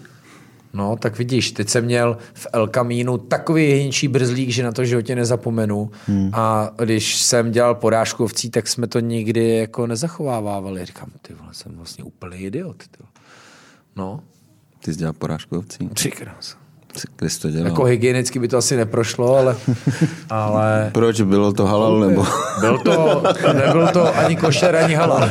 [0.72, 4.82] No, tak vidíš, teď jsem měl v El Camínu takový hyněčí brzlík, že na to
[4.82, 5.91] v životě nezapomenu.
[6.07, 6.30] Hmm.
[6.32, 10.84] A když jsem dělal porážku ovcí, tak jsme to nikdy jako nezachovávávali.
[10.84, 12.76] Říkám, ty vole, jsem vlastně úplný idiot.
[12.76, 12.97] Ty.
[13.01, 13.11] vole.
[13.97, 14.20] No,
[14.84, 15.88] Ty jsi dělal porážku ovcí.
[15.95, 16.11] tři
[17.28, 17.66] jsi to dělal?
[17.66, 19.57] Jako hygienicky by to asi neprošlo, ale,
[20.30, 21.20] ale Proč?
[21.20, 22.26] Bylo to halal nebo?
[22.61, 23.22] Byl to,
[23.53, 25.30] nebyl to ani košer, ani halal.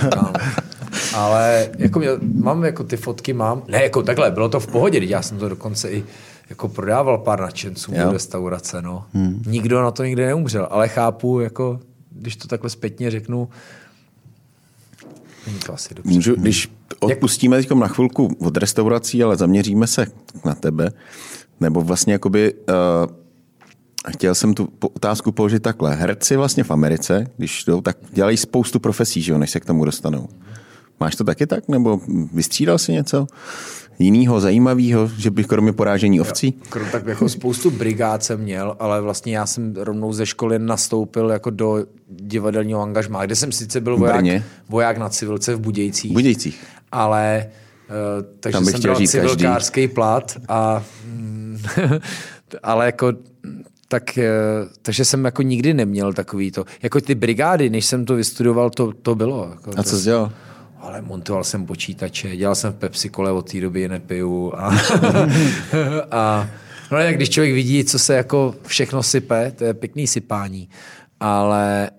[1.15, 3.63] Ale jako mě, mám jako ty fotky, mám.
[3.67, 6.03] Ne, jako takhle, bylo to v pohodě, já jsem to dokonce i
[6.49, 9.05] jako prodával pár nadšenců do restaurace, no.
[9.13, 9.43] Hmm.
[9.47, 11.79] Nikdo na to nikdy neumřel, ale chápu, jako,
[12.11, 13.49] když to takhle zpětně řeknu,
[15.47, 16.13] není to asi dobře.
[16.13, 20.07] Můžu, když odpustíme teď na chvilku od restaurací, ale zaměříme se
[20.45, 20.91] na tebe,
[21.59, 23.11] nebo vlastně jakoby, uh,
[24.11, 25.95] chtěl jsem tu otázku položit takhle.
[25.95, 29.65] Herci vlastně v Americe, když jdou, tak dělají spoustu profesí, že jo, než se k
[29.65, 30.27] tomu dostanou.
[30.99, 32.01] Máš to taky tak, nebo
[32.33, 33.27] vystřídal si něco
[33.99, 36.51] jinýho, zajímavého, že bych kromě porážení ovcí?
[36.51, 41.29] Krom tak jako spoustu brigád jsem měl, ale vlastně já jsem rovnou ze školy nastoupil
[41.29, 44.45] jako do divadelního angažmá, kde jsem sice byl voják, Brně?
[44.69, 46.13] voják na civilce v Budějcích.
[46.13, 46.63] Budějcích.
[46.91, 47.45] ale
[47.89, 49.07] uh, takže Tam bych jsem bral každý.
[49.07, 51.28] civilkářský plat a mm,
[52.63, 53.13] ale jako
[53.87, 54.31] tak, eh,
[54.81, 56.65] takže jsem jako nikdy neměl takový to.
[56.83, 59.47] Jako ty brigády, než jsem to vystudoval, to, to bylo.
[59.51, 60.31] Jako A co jsi dělal?
[60.79, 64.53] ale montoval jsem počítače, dělal jsem v Pepsi kole, od té doby nepiju.
[64.55, 64.67] A,
[66.11, 66.49] a
[66.91, 70.69] no jak když člověk vidí, co se jako všechno sype, to je pěkný sypání.
[71.19, 71.89] Ale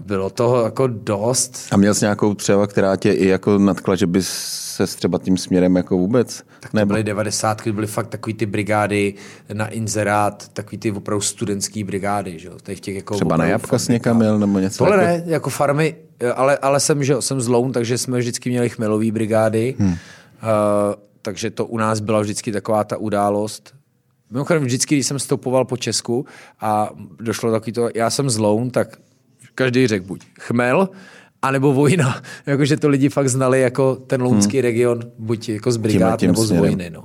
[0.00, 1.68] bylo toho jako dost.
[1.70, 4.28] A měl jsi nějakou třeba, která tě i jako natkla, že bys
[4.76, 6.42] se třeba tím směrem jako vůbec?
[6.60, 7.68] Tak to byly 90.
[7.68, 9.14] byly fakt takový ty brigády
[9.52, 13.66] na inzerát, takový ty opravdu studentský brigády, že jo, v těch jako Třeba na jabka
[13.66, 13.88] fabrikách.
[13.88, 14.78] někam jel nebo něco?
[14.78, 15.26] Tohle jako...
[15.26, 15.94] ne, jako farmy,
[16.34, 19.88] ale, ale jsem, že jsem z Loun, takže jsme vždycky měli chmelový brigády, hmm.
[19.88, 19.96] uh,
[21.22, 23.74] takže to u nás byla vždycky taková ta událost.
[24.30, 26.26] Mimochodem vždycky, když jsem stopoval po Česku
[26.60, 26.90] a
[27.20, 28.98] došlo takový to, já jsem z Loun, tak
[29.54, 30.88] každý řekl buď chmel,
[31.42, 32.22] anebo vojna.
[32.46, 34.62] Jakože to lidi fakt znali jako ten lounský hmm.
[34.62, 36.68] region, buď jako z brigád tím nebo z směrem.
[36.68, 36.90] vojny.
[36.90, 37.04] No.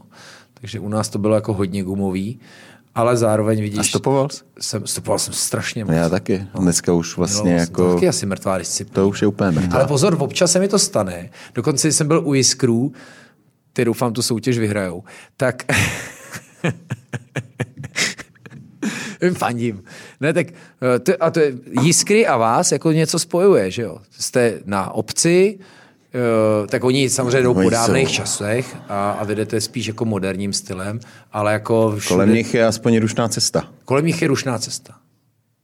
[0.62, 2.39] Takže u nás to bylo jako hodně gumový,
[2.95, 3.80] ale zároveň vidíš...
[3.80, 4.43] A stopoval jsi?
[4.60, 5.93] Jsem, stopoval jsem strašně moc.
[5.93, 6.48] Já taky.
[6.60, 7.82] Dneska už vlastně Miloval jsem to.
[7.84, 7.93] jako...
[7.93, 8.95] Taky asi mrtvá disciplína.
[8.95, 9.78] To už je úplně mrtvá.
[9.78, 11.30] Ale pozor, občas se mi to stane.
[11.56, 12.93] Dokonce jsem byl u Jiskru,
[13.74, 15.04] ty doufám tu soutěž vyhrajou,
[15.38, 15.64] tak...
[19.34, 19.84] Fandím.
[20.22, 23.97] Ne, tak eh, to, a to je, Jiskry a vás jako něco spojuje, že jo?
[24.20, 25.59] Jste na obci,
[26.13, 30.99] eh, tak oni samozřejmě jdou po dávných časech a, a vedete spíš jako moderním stylem,
[31.34, 33.68] ale jako všude, Kolem nich je aspoň rušná cesta.
[33.86, 34.93] kolem nich je rušná cesta.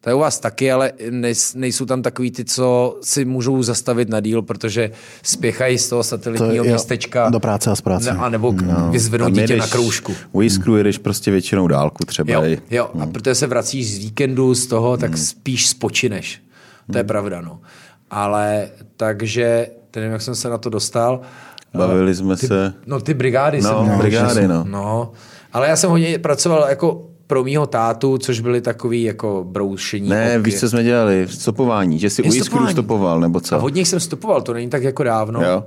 [0.04, 4.10] To je u vás taky, ale nejs- nejsou tam takový ty, co si můžou zastavit
[4.10, 4.92] na díl, protože
[5.24, 7.30] spěchají z toho satelitního jo, městečka.
[7.30, 8.14] do práce a z práce.
[8.14, 8.90] Ne, a nebo no.
[8.92, 10.14] vyzvednou dítě na kroužku.
[10.32, 12.34] U Jiskru jedeš prostě většinou dálku třeba.
[12.34, 12.90] Jo, i- jo.
[13.00, 16.42] A protože se vracíš z víkendu z toho, tak spíš spočineš.
[16.92, 17.60] To je pravda, no.
[18.12, 21.22] Ale takže, nevím, jak jsem se na to dostal.
[21.78, 22.74] Bavili jsme ty, se...
[22.86, 23.98] No ty brigády No, jsem...
[23.98, 24.64] brigády, no.
[24.68, 25.12] no.
[25.54, 30.10] Ale já jsem hodně pracoval jako pro mýho tátu, což byly takový jako broušení.
[30.10, 30.44] Ne, oky.
[30.44, 31.28] víš, co jsme dělali?
[31.30, 32.00] Stopování.
[32.00, 33.56] Že jsi Je u Jiskru stopoval, nebo co?
[33.56, 35.42] A hodně jich jsem stopoval, to není tak jako dávno.
[35.42, 35.66] Jo.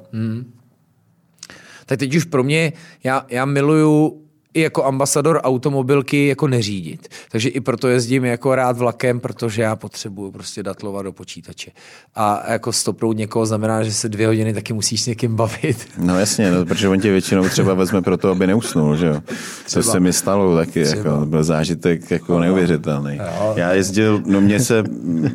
[1.87, 2.73] Tak teď už pro mě,
[3.05, 4.23] já, já miluju
[4.57, 7.09] i jako ambasador automobilky jako neřídit.
[7.33, 11.71] Takže i proto jezdím jako rád vlakem, protože já potřebuju prostě datlovat do počítače.
[12.15, 15.89] A jako stopnout někoho znamená, že se dvě hodiny taky musíš s někým bavit.
[15.99, 19.21] No jasně, no, protože on tě většinou třeba vezme pro to, aby neusnul, že jo.
[19.67, 23.21] Co se mi stalo taky, jako, byl zážitek jako neuvěřitelný.
[23.55, 24.83] Já jezdil, no mě se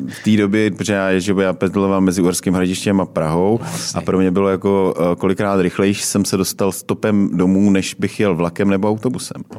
[0.08, 3.60] v té době, protože já jezdil, já pedloval mezi Uherským hradištěm a Prahou
[3.94, 8.20] a pro mě bylo jako eh, kolikrát rychlejší jsem se dostal stopem domů, než bych
[8.20, 9.11] jel vlakem nebo autobusem.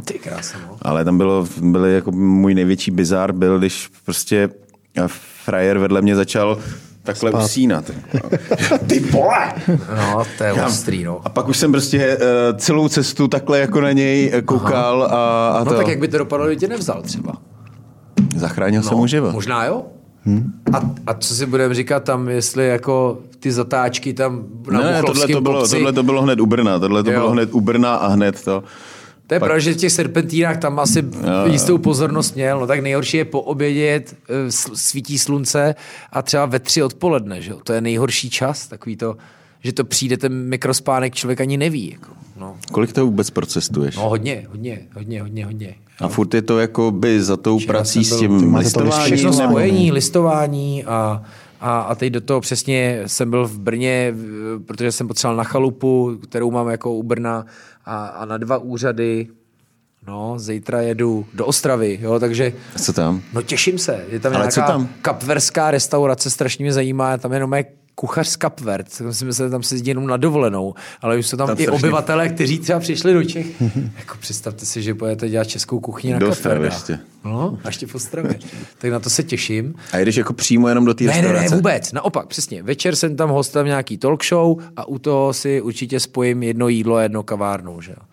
[0.06, 0.78] Ty krása, no.
[0.82, 4.50] Ale tam bylo, byly jako můj největší bizár byl, když prostě
[4.98, 5.04] eh,
[5.44, 6.58] frajer vedle mě začal
[7.04, 7.44] takhle Spát.
[7.44, 7.92] usínat.
[8.88, 9.54] Ty vole!
[9.98, 11.22] No, to je ostrý, no.
[11.26, 15.50] A pak už jsem prostě uh, celou cestu takhle jako na něj eh, koukal a,
[15.50, 15.78] a No to.
[15.78, 17.34] tak jak by to dopadlo, kdyby tě nevzal třeba?
[18.36, 19.32] Zachránil No, jsem mu život.
[19.34, 19.84] Možná jo.
[20.26, 20.54] Hmm.
[20.74, 25.04] A, a co si budeme říkat tam, jestli jako ty zatáčky tam na Ne, ne,
[25.04, 27.20] tohle to, bylo, tohle to bylo hned u Brna, tohle to Jo.
[27.20, 28.64] bylo hned u Brna a hned to.
[29.34, 31.46] To je pravda, že v těch serpentínách tam asi jo.
[31.46, 32.60] jistou pozornost měl.
[32.60, 35.76] No tak nejhorší je po obědě, jet, eh, svítí slunce
[36.12, 37.42] a třeba ve tři odpoledne.
[37.42, 37.54] Že?
[37.64, 39.18] To je nejhorší čas, takový to,
[39.64, 41.92] že to přijde ten mikrospánek, člověk ani neví.
[41.92, 42.12] Jako.
[42.40, 42.58] No.
[42.72, 43.96] Kolik to vůbec procestuješ?
[43.96, 45.76] no hodně, hodně, hodně, hodně, hodně.
[46.00, 49.16] A furt je to jako by za tou Včera prací s tím listováním?
[49.16, 51.24] Všechno spojení, listování a,
[51.64, 54.14] a, a teď do toho přesně jsem byl v Brně,
[54.68, 57.46] protože jsem potřeboval na chalupu, kterou mám jako u Brna
[57.86, 59.28] a, a na dva úřady.
[60.08, 63.22] No, zítra jedu do Ostravy, jo, takže Co tam?
[63.34, 64.06] No těším se.
[64.10, 64.90] Je tam Ale nějaká co tam?
[65.02, 67.18] kapverská restaurace, strašně mě zajímá.
[67.18, 67.66] Tam jenom je
[67.96, 69.02] kuchař z Kapvert.
[69.02, 70.74] Myslím, že tam se jezdí jenom na dovolenou.
[71.02, 73.62] Ale už jsou tam, Tam i obyvatelé, kteří třeba přišli do Čech.
[73.98, 76.66] jako představte si, že budete dělat českou kuchyni na Kapverda.
[76.66, 77.00] ještě.
[77.26, 78.40] No, a ještě v Ostravě.
[78.78, 79.76] tak na to se těším.
[79.92, 81.92] A jdeš jako přímo jenom do té Ne, ne, ne, vůbec.
[81.92, 82.64] Naopak, přesně.
[82.64, 86.96] Večer jsem tam hostem nějaký talk show a u toho si určitě spojím jedno jídlo
[86.96, 87.82] a jedno kavárnu.
[87.82, 87.92] Že?
[87.92, 88.06] jo.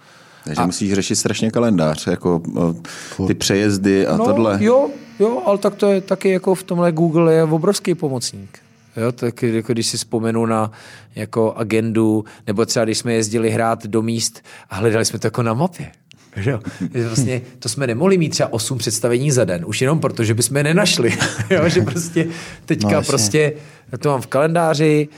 [0.44, 4.59] Takže musíš řešit strašně kalendář, jako o, ty přejezdy a no, tohle.
[4.61, 8.59] Jo, jo, ale tak to je taky jako v tomhle Google je obrovský pomocník.
[8.97, 10.71] Jo, tak jako když si vzpomenu na
[11.15, 15.43] jako agendu, nebo třeba když jsme jezdili hrát do míst a hledali jsme to jako
[15.43, 15.93] na mapě.
[16.37, 16.61] Že jo?
[17.07, 20.57] Vlastně to jsme nemohli mít třeba 8 představení za den, už jenom proto, že bychom
[20.57, 21.19] je nenašli.
[21.51, 21.69] jo?
[21.69, 22.27] Že prostě
[22.65, 23.53] teďka No, prostě
[23.99, 25.09] to mám v kalendáři,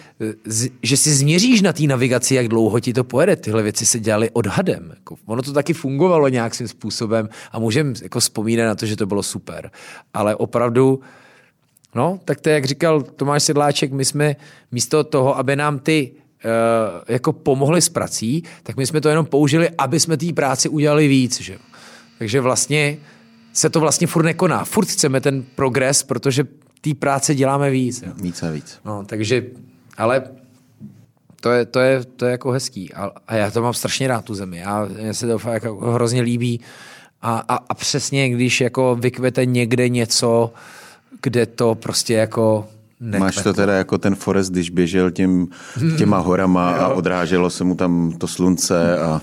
[0.82, 3.36] že si změříš na té navigaci, jak dlouho ti to pojede.
[3.36, 4.92] Tyhle věci se dělaly odhadem.
[4.94, 9.06] Jako, ono to taky fungovalo nějakým způsobem a můžeme jako vzpomínat na to, že to
[9.06, 9.70] bylo super.
[10.14, 11.00] Ale opravdu
[11.94, 14.36] No, tak to je, jak říkal Tomáš Sedláček, my jsme
[14.72, 16.12] místo toho, aby nám ty
[16.44, 16.50] uh,
[17.08, 21.08] jako pomohli s prací, tak my jsme to jenom použili, aby jsme té práci udělali
[21.08, 21.40] víc.
[21.40, 21.58] Že?
[22.18, 22.96] Takže vlastně
[23.52, 24.64] se to vlastně furt nekoná.
[24.64, 26.44] Furt chceme ten progres, protože
[26.80, 28.02] té práce děláme víc.
[28.02, 28.12] Jo.
[28.16, 28.80] Víc a víc.
[28.84, 29.44] No, takže,
[29.96, 30.22] ale
[31.40, 32.94] to je, to je, to je jako hezký.
[32.94, 34.58] A, a já to mám strašně rád, tu zemi.
[34.58, 36.60] Já, mně se to fakt jako hrozně líbí.
[37.22, 40.52] A, a, a přesně, když jako vykvete někde něco,
[41.22, 42.66] kde to prostě jako
[43.00, 43.20] nekvete.
[43.24, 45.48] Máš to teda jako ten Forest, když běžel tím,
[45.98, 49.20] těma horama a odráželo se mu tam to slunce a,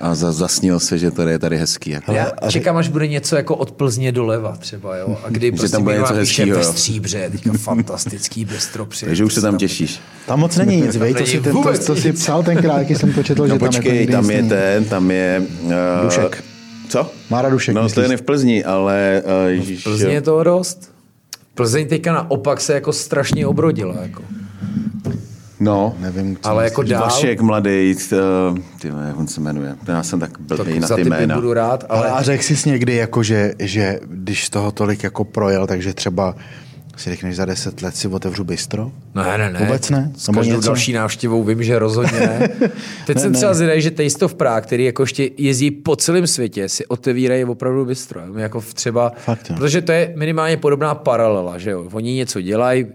[0.00, 1.90] a za- zasnil se, že tady je tady hezký.
[1.90, 2.12] Jako.
[2.12, 5.18] Já čekám, až bude něco jako od Plzně doleva třeba, jo.
[5.24, 9.06] A kdy prostě tam bude něco hezkýho, ve stříbře, teďka fantastický bistro při.
[9.06, 10.00] Takže už se tam těšíš.
[10.26, 13.12] Tam moc není nic, vej, to, si, ten, to, to si psal tenkrát, když jsem
[13.12, 14.62] to četl, No že tam počkej, jako tam je nic není.
[14.62, 15.42] ten, tam je...
[15.62, 15.72] Uh,
[16.04, 16.44] Dušek.
[16.88, 17.10] Co?
[17.30, 19.22] Mára Dušek, No to je v Plzni, ale...
[19.44, 20.91] Uh, ježíš, Plzně je toho dost.
[21.54, 23.94] Plzeň teďka naopak se jako strašně obrodila.
[24.02, 24.22] Jako.
[25.60, 29.76] No, Nevím, co Ale jako dál, Vašek mladý, uh, ty, jak on se jmenuje.
[29.88, 31.34] Já jsem tak tak blbý na za ty jména.
[31.34, 35.02] budu rád, Ale ale a řekl jsi někdy, jako, že, že když z toho tolik
[35.02, 36.34] jako projel, takže třeba
[36.96, 38.92] si řekneš za deset let si otevřu bistro?
[39.14, 39.58] Ne, ne, ne.
[39.58, 40.12] Vůbec ne?
[40.16, 40.66] S Nebo každou něco?
[40.66, 42.48] další návštěvou vím, že rozhodně ne.
[43.06, 43.36] Teď jsem ne.
[43.38, 47.44] třeba zvědavý, že Taste of Prague, který jako ještě jezdí po celém světě, si otevírají
[47.44, 48.20] opravdu bistro.
[48.36, 49.56] Jako třeba, Fakt, jo.
[49.56, 51.88] protože to je minimálně podobná paralela, že jo.
[51.92, 52.86] Oni něco dělají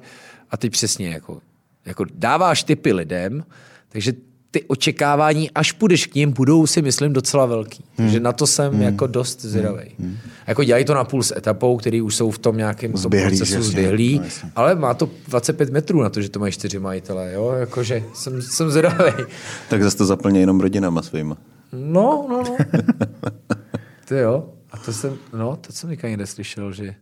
[0.52, 1.40] a ty přesně jako,
[1.86, 3.44] jako dáváš tipy lidem,
[3.90, 4.14] takže
[4.58, 7.84] ty očekávání, až půjdeš k ním, budou si myslím docela velký.
[7.98, 8.08] Hmm.
[8.08, 8.82] Takže na to jsem hmm.
[8.82, 9.96] jako dost zvědavý.
[10.00, 10.18] Hmm.
[10.48, 13.54] Jako dělají to na půl s etapou, který už jsou v tom nějakém Zběhlý, procesu
[13.54, 13.72] jasně.
[13.72, 14.52] zběhlý, No, jasně.
[14.56, 17.34] ale má to 25 metrů na to, že to mají čtyři majitele.
[17.34, 17.52] Jo?
[17.52, 19.12] Jakože jsem, jsem zvědavý.
[19.70, 21.38] Tak zase to zaplně jenom rodinama svýma.
[21.74, 22.58] No, no, no.
[24.06, 24.50] Ty jo.
[24.72, 26.96] A to jsem, no, to jsem nikdy někde slyšel, že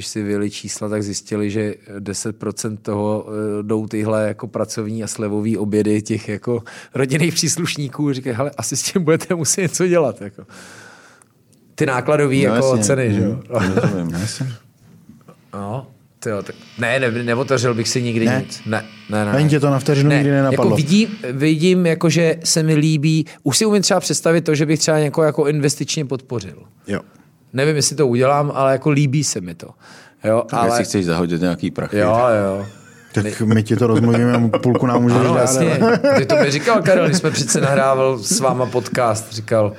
[0.00, 5.06] když si vyjeli čísla, tak zjistili, že 10% toho eh, jdou tyhle jako pracovní a
[5.06, 6.62] slevový obědy těch jako
[6.94, 8.12] rodinných příslušníků.
[8.12, 10.20] Říkají, hele, asi s tím budete muset něco dělat.
[10.20, 10.42] Jako.
[11.74, 12.84] Ty nákladové No, jako jasně.
[12.84, 13.30] ceny, že jo?
[13.60, 14.16] Mm, rozumím.
[15.54, 15.86] No,
[16.18, 18.42] tyjo, tak ne, ne, neotevřel bych si nikdy Ne?
[18.46, 18.62] nic.
[18.66, 19.30] Ne, ne, ne.
[19.32, 20.64] Ani tě to na vteřinu nikdy nenapadlo.
[20.64, 24.66] Jako vidím, vidím jako, že se mi líbí, už si umím třeba představit to, že
[24.66, 26.62] bych třeba někoho jako investičně podpořil.
[26.86, 27.00] Jo.
[27.52, 29.68] Nevím, jestli to udělám, ale jako líbí se mi to.
[30.24, 30.68] Jo, Ale...
[30.68, 30.76] ale...
[30.76, 31.98] si chceš zahodit nějaký prachy.
[31.98, 32.66] Jo, jo.
[33.14, 35.40] Tak my ti to rozmluvíme, a půlku nám můžeš Ano, dát.
[35.40, 35.78] jasně.
[35.78, 39.72] ale- Ty to mi říkal, Karel, když jsme přece nahrával s váma podcast, říkal,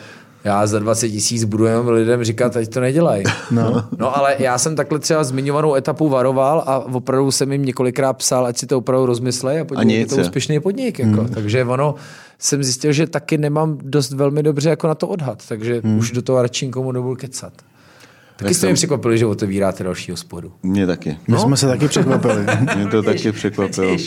[0.43, 3.23] já za 20 tisíc budu jenom lidem říkat, ať to nedělají.
[3.51, 3.83] No.
[3.97, 4.17] no.
[4.17, 8.57] ale já jsem takhle třeba zmiňovanou etapu varoval a opravdu jsem jim několikrát psal, ať
[8.57, 10.99] si to opravdu rozmyslej a podívej, je to úspěšný podnik.
[10.99, 11.25] Jako.
[11.33, 11.95] Takže ono,
[12.41, 16.21] jsem zjistil, že taky nemám dost velmi dobře jako na to odhad, takže už do
[16.21, 17.53] toho radši nikomu nebudu kecat.
[17.55, 17.63] Taky
[18.35, 20.51] Tak jste mě jsem- překvapili, že otevíráte další hospodu.
[20.63, 21.17] Mě taky.
[21.27, 22.45] My jsme se taky překvapili.
[22.75, 23.97] Mě to taky překvapilo.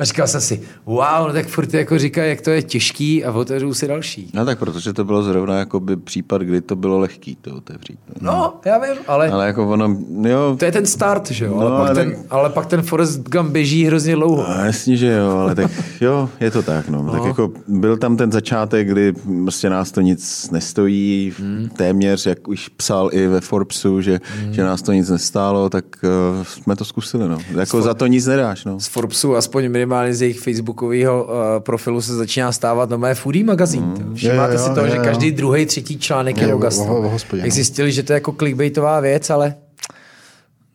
[0.00, 3.32] A říkal jsem si, wow, no tak furt jako říká, jak to je těžký a
[3.32, 4.30] otevřu si další.
[4.34, 7.98] No tak protože to bylo zrovna jakoby případ, kdy to bylo lehký to otevřít.
[8.20, 11.54] No, já vím, ale, Ale jako ono, jo, to je ten start, že jo?
[11.54, 14.48] No, ale, pak ale ten, tak- ale pak ten Forest Gump běží hrozně dlouho.
[14.48, 15.70] A jasně, že jo, ale tak
[16.00, 16.88] jo, je to tak.
[16.88, 17.12] No.
[17.12, 19.12] Tak jako byl tam ten začátek, kdy
[19.44, 21.68] prostě nás to nic nestojí, Hmm.
[21.76, 24.20] téměř, jak už psal i ve Forbesu, že,
[24.50, 27.28] že nás to nic nestálo, tak uh, jsme to zkusili.
[27.28, 27.38] No.
[27.58, 28.64] Jako za to nic nedáš.
[28.64, 28.80] No.
[28.80, 33.82] Z Forbesu, aspoň minimálně z jejich facebookového uh, profilu se začíná stávat nové foodie magazín.
[33.82, 34.14] Mm.
[34.14, 35.02] Všímáte Jo, si to, že jo.
[35.04, 36.96] každý druhý, třetí článek je Je o gastro.
[36.96, 37.54] o- o hospodě, Jak no.
[37.54, 39.54] zjistili, že to je jako clickbaitová věc, ale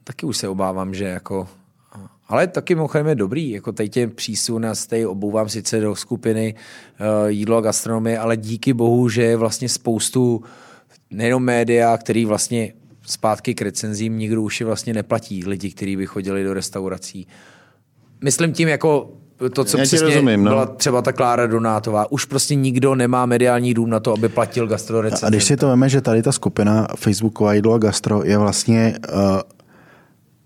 [0.04, 1.48] taky už se obávám, že jako
[2.28, 6.56] ale taky mimochodem je dobrý, jako teď tě přísun a stej obouvám sice do skupiny
[7.00, 10.44] uh, jídlo a gastronomie, ale díky bohu, že je vlastně spoustu
[11.12, 12.74] nejenom média, který vlastně
[13.06, 17.28] zpátky k recenzím nikdo už je vlastně neplatí lidi, kteří by chodili do restaurací.
[18.24, 19.10] Myslím tím jako
[19.54, 20.52] to, co Já přesně rozumím, no.
[20.52, 22.12] byla třeba ta Klára Donátová.
[22.12, 25.28] Už prostě nikdo nemá mediální dům na to, aby platil gastrorecenzent.
[25.28, 29.00] A když si to veme, že tady ta skupina Facebooková jídlo a gastro je vlastně
[29.14, 29.20] uh,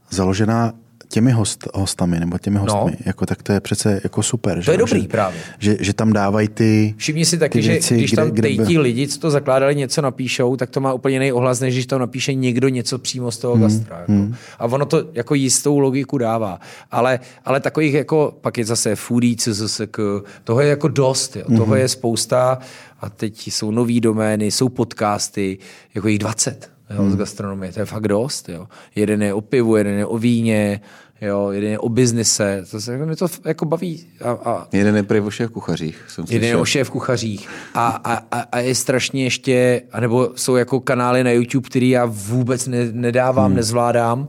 [0.09, 0.73] založená
[1.11, 4.63] těmi host, hostami, nebo těmi hostmi, jako, tak to je přece jako super.
[4.65, 4.77] To je že?
[4.77, 5.39] dobrý že, právě.
[5.59, 6.93] Že, že tam dávají ty...
[6.97, 9.75] Všimni si taky, ty že věci, když kde- tam kde ty lidi, co to zakládali,
[9.75, 13.31] něco napíšou, tak to má úplně jiný ohlas, než když tam napíše někdo něco přímo
[13.31, 13.99] z toho Hmm, gastra.
[13.99, 14.13] Jako.
[14.59, 16.59] A ono to jako jistou logiku dává.
[16.91, 19.97] Ale, ale takových jako, pak je zase foodie, CZSK,
[20.43, 21.43] toho je jako dost, jo.
[21.47, 21.77] toho Hmm.
[21.77, 22.59] je spousta
[23.01, 25.57] a teď jsou nový domény, jsou podcasty,
[25.95, 27.11] jako jich 20 jo, Hmm.
[27.11, 28.49] z gastronomie, to je fakt dost.
[28.49, 28.67] Jo.
[28.95, 30.81] Jeden je o pivu, jeden je o víně,
[31.21, 34.07] jo, jeden je o biznise, to se mě to jako baví.
[34.21, 36.05] A, a Jeden je prý o šéf kuchařích.
[36.07, 40.55] Jsem Jeden je o šéf kuchařích a, a, a, a je strašně ještě, anebo jsou
[40.55, 43.55] jako kanály na YouTube, který já vůbec ne, nedávám, hmm.
[43.55, 44.27] nezvládám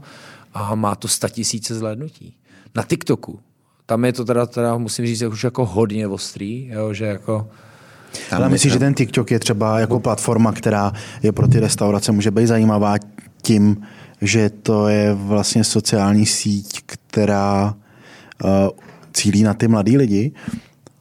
[0.55, 2.37] a má to 100 tisíce zhlédnutí.
[2.75, 3.41] Na TikToku.
[3.87, 7.49] Tam je to teda, teda musím říct, už jako hodně ostrý, jo, že jako...
[8.33, 10.93] Ale myslím, že ten TikTok je třeba jako platforma, která
[11.23, 12.95] je pro ty restaurace může být zajímavá
[13.43, 13.87] tím,
[14.21, 17.75] že to je vlastně sociální síť, která
[18.45, 18.51] uh,
[19.13, 20.33] cílí na ty mladý lidi.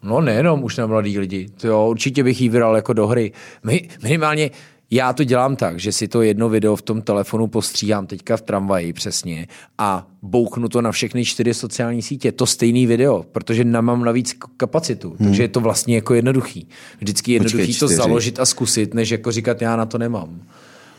[0.03, 1.49] No nejenom už na mladý lidi.
[1.57, 3.31] To jo, určitě bych jí vydal jako do hry.
[3.63, 4.51] My, minimálně
[4.91, 8.41] já to dělám tak, že si to jedno video v tom telefonu postříhám teďka v
[8.41, 9.47] tramvaji přesně
[9.77, 12.31] a bouknu to na všechny čtyři sociální sítě.
[12.31, 15.09] To stejný video, protože mám navíc kapacitu.
[15.19, 15.27] Hmm.
[15.27, 16.67] Takže je to vlastně jako jednoduchý.
[16.99, 17.95] Vždycky je jednoduchý Počkej, to čtyři.
[17.95, 20.41] založit a zkusit, než jako říkat, já na to nemám.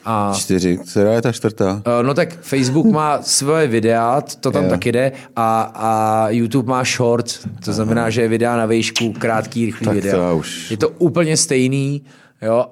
[0.04, 0.78] A Čtyři.
[0.90, 1.82] Která je ta čtvrtá?
[2.00, 4.70] Eh, No tak Facebook má svoje videa, to tam Jo.
[4.70, 9.66] taky jde, a, a YouTube má shorts, to znamená, že je videa na výšku, krátký,
[9.66, 10.32] rychlý Tak videa.
[10.32, 12.02] už- Je to úplně stejný,
[12.42, 12.66] jo,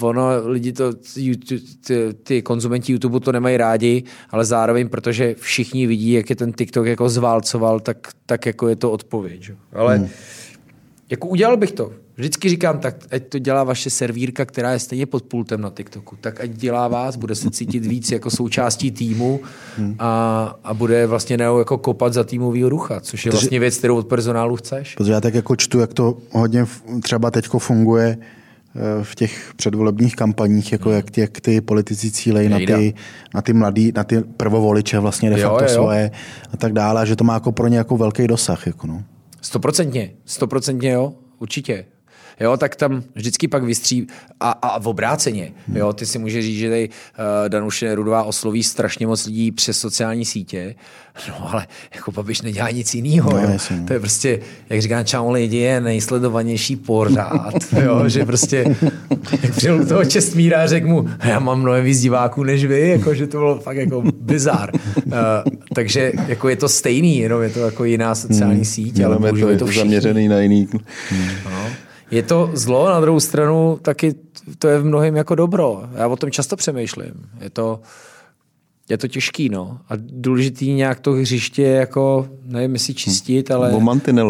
[0.00, 5.86] ono, lidi to, YouTube, ty, ty konzumenti YouTube to nemají rádi, ale zároveň, protože všichni
[5.86, 9.42] vidí, jak je ten TikTok jako zválcoval, tak, tak jako je to odpověď.
[9.42, 9.56] Že?
[9.72, 10.08] Ale hmm.
[11.10, 11.92] jako udělal bych to.
[12.16, 16.16] Vždycky říkám, tak ať to dělá vaše servírka, která je stejně pod pultem na TikToku,
[16.20, 19.40] tak ať dělá vás, bude se cítit víc jako součástí týmu
[19.98, 23.96] a, a bude vlastně nebo jako kopat za týmovýho rucha, což je vlastně věc, kterou
[23.96, 24.94] od personálu chceš.
[24.94, 26.66] Protože já tak jako čtu, jak to hodně
[27.02, 28.18] třeba teďko funguje
[29.02, 32.94] v těch předvolebních kampaních, jako jak, ty, jak ty politici cílejí na ty,
[33.34, 35.74] na ty mladý, na ty prvovoliče vlastně de facto jo, jo.
[35.74, 36.10] svoje
[36.52, 38.66] a tak dále, a že to má jako pro ně jako velký dosah.
[38.66, 39.02] Jako no.
[39.40, 41.12] Stoprocentně, stoprocentně jo.
[41.38, 41.84] určitě.
[42.40, 44.06] Jo, tak tam vždycky pak vystří
[44.40, 45.52] a, a v obráceně.
[45.74, 49.78] Jo, ty si můžeš říct, že tady uh, Danuše Rudová osloví strašně moc lidí přes
[49.78, 50.74] sociální sítě,
[51.28, 53.30] no ale jako Babiš nedělá nic jiného.
[53.30, 53.48] No, jo.
[53.70, 53.86] no.
[53.86, 54.40] To je prostě,
[54.70, 57.54] jak říká čau lidi, je nejsledovanější pořád.
[57.84, 58.76] jo, že prostě,
[59.56, 63.26] přijel toho Čestmíra a řekl mu, já mám mnohem víc diváků než vy, jako, že
[63.26, 64.70] to bylo fakt jako bizár.
[65.06, 65.12] Uh,
[65.74, 69.58] takže jako je to stejný, jenom je to jako jiná sociální síť, ale Máme používají
[69.58, 69.80] to všichni.
[69.80, 70.68] zaměřený na jiný.
[71.44, 71.65] No.
[72.10, 74.14] Je to zlo, na druhou stranu taky
[74.58, 75.82] to je v mnohem jako dobro.
[75.94, 77.12] Já o tom často přemýšlím.
[77.40, 77.80] Je to,
[78.88, 79.78] je to těžký, no.
[79.88, 83.70] A důležitý nějak to hřiště jako, nevím, jestli čistit, ale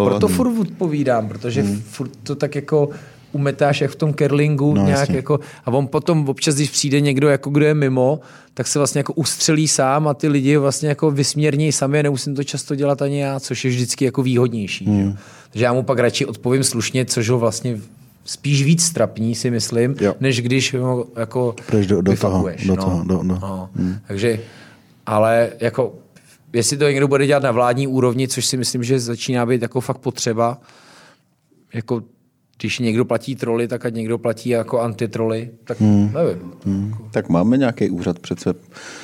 [0.04, 1.80] proto furt odpovídám, protože hmm.
[1.80, 2.88] furt to tak jako
[3.32, 5.16] umetáš jak v tom curlingu No, nějak jasně.
[5.16, 8.20] jako, a on potom občas, když přijde někdo, jako kdo je mimo,
[8.54, 12.34] tak se vlastně jako ustřelí sám a ty lidi vlastně jako vysměrnějí sami a nemusím
[12.34, 14.84] to často dělat ani já, což je vždycky jako výhodnější.
[14.84, 15.16] Hmm.
[15.56, 17.78] Takže já mu pak radši odpovím slušně, což ho vlastně
[18.24, 20.14] spíš víc strapní, si myslím, Jo.
[20.20, 22.76] než když ho jako Půjdeš do- do toho, do no.
[22.76, 23.70] toho, do- do- No.
[24.06, 24.40] Takže,
[25.06, 25.94] ale jako,
[26.52, 29.80] jestli to někdo bude dělat na vládní úrovni, což si myslím, že začíná být jako
[29.80, 30.58] fakt potřeba,
[31.74, 32.02] jako
[32.58, 36.12] když někdo platí troly, tak ať někdo platí jako antitroly, tak hmm.
[36.14, 36.52] nevím.
[36.64, 36.94] Hmm.
[37.10, 38.54] Tak máme nějaký úřad přece,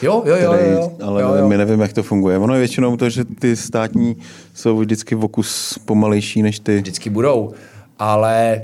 [0.03, 0.93] Jo, jo, jo, který, jo, jo.
[1.03, 1.49] ale jo, jo.
[1.49, 2.39] my nevím, jak to funguje.
[2.39, 4.17] Ono je většinou to, že ty státní
[4.55, 6.77] jsou vždycky v okus pomalejší než ty.
[6.77, 7.53] Vždycky budou,
[7.99, 8.63] ale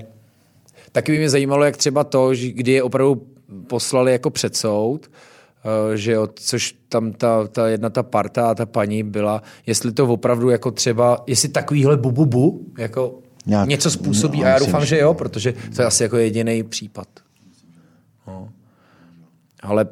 [0.93, 3.23] taky by mě zajímalo, jak třeba to, že kdy je opravdu
[3.67, 5.11] poslali jako před soud,
[5.65, 9.93] eh, že jo, což tam ta, ta jedna ta parta a ta paní byla, jestli
[9.93, 14.85] to opravdu jako třeba, jestli takovýhle bububu jako Nějak- něco způsobí no, a já doufám,
[14.85, 17.09] že- jo, protože to je asi jako jediný případ.
[18.27, 18.49] No.
[19.63, 19.87] Ale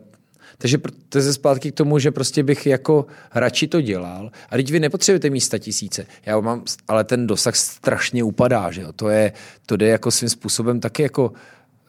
[0.58, 0.78] takže,
[1.08, 4.30] to je zpátky k tomu, že prostě bych jako radši to dělal.
[4.50, 6.06] A teď vy nepotřebujete mít tisíce.
[6.26, 8.92] Já mám, ale ten dosah strašně upadá, že jo.
[8.92, 9.32] To, je,
[9.66, 11.32] to jde jako svým způsobem taky jako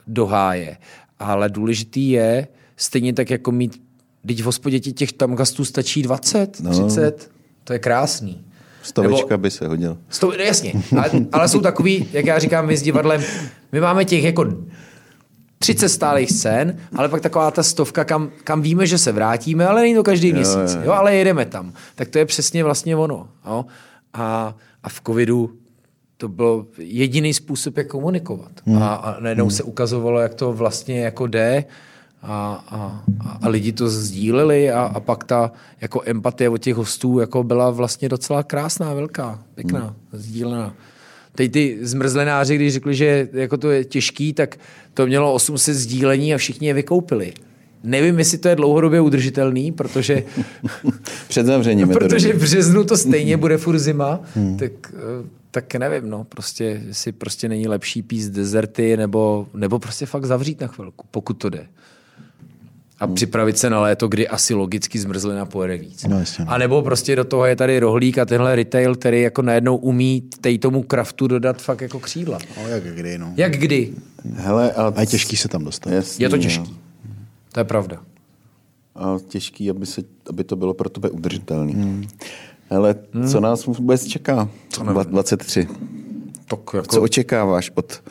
[0.08, 0.78] do háje.
[1.20, 3.82] Ale důležitý je stejně tak jako mít,
[4.28, 6.88] teď v hospodě těch tam gastů stačí 20, No.
[6.88, 7.32] 30,
[7.64, 8.46] to je krásný.
[8.88, 9.98] Stovečka Nebo- by se hodila.
[10.10, 13.24] Sto, no jasně, ale, ale jsou takový, jak já říkám, my s divadlem,
[13.72, 14.46] my máme těch jako
[15.60, 19.82] 30 stálých scén, ale pak taková ta stovka, kam, kam víme, že se vrátíme, ale
[19.82, 21.74] není to každý měsíc, jo, ale jedeme tam.
[21.96, 23.28] Tak to je přesně vlastně ono.
[23.46, 23.66] Jo?
[24.14, 25.52] A, a v covidu
[26.18, 28.52] to byl jediný způsob, jak komunikovat.
[28.66, 28.84] Hmm.
[28.84, 31.64] A, a najednou se ukazovalo, jak to vlastně jako jde
[32.22, 33.04] a, a-
[33.42, 37.70] a lidi to sdíleli a, a pak ta jako empatie od těch hostů jako byla
[37.72, 39.94] vlastně docela krásná, velká, pěkná, Hmm.
[40.12, 40.74] sdílená.
[41.36, 44.58] Teď ty zmrzlenáři, když řekli, že jako to je těžký, tak
[44.94, 47.34] to mělo 800 sdílení a všichni je vykoupili.
[47.84, 50.24] Nevím, jestli to je dlouhodobě udržitelný, protože,
[51.28, 51.90] Před zavřením.
[51.90, 54.20] protože v březnu to stejně bude furt zima,
[54.60, 60.06] tak, eh, tak nevím, no, prostě, jestli prostě není lepší píst dezerty, nebo, nebo prostě
[60.06, 61.68] fakt zavřít na chvilku, pokud to jde.
[63.00, 66.06] A připravit se na léto, kdy asi logicky zmrzlina pojede víc.
[66.08, 66.52] No, jasně, no.
[66.52, 70.24] A nebo prostě do toho je tady rohlík a tenhle retail, který jako najednou umí
[70.42, 72.40] tej tomu kraftu dodat fakt jako křídla.
[72.58, 73.34] No, jak kdy, no.
[73.38, 73.94] Jak kdy?
[74.34, 75.90] Hele, a, A je těžký se tam dostat.
[75.94, 76.42] Jasný, Je to jo.
[76.42, 76.78] těžký.
[77.52, 77.98] To je pravda.
[78.96, 81.74] A těžký, aby, se, aby to bylo pro tebe udržitelný.
[81.74, 82.08] Hmm.
[82.70, 82.96] Hele,
[83.32, 84.50] co nás vůbec čeká?
[84.70, 85.04] Co nevím.
[85.04, 85.68] 23.
[86.50, 86.88] Tak jako...
[86.88, 88.02] Co očekáváš od,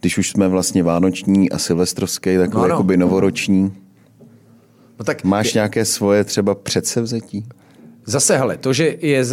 [0.00, 2.74] když už jsme vlastně vánoční a silvestrovský, takový No ano.
[2.74, 3.72] jakoby novoroční?
[4.98, 7.46] No tak Máš nějaké svoje třeba předsevzetí?
[8.04, 9.24] Zase, hele, to, že je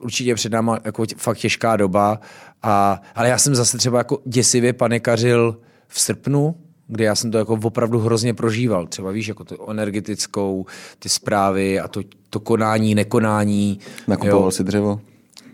[0.00, 2.20] určitě před náma jako fakt těžká doba,
[2.62, 6.54] a, ale já jsem zase třeba jako děsivě panikařil v srpnu,
[6.88, 8.86] kdy já jsem to jako opravdu hrozně prožíval.
[8.86, 10.66] Třeba víš, jako to energetickou,
[10.98, 12.00] ty zprávy a to,
[12.30, 13.78] to konání, nekonání.
[14.08, 15.00] Nakupoval si dřevo?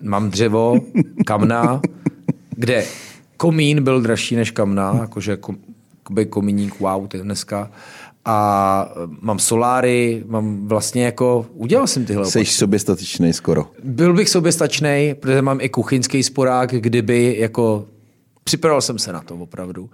[0.02, 0.80] Mám dřevo,
[1.26, 1.80] kamna,
[2.56, 2.84] kde
[3.36, 5.56] komín byl dražší než kamna, jakože kom,
[6.30, 7.70] komíník, wow, to je dneska.
[8.30, 13.66] A mám soláry, mám vlastně jako, udělal jsem tyhle Jsi soběstačný skoro.
[13.84, 17.86] byl bych soběstačný, protože mám i kuchyňský sporák, kdyby jako
[18.44, 19.90] připravil jsem se na to opravdu.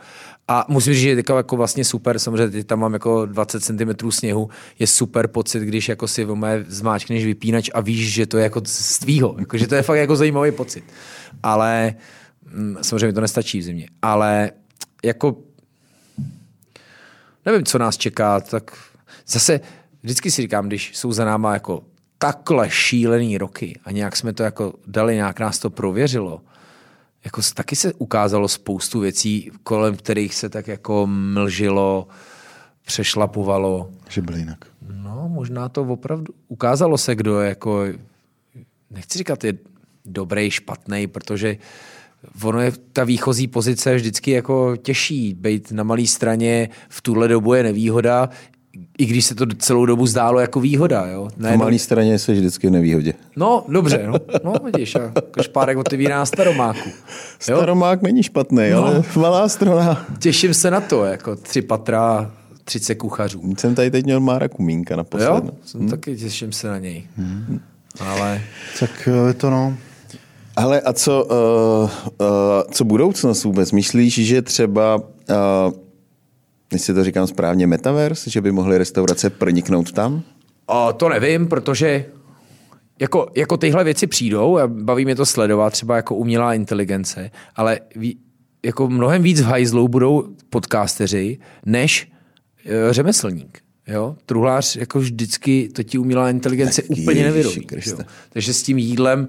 [0.48, 4.10] A musím říct, že je jako vlastně super, samozřejmě teď tam mám jako 20 cm
[4.10, 4.48] sněhu,
[4.78, 8.42] je super pocit, když jako si v mé zmáčkneš vypínač a víš, že to je
[8.42, 10.84] jako z tvýho, jako, že to je fakt jako zajímavý pocit.
[11.42, 11.94] Ale
[12.54, 13.88] mm, samozřejmě to nestačí v zimě.
[14.02, 14.50] Ale
[15.04, 15.36] jako
[17.46, 18.78] nevím, co nás čeká, tak
[19.26, 19.60] zase
[20.02, 21.82] vždycky si říkám, když jsou za náma jako
[22.18, 26.40] takhle šílený roky a nějak jsme to jako dali, nějak nás to prověřilo,
[27.24, 32.08] jako taky se ukázalo spoustu věcí, kolem kterých se tak jako mlžilo,
[32.86, 33.90] přešlapovalo.
[34.08, 34.64] Že byl jinak.
[34.88, 37.84] No, možná to opravdu ukázalo se, kdo je jako,
[38.90, 39.54] nechci říkat je
[40.04, 41.56] dobrý, špatný, protože
[42.42, 45.34] ono je ta výchozí pozice vždycky jako těžší.
[45.34, 48.28] Být na malé straně v tuhle dobu je nevýhoda,
[48.98, 51.06] i když se to celou dobu zdálo jako výhoda.
[51.06, 51.28] Jo?
[51.36, 53.14] Na malé straně se vždycky v nevýhodě.
[53.36, 54.14] No, dobře, no,
[54.44, 56.88] no vidíš, a Kašpárek otevírá staromáku.
[57.48, 57.56] Jo?
[57.56, 58.84] Staromák není špatný, no.
[58.84, 60.06] ale malá strana.
[60.18, 62.30] Těším se na to, jako tři patra,
[62.64, 63.54] 30 kuchařů.
[63.58, 65.90] Jsem tady teď měl Mára Kumínka na Jo, jsem hmm.
[65.90, 67.04] taky těším se na něj.
[67.16, 67.60] Hmm.
[68.00, 68.40] Ale...
[68.80, 69.76] Tak eh, to no.
[70.56, 71.90] Ale a co, uh,
[72.20, 72.26] uh,
[72.70, 73.72] co budoucnost vůbec?
[73.72, 75.04] Myslíš, že třeba, uh,
[76.72, 80.22] jestli to říkám správně, metaverse, že by mohly restaurace proniknout tam?
[80.66, 82.04] O, to nevím, protože
[83.00, 87.80] jako, jako tyhle věci přijdou a baví mě to sledovat, třeba jako umělá inteligence, ale
[87.96, 88.18] ví,
[88.64, 92.12] jako mnohem víc v hajzlou budou podcasteři, než
[92.90, 93.63] řemeslník.
[93.88, 94.16] Jo?
[94.26, 97.66] Truhlář jako vždycky, to ti umělá inteligence tak úplně nevyrobí.
[98.32, 99.28] Takže s tím jídlem uh,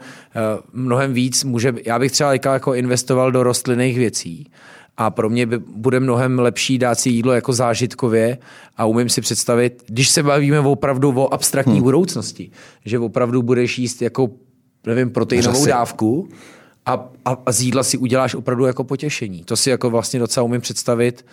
[0.74, 4.52] mnohem víc může, já bych třeba jako investoval do rostlinných věcí
[4.98, 8.38] a pro mě by, bude mnohem lepší dát si jídlo jako zážitkově
[8.78, 11.84] a umím si představit, když se bavíme opravdu o abstraktní hmm.
[11.84, 12.52] budoucnosti,
[12.86, 14.30] že opravdu budeš jíst jako,
[14.86, 15.70] nevím, proteinovou Řasy.
[15.70, 16.30] dávku
[16.86, 19.44] a, a, a z jídla si uděláš opravdu jako potěšení.
[19.44, 21.26] To si jako vlastně docela umím představit,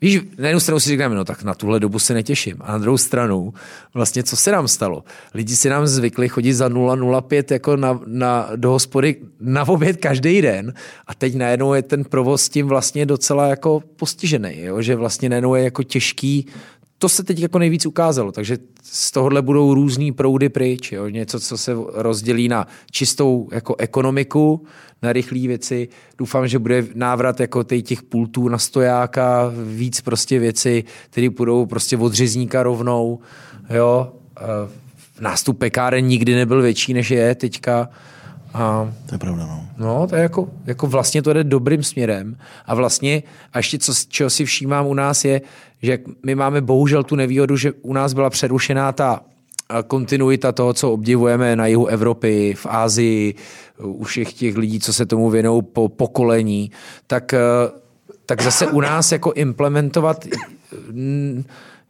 [0.00, 2.56] Víš, na jednu stranu si říkáme, no tak na tuhle dobu se netěším.
[2.60, 3.54] A na druhou stranu,
[3.94, 5.04] vlastně co se nám stalo?
[5.34, 10.42] Lidi si nám zvykli chodit za 0,05 jako na, na, do hospody na oběd každý
[10.42, 10.74] den
[11.06, 14.82] a teď najednou je ten provoz tím vlastně docela jako postižený, jo?
[14.82, 16.46] že vlastně najednou je jako těžký
[16.98, 21.08] to se teď jako nejvíc ukázalo, takže z tohohle budou různý proudy pryč, jo?
[21.08, 24.66] něco, co se rozdělí na čistou jako ekonomiku,
[25.02, 25.88] na rychlé věci.
[26.18, 31.96] Doufám, že bude návrat jako těch pultů na stojáka, víc prostě věci, které budou prostě
[31.96, 33.18] od řezníka rovnou.
[33.74, 34.12] Jo?
[35.20, 37.88] Nástup pekáren nikdy nebyl větší, než je teďka.
[38.54, 39.68] A, to je pravda, no.
[39.78, 42.36] No, to je jako, jako vlastně to jde dobrým směrem.
[42.66, 45.40] A vlastně, a ještě co, čeho si všímám u nás je,
[45.86, 49.20] že my máme bohužel tu nevýhodu, že u nás byla přerušená ta
[49.86, 53.34] kontinuita toho, co obdivujeme na jihu Evropy, v Ázii,
[53.82, 56.70] u všech těch lidí, co se tomu věnou po pokolení,
[57.06, 57.38] tak, eh,
[58.26, 60.26] tak zase u nás jako implementovat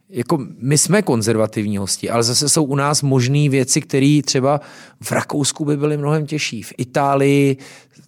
[0.09, 4.61] jako my jsme konzervativní hosti, ale zase jsou u nás možné věci, které třeba
[5.03, 6.63] v Rakousku by byly mnohem těžší.
[6.63, 7.57] V Itálii,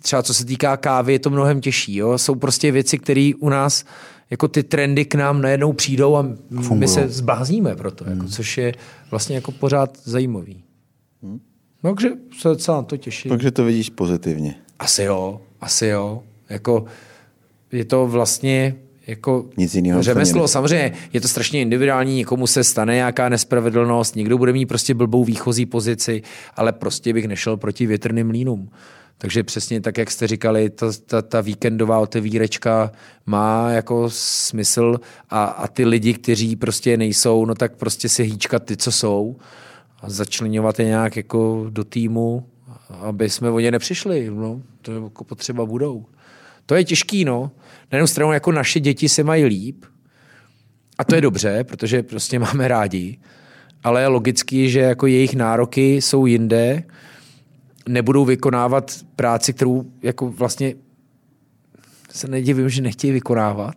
[0.02, 1.96] třeba co se týká kávy, je to mnohem těžší.
[1.96, 2.18] Jo?
[2.18, 3.86] Jsou prostě věci, které u nás
[4.30, 6.80] jako ty trendy k nám najednou přijdou a Fungují.
[6.80, 8.30] my se zblázníme pro to, jako, hmm.
[8.30, 8.74] což je
[9.12, 10.64] vlastně jako pořád zajímavý.
[11.24, 11.40] Hmm.
[11.84, 13.30] No, takže se docela na to těším.
[13.30, 14.56] Takže to vidíš pozitivně.
[14.80, 16.24] Asi jo, asi jo.
[16.50, 16.86] Jako,
[17.72, 18.76] je to vlastně
[19.08, 24.38] jako Nic jiného řemeslo, samozřejmě je to strašně individuální, někomu se stane nějaká nespravedlnost, někdo
[24.38, 26.22] bude mít prostě blbou výchozí pozici,
[26.56, 28.70] ale prostě bych nešel proti větrným mlínům.
[29.22, 32.92] Takže přesně tak, jak jste říkali, ta, ta, ta víkendová otevírečka
[33.26, 38.64] má jako smysl a, a ty lidi, kteří prostě nejsou, no tak prostě si hýčkat
[38.64, 39.36] ty, co jsou
[40.02, 42.46] a začlenovat je nějak jako do týmu,
[42.90, 44.30] aby jsme o ně nepřišli.
[44.30, 46.06] No, to jako potřeba budou.
[46.66, 47.52] To je těžký, no.
[47.92, 49.86] Na jednu stranu jako naše děti se mají líp
[50.98, 53.20] a to je dobře, protože prostě máme rádi,
[53.84, 56.84] ale je logický, že jako jejich nároky jsou jinde,
[57.90, 60.74] nebudou vykonávat práci, kterou jako vlastně
[62.12, 63.76] se nedivím, že nechtějí vykonávat,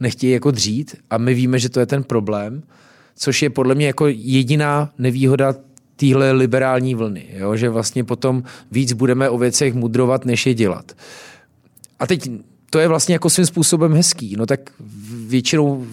[0.00, 2.62] nechtějí jako dřít a my víme, že to je ten problém,
[3.16, 5.54] což je podle mě jako jediná nevýhoda
[5.96, 7.56] téhle liberální vlny, jo?
[7.56, 8.42] že vlastně potom
[8.72, 10.92] víc budeme o věcech mudrovat, než je dělat.
[11.98, 12.30] A teď
[12.70, 14.36] to je vlastně jako svým způsobem hezký.
[14.36, 14.70] No tak
[15.26, 15.86] většinou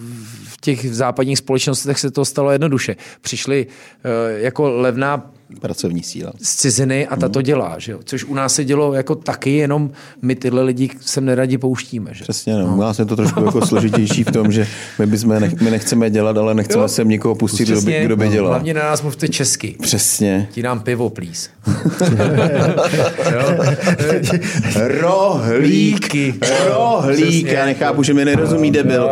[0.44, 2.96] v těch západních společnostech se to stalo jednoduše.
[3.20, 5.30] Přišli uh, jako levná
[5.60, 6.32] pracovní síla.
[6.42, 7.44] Z ciziny a ta to mhm.
[7.44, 7.98] dělá, že jo?
[8.04, 9.90] Což u nás se dělo jako taky, jenom
[10.22, 12.10] my tyhle lidi sem neradi pouštíme.
[12.14, 12.22] Že?
[12.22, 12.66] Přesně, no.
[12.66, 12.76] no.
[12.76, 14.66] U nás je to trošku jako složitější v tom, že
[14.98, 16.88] my, bychom nech, my nechceme dělat, ale nechceme jo.
[16.88, 18.50] sem nikoho pustit, kdo by, kdo by dělal.
[18.50, 19.76] Hlavně na nás mluvte česky.
[19.82, 20.48] Přesně.
[20.52, 21.48] Ti nám pivo, please.
[25.00, 26.34] Rohlíky.
[26.66, 27.46] Rohlík.
[27.46, 29.10] Já nechápu, že mi nerozumí debil.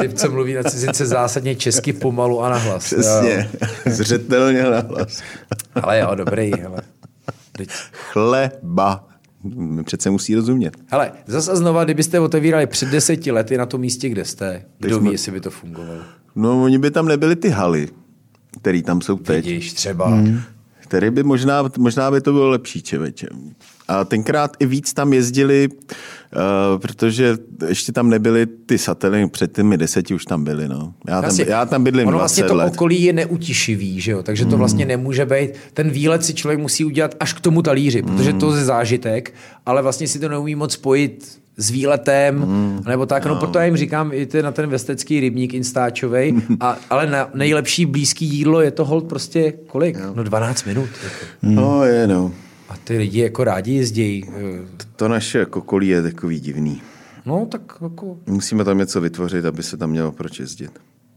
[0.00, 2.84] Ty, co mluví na cizince zásadně česky pomalu a nahlas.
[2.84, 3.50] Přesně.
[4.36, 5.22] Zřetelně nahlas.
[5.74, 6.52] ale jo, dobrý.
[6.54, 6.82] Ale...
[7.92, 9.08] Chleba.
[9.84, 10.76] Přece musí rozumět.
[10.90, 15.08] Ale zase znova, kdybyste otevírali před deseti lety na tom místě, kde jste, kdo jsme...
[15.08, 16.00] ví, jestli by to fungovalo?
[16.34, 17.88] No, oni by tam nebyli ty haly,
[18.60, 19.46] které tam jsou teď.
[19.46, 20.08] Vidíš, třeba.
[20.08, 20.40] Hmm.
[20.80, 23.28] Který by možná, možná by to bylo lepší, čeveče.
[23.88, 27.36] A tenkrát i víc tam jezdili, uh, protože
[27.68, 30.68] ještě tam nebyly ty satelity, před těmi deseti už tam byly.
[30.68, 30.94] No.
[31.08, 32.72] Já, tam, Asi- já tam bydlím ono 20 vlastně to let.
[32.74, 34.22] okolí je neutišivý, že jo?
[34.22, 35.50] takže to vlastně nemůže být.
[35.74, 39.34] Ten výlet si člověk musí udělat až k tomu talíři, protože to je zážitek,
[39.66, 42.46] ale vlastně si to neumí moc spojit s výletem,
[42.88, 47.06] nebo tak, no, proto já jim říkám, jděte na ten vestecký rybník instáčovej, a, ale
[47.06, 49.96] na, nejlepší blízký jídlo je to hold prostě kolik?
[50.14, 50.88] No 12 minut.
[51.04, 51.16] Jako.
[51.42, 52.32] No je, no.
[52.68, 54.24] A ty lidi jako rádi jezdí.
[54.96, 56.82] To naše okolí je takový divný.
[57.26, 60.70] No, tak jako, Musíme tam něco vytvořit, aby se tam mělo proč jezdit.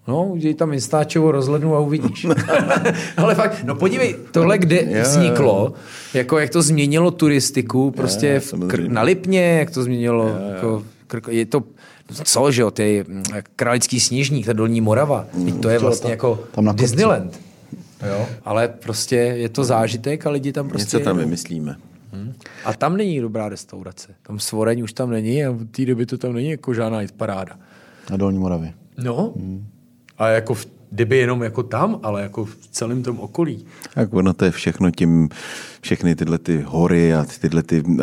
[0.08, 2.26] no, udělej tam Instáčovo rozhlednu a uvidíš.
[3.18, 5.74] Ale fakt, no podívej, tohle kde Jo, vzniklo,
[6.14, 10.84] jako jak to změnilo turistiku, prostě Jo, v kr- na Lipně, jak to změnilo, jako,
[11.10, 11.64] kr- je to,
[12.24, 13.24] co, že jo, ty mm,
[13.56, 16.84] Králický sněžník, ta Dolní Morava, mm, to je vlastně jako tam na kopci.
[16.84, 17.40] Disneyland.
[18.08, 21.76] Jo, ale prostě je to zážitek a lidi tam prostě Něco tam vymyslíme.
[22.66, 24.16] A tam není dobrá restaurace.
[24.24, 27.60] Tam svoreň už tam není a v té době to tam není jako žádná paráda.
[28.12, 28.74] Na Dolní Moravě.
[29.04, 29.34] No.
[30.18, 33.66] A jako v, kdyby jenom jako tam, ale jako v celém tom okolí.
[33.94, 35.30] Tak ono to je všechno tím,
[35.82, 38.00] všechny tyhle ty hory a tyhle ty uh,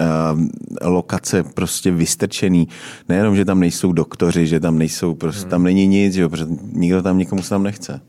[0.82, 2.68] lokace prostě vystrčený.
[3.08, 5.50] Nejenom, že tam nejsou doktoři, že tam nejsou, prostě Hmm.
[5.50, 8.00] tam není nic, že jo, protože nikdo tam nikomu se tam nechce.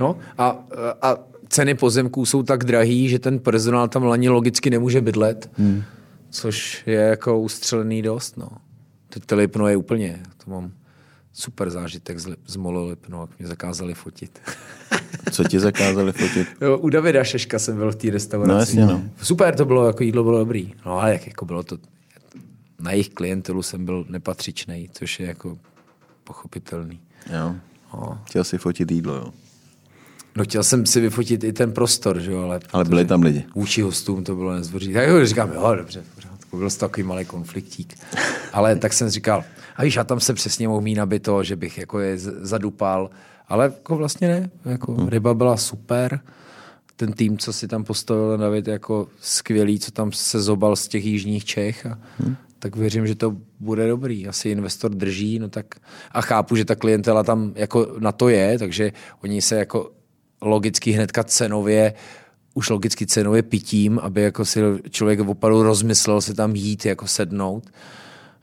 [0.00, 0.58] No a,
[1.02, 1.16] a
[1.48, 5.82] ceny pozemků jsou tak drahý, že ten personál tam ani logicky nemůže bydlet, hmm.
[6.30, 8.36] což je jako ustřelený dost.
[8.36, 8.48] No.
[9.08, 10.72] Teď to Lipno je úplně, to mám
[11.32, 14.40] super zážitek z, z Molo Lipno, jak mě zakázali fotit.
[15.30, 16.48] Co ti zakázali fotit?
[16.60, 18.52] Jo, u Davida Šeška jsem byl v té restauraci.
[18.52, 19.02] No, jasně, no.
[19.22, 20.74] Super to bylo, jako jídlo bylo dobrý.
[20.86, 21.78] No ale jak jako bylo to,
[22.80, 25.58] na jejich klientelu jsem byl nepatřičný, což je jako
[26.24, 27.00] pochopitelný.
[27.32, 27.54] Jo.
[27.94, 28.20] No.
[28.24, 29.32] Chtěl si fotit jídlo, jo.
[30.38, 32.60] No chtěl jsem si vyfotit i ten prostor, že jo, ale...
[32.72, 33.44] Ale byli tam lidi.
[33.54, 34.92] Vůči hostům to bylo nezvoří.
[34.92, 36.58] Tak jo, říkám, jo, dobře, v pořádku.
[36.58, 37.94] Byl to takový malý konfliktík.
[38.52, 39.44] Ale tak jsem říkal,
[39.76, 43.10] a víš, a tam se přesně mohl mít nabito, že bych jako je zadupal.
[43.48, 44.50] Ale jako vlastně ne.
[44.64, 45.08] Jako Hmm.
[45.08, 46.20] ryba byla super.
[46.96, 51.04] Ten tým, co si tam postavil David, jako skvělý, co tam se zobal z těch
[51.04, 51.86] jižních Čech.
[51.86, 52.36] A, Hmm.
[52.58, 54.28] Tak věřím, že to bude dobrý.
[54.28, 55.66] Asi investor drží, no tak
[56.12, 58.92] a chápu, že ta klientela tam jako na to je, takže
[59.22, 59.90] oni se jako
[60.40, 61.94] logicky hnedka cenově
[62.54, 64.60] už logicky cenově pitím, aby jako si
[64.90, 67.64] člověk opravdu rozmyslel se tam jít, jako sednout.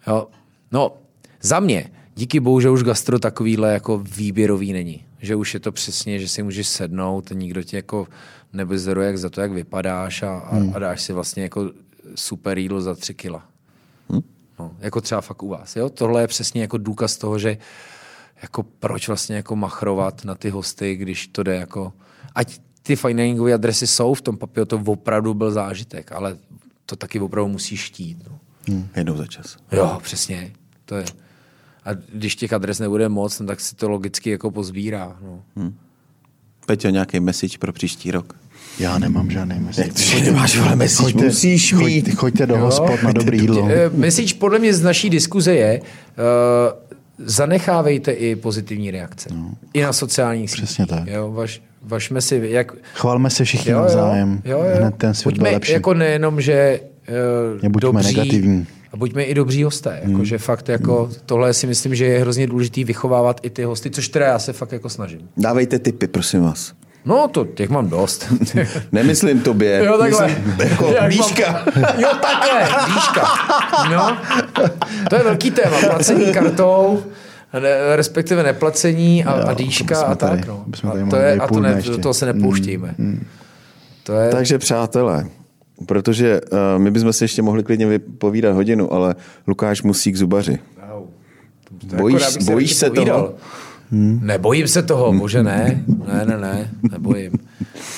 [0.07, 0.27] Jo.
[0.71, 0.97] No,
[1.41, 5.05] za mě, díky bohu, že už gastro takovýhle jako výběrový není.
[5.21, 8.07] Že už je to přesně, že si můžeš sednout, nikdo tě jako
[8.53, 11.71] nebezeruje jak za to, jak vypadáš a, a, a dáš si vlastně jako
[12.15, 13.43] super jídlo za tři kila.
[14.59, 15.75] No, jako třeba fakt u vás.
[15.75, 15.89] Jo?
[15.89, 17.57] Tohle je přesně jako důkaz toho, že
[18.45, 21.93] jako proč vlastně jako machrovat na ty hosty, když to jde jako...
[22.35, 26.37] Ať ty fine diningové adresy jsou v tom papíru, to opravdu byl zážitek, ale
[26.85, 28.17] to taky opravdu musíš štít.
[28.29, 28.39] No.
[28.95, 29.57] Jednou za čas.
[29.71, 30.51] Jo, přesně.
[30.85, 31.05] To je.
[31.85, 35.17] A když těch adres nebude moc, no, tak si to logicky jako pozbírá.
[35.21, 35.43] No.
[36.65, 38.33] Peťo, nějaký message pro příští rok?
[38.79, 39.91] Já nemám žádný message.
[39.91, 41.03] to, že nemáš, vole, message?
[41.03, 41.83] Choďte, Musíš mít.
[41.83, 43.67] Choďte, choďte do hospod na dobrý jídlo.
[43.71, 45.85] Eh, Message podle mě z naší diskuze je, uh,
[47.17, 49.29] zanechávejte i pozitivní reakce.
[49.33, 49.51] No.
[49.73, 50.63] I na sociálních sítích.
[50.65, 51.07] Přesně tak.
[51.07, 54.41] Jo, vaš, vašme si, jak, Chvalme se všichni navzájem.
[54.79, 55.71] Hned ten svět buďme bude lepší.
[55.71, 56.79] jako nejenom, že
[57.09, 58.67] uh, Nebuďme dobří, negativní.
[58.93, 59.99] a buďme i dobří hosté.
[60.03, 60.25] Jako, Hmm.
[60.25, 64.09] že fakt jako, tohle si myslím, že je hrozně důležitý vychovávat i ty hosty, což
[64.09, 65.29] teda já se fakt jako snažím.
[65.37, 66.73] Dávejte tipy, prosím vás.
[67.05, 68.33] No, to těch mám dost.
[68.91, 69.81] Nemyslím tobě.
[69.85, 70.27] Jo, takhle.
[70.27, 71.65] Myslím, jako Jak mám- výška.
[71.97, 73.27] Jo, takhle, výška.
[73.91, 74.17] No,
[75.09, 75.77] to je velký téma.
[75.89, 77.03] Placení kartou,
[77.59, 80.29] ne, respektive neplacení a, Jo, a dýška a tak.
[80.29, 80.65] tady- No.
[81.05, 82.95] A to je, a to ne, do toho se nepouštíme.
[84.03, 85.25] To je, Takže přátelé,
[85.85, 89.15] protože uh, my bychom si ještě mohli klidně vypovídat hodinu, ale
[89.47, 90.59] Lukáš musí k zubaři.
[91.89, 93.21] To Bojíš- jako bojíš se povídal.
[93.21, 93.33] toho?
[93.91, 94.19] Hmm.
[94.23, 95.83] Nebojím se toho, bože ne.
[96.07, 97.31] Ne, ne, ne, nebojím.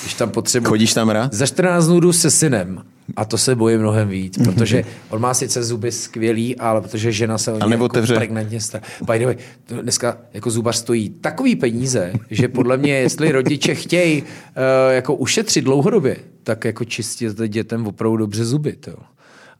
[0.02, 0.68] Když tam potřebuji...
[0.68, 1.34] Chodíš tam rád?
[1.34, 2.82] Za 14 dnů jdu se synem.
[3.16, 7.38] A to se bojím mnohem víc, protože on má sice zuby skvělý, ale protože žena
[7.38, 8.84] se o něj nebo jako pregnantně stará.
[9.12, 9.36] By the way,
[9.66, 14.28] to dneska jako zubař stojí takový peníze, že podle mě, jestli rodiče chtějí uh,
[14.90, 18.72] jako ušetřit dlouhodobě, tak jako čistit dětem opravdu dobře zuby.
[18.72, 18.92] To.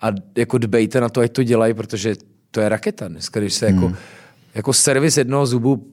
[0.01, 2.15] A jako dbejte na to, ať to dělají, protože
[2.51, 3.09] to je raketa.
[3.09, 3.97] Dneska, když se jako, Hmm.
[4.55, 5.87] jako servis jednoho zubu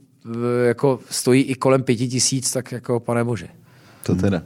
[0.65, 3.47] jako stojí i kolem pěti tisíc, tak jako pane bože.
[4.03, 4.41] To teda.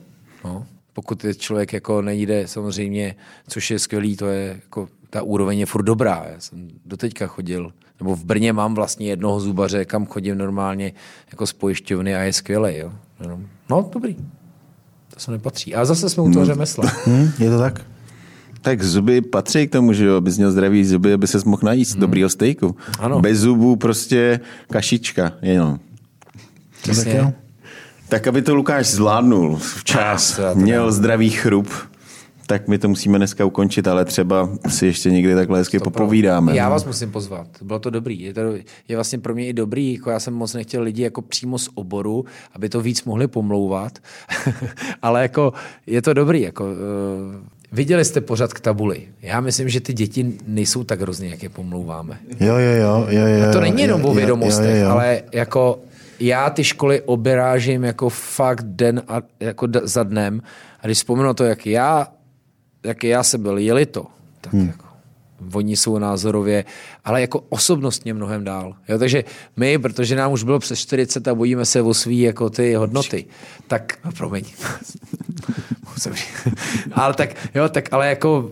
[0.46, 3.16] No, pokud je člověk jako nejde samozřejmě,
[3.48, 6.26] což je skvělý, to je jako, ta úroveň je furt dobrá.
[6.34, 10.94] Já jsem doteďka chodil, nebo v Brně mám vlastně jednoho zubaře, kam chodím normálně
[11.32, 12.78] jako z pojišťovny a je skvělý.
[12.78, 12.94] Jo.
[13.28, 13.40] No,
[13.70, 14.16] No, dobrý.
[15.14, 15.76] To se nepatří.
[15.76, 16.92] A zase jsme u toho řemesla.
[17.08, 17.82] Hm, je to tak?
[18.62, 21.92] Tak zuby patří k tomu, že jo, abys měl zdravý zuby, aby se mohl najíst
[21.92, 22.02] hmm.
[22.02, 22.76] dobrýho stejku.
[23.00, 23.20] Ano.
[23.20, 24.40] Bez zubů prostě
[24.72, 25.80] kašička, jenom.
[26.82, 27.14] Přesně.
[27.14, 27.34] Tak jo.
[28.10, 31.68] Tak aby to Lukáš zvládnul včas, měl zdravý chrup,
[32.50, 36.56] tak my to musíme dneska ukončit, ale třeba si ještě někdy takhle hezky popovídáme.
[36.56, 37.48] Já vás musím pozvat.
[37.62, 38.22] Bylo to dobrý.
[38.22, 38.42] Je, to,
[38.88, 39.94] je vlastně pro mě i dobrý.
[39.94, 44.00] Jako já jsem moc nechtěl lidi jako přímo z oboru, aby to víc mohli pomlouvat.
[45.02, 45.54] Ale jako
[45.88, 46.42] je to dobrý.
[46.42, 46.70] Jako, uh,
[47.72, 49.08] viděli jste pořád k tabuli.
[49.22, 52.20] Já myslím, že ty děti nejsou tak hrozný, jak je pomlouváme.
[52.40, 53.54] Jo, jo, jo, jo, jo.
[53.54, 54.90] To není jenom jo, o jo, vědomostech, jo, jo.
[54.90, 55.80] ale jako
[56.20, 60.42] já ty školy obrážím jako fakt den a, jako d- za dnem.
[60.82, 62.08] A když vzpomenu to, jak já,
[62.86, 64.06] jak já jsem byl, jeli to,
[64.42, 64.68] tak hmm.
[64.68, 64.86] jako,
[65.54, 66.66] oni jsou názorově,
[67.06, 68.76] ale jako osobnostně mnohem dál.
[68.90, 69.24] Jo, takže
[69.58, 73.26] my, protože nám už bylo přes 40 a bojíme se o svý jako ty hodnoty,
[73.68, 74.44] tak, no, promiň.
[76.92, 78.52] Ale tak, jo, tak ale jako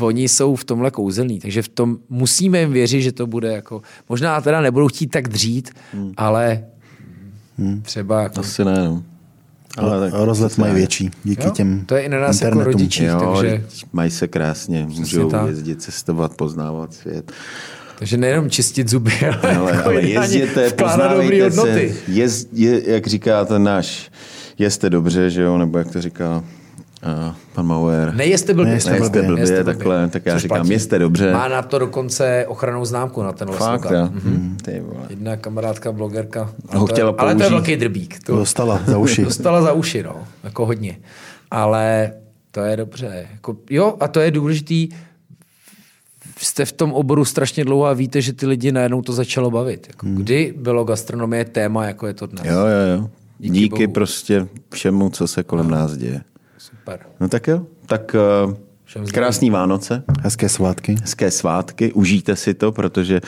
[0.00, 3.82] oni jsou v tomhle kouzelní, takže v tom musíme jim věřit, že to bude jako,
[4.08, 6.12] možná teda nebudou chtít tak dřít, hmm.
[6.16, 6.64] ale
[7.82, 9.02] třeba jako, Asi ne, no.
[9.76, 12.72] Ale tak, Rozlet mají větší díky jo, těm to je i na nás jako internetům.
[12.72, 15.48] rodičích, Jo, takže, mají se krásně, můžou tak.
[15.48, 17.32] jezdit, cestovat, poznávat svět.
[17.98, 19.12] takže nejenom čistit zuby,
[19.42, 21.94] ale, Ale, jako ale jezděte, vkládat dobrý poznávejte se, hodnoty.
[22.08, 24.10] jez, je, jak říká ten náš,
[24.58, 26.44] jeste dobře, že jo, nebo jak to říká
[27.28, 28.14] uh, pan Mauer.
[28.14, 28.70] Nejeste blbě.
[28.70, 30.70] Nejeste Nejeste blbě, Nejeste takhle, tak já Což říkám, platí.
[30.70, 31.32] jeste dobře.
[31.32, 34.02] Má na to dokonce ochranou známku na ten Fakt, slogan.
[34.04, 34.10] jo.
[34.20, 34.56] Mm-hmm.
[34.62, 35.06] Ty vole.
[35.10, 36.42] Jedna kamarádka, blogerka.
[36.42, 38.18] Ho Ale to, chtěla je, ale to je velký drbík.
[38.26, 39.24] To Dostala za uši.
[39.24, 40.16] dostala za uši, no.
[40.44, 40.98] Jako hodně.
[41.50, 42.12] Ale
[42.50, 43.26] to je dobře.
[43.32, 44.88] Jako, jo, a to je důležitý.
[46.38, 49.86] Jste v tom oboru strašně dlouho a víte, že ty lidi najednou to začalo bavit.
[49.88, 50.16] Jako, Hmm.
[50.16, 52.46] Kdy bylo gastronomie téma, jako je to dnes?
[52.46, 53.10] Jo, jo, jo.
[53.38, 53.92] Díky Díky, bohu.
[53.92, 56.20] Prostě všemu, co se kolem nás děje.
[56.70, 57.00] Super.
[57.20, 58.16] No tak jo, tak
[58.94, 60.96] uh, krásný Vánoce, Hezké svátky.
[61.00, 63.20] hezké svátky, užijte si to, protože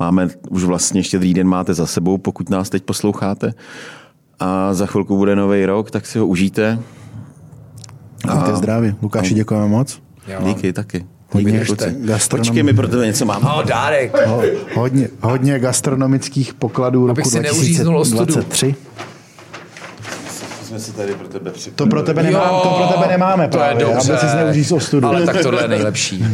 [0.00, 3.54] máme už vlastně štědrý den máte za sebou, pokud nás teď posloucháte.
[4.38, 6.78] A za chvilku bude nový rok, tak si ho užijte.
[8.32, 8.94] Mějte zdraví.
[9.02, 10.02] Lukáši, děkujeme moc.
[10.34, 11.06] Vám- Díky taky.
[11.32, 11.64] Hodně
[12.30, 13.44] Počkej, my pro tebe něco máme.
[13.44, 14.26] No, dárek.
[14.26, 14.42] Ho,
[14.74, 18.24] hodně, hodně gastronomických pokladů Abych roku si neuříznul ostudu.
[18.24, 18.74] 2023.
[20.78, 23.64] Jsme si tady pro tebe To pro tebe, nemám, to pro tebe nemáme to je
[23.64, 24.12] právě, dobře.
[24.12, 25.08] aby si neuříz ostudu.
[25.08, 26.24] Ale tak tohle je nejlepší.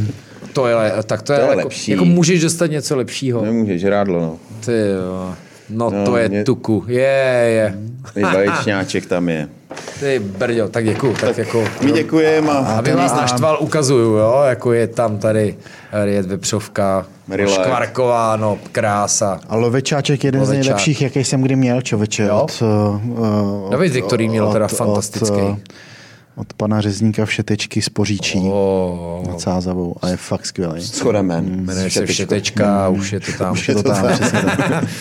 [0.53, 1.91] To je, tak to je, To je jako, lepší.
[1.91, 3.45] jako můžeš dostat něco lepšího.
[3.45, 4.37] Nemůžeš, žrádlo, no.
[4.67, 5.35] Ty jo.
[5.73, 6.85] No, No, to je mě- tuku.
[6.89, 7.01] Je,
[7.49, 7.75] je.
[8.17, 9.49] I vaječňáček tam je.
[10.01, 11.15] Ty brďo, tak děkuju.
[11.21, 15.57] Tak jako, My děkujeme a, aby vás naštval, ukazuju, jo, jako je tam tady
[16.05, 17.53] je vepřovka, Relax.
[17.67, 19.41] škvarkováno, krása.
[19.49, 20.65] A lovečáček jeden z Lovečák.
[20.65, 22.23] nejlepších, jaký jsem kdy měl, čověče.
[22.23, 22.41] Jo?
[22.41, 22.63] Od,
[23.13, 25.37] uh, David Viktorín měl teda fantastický.
[25.37, 25.57] Od, uh,
[26.37, 30.81] od pana řezníka všetečky z Poříčí O, nad Sázavou a je fakt skvělý.
[30.87, 31.45] schodemen.
[31.65, 33.53] jmenuje se Všetečka, už je to tam.
[33.53, 34.85] Už je to tam, přesně tak.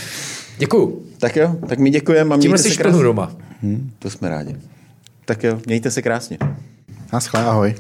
[0.57, 1.01] Děkuju.
[1.19, 3.03] Tak jo, tak my děkujeme a Tímhle mějte si se krásně.
[3.03, 3.31] doma.
[3.99, 4.55] To jsme rádi.
[5.25, 6.37] Tak jo, mějte se krásně.
[7.13, 7.75] Naschle, ahoj.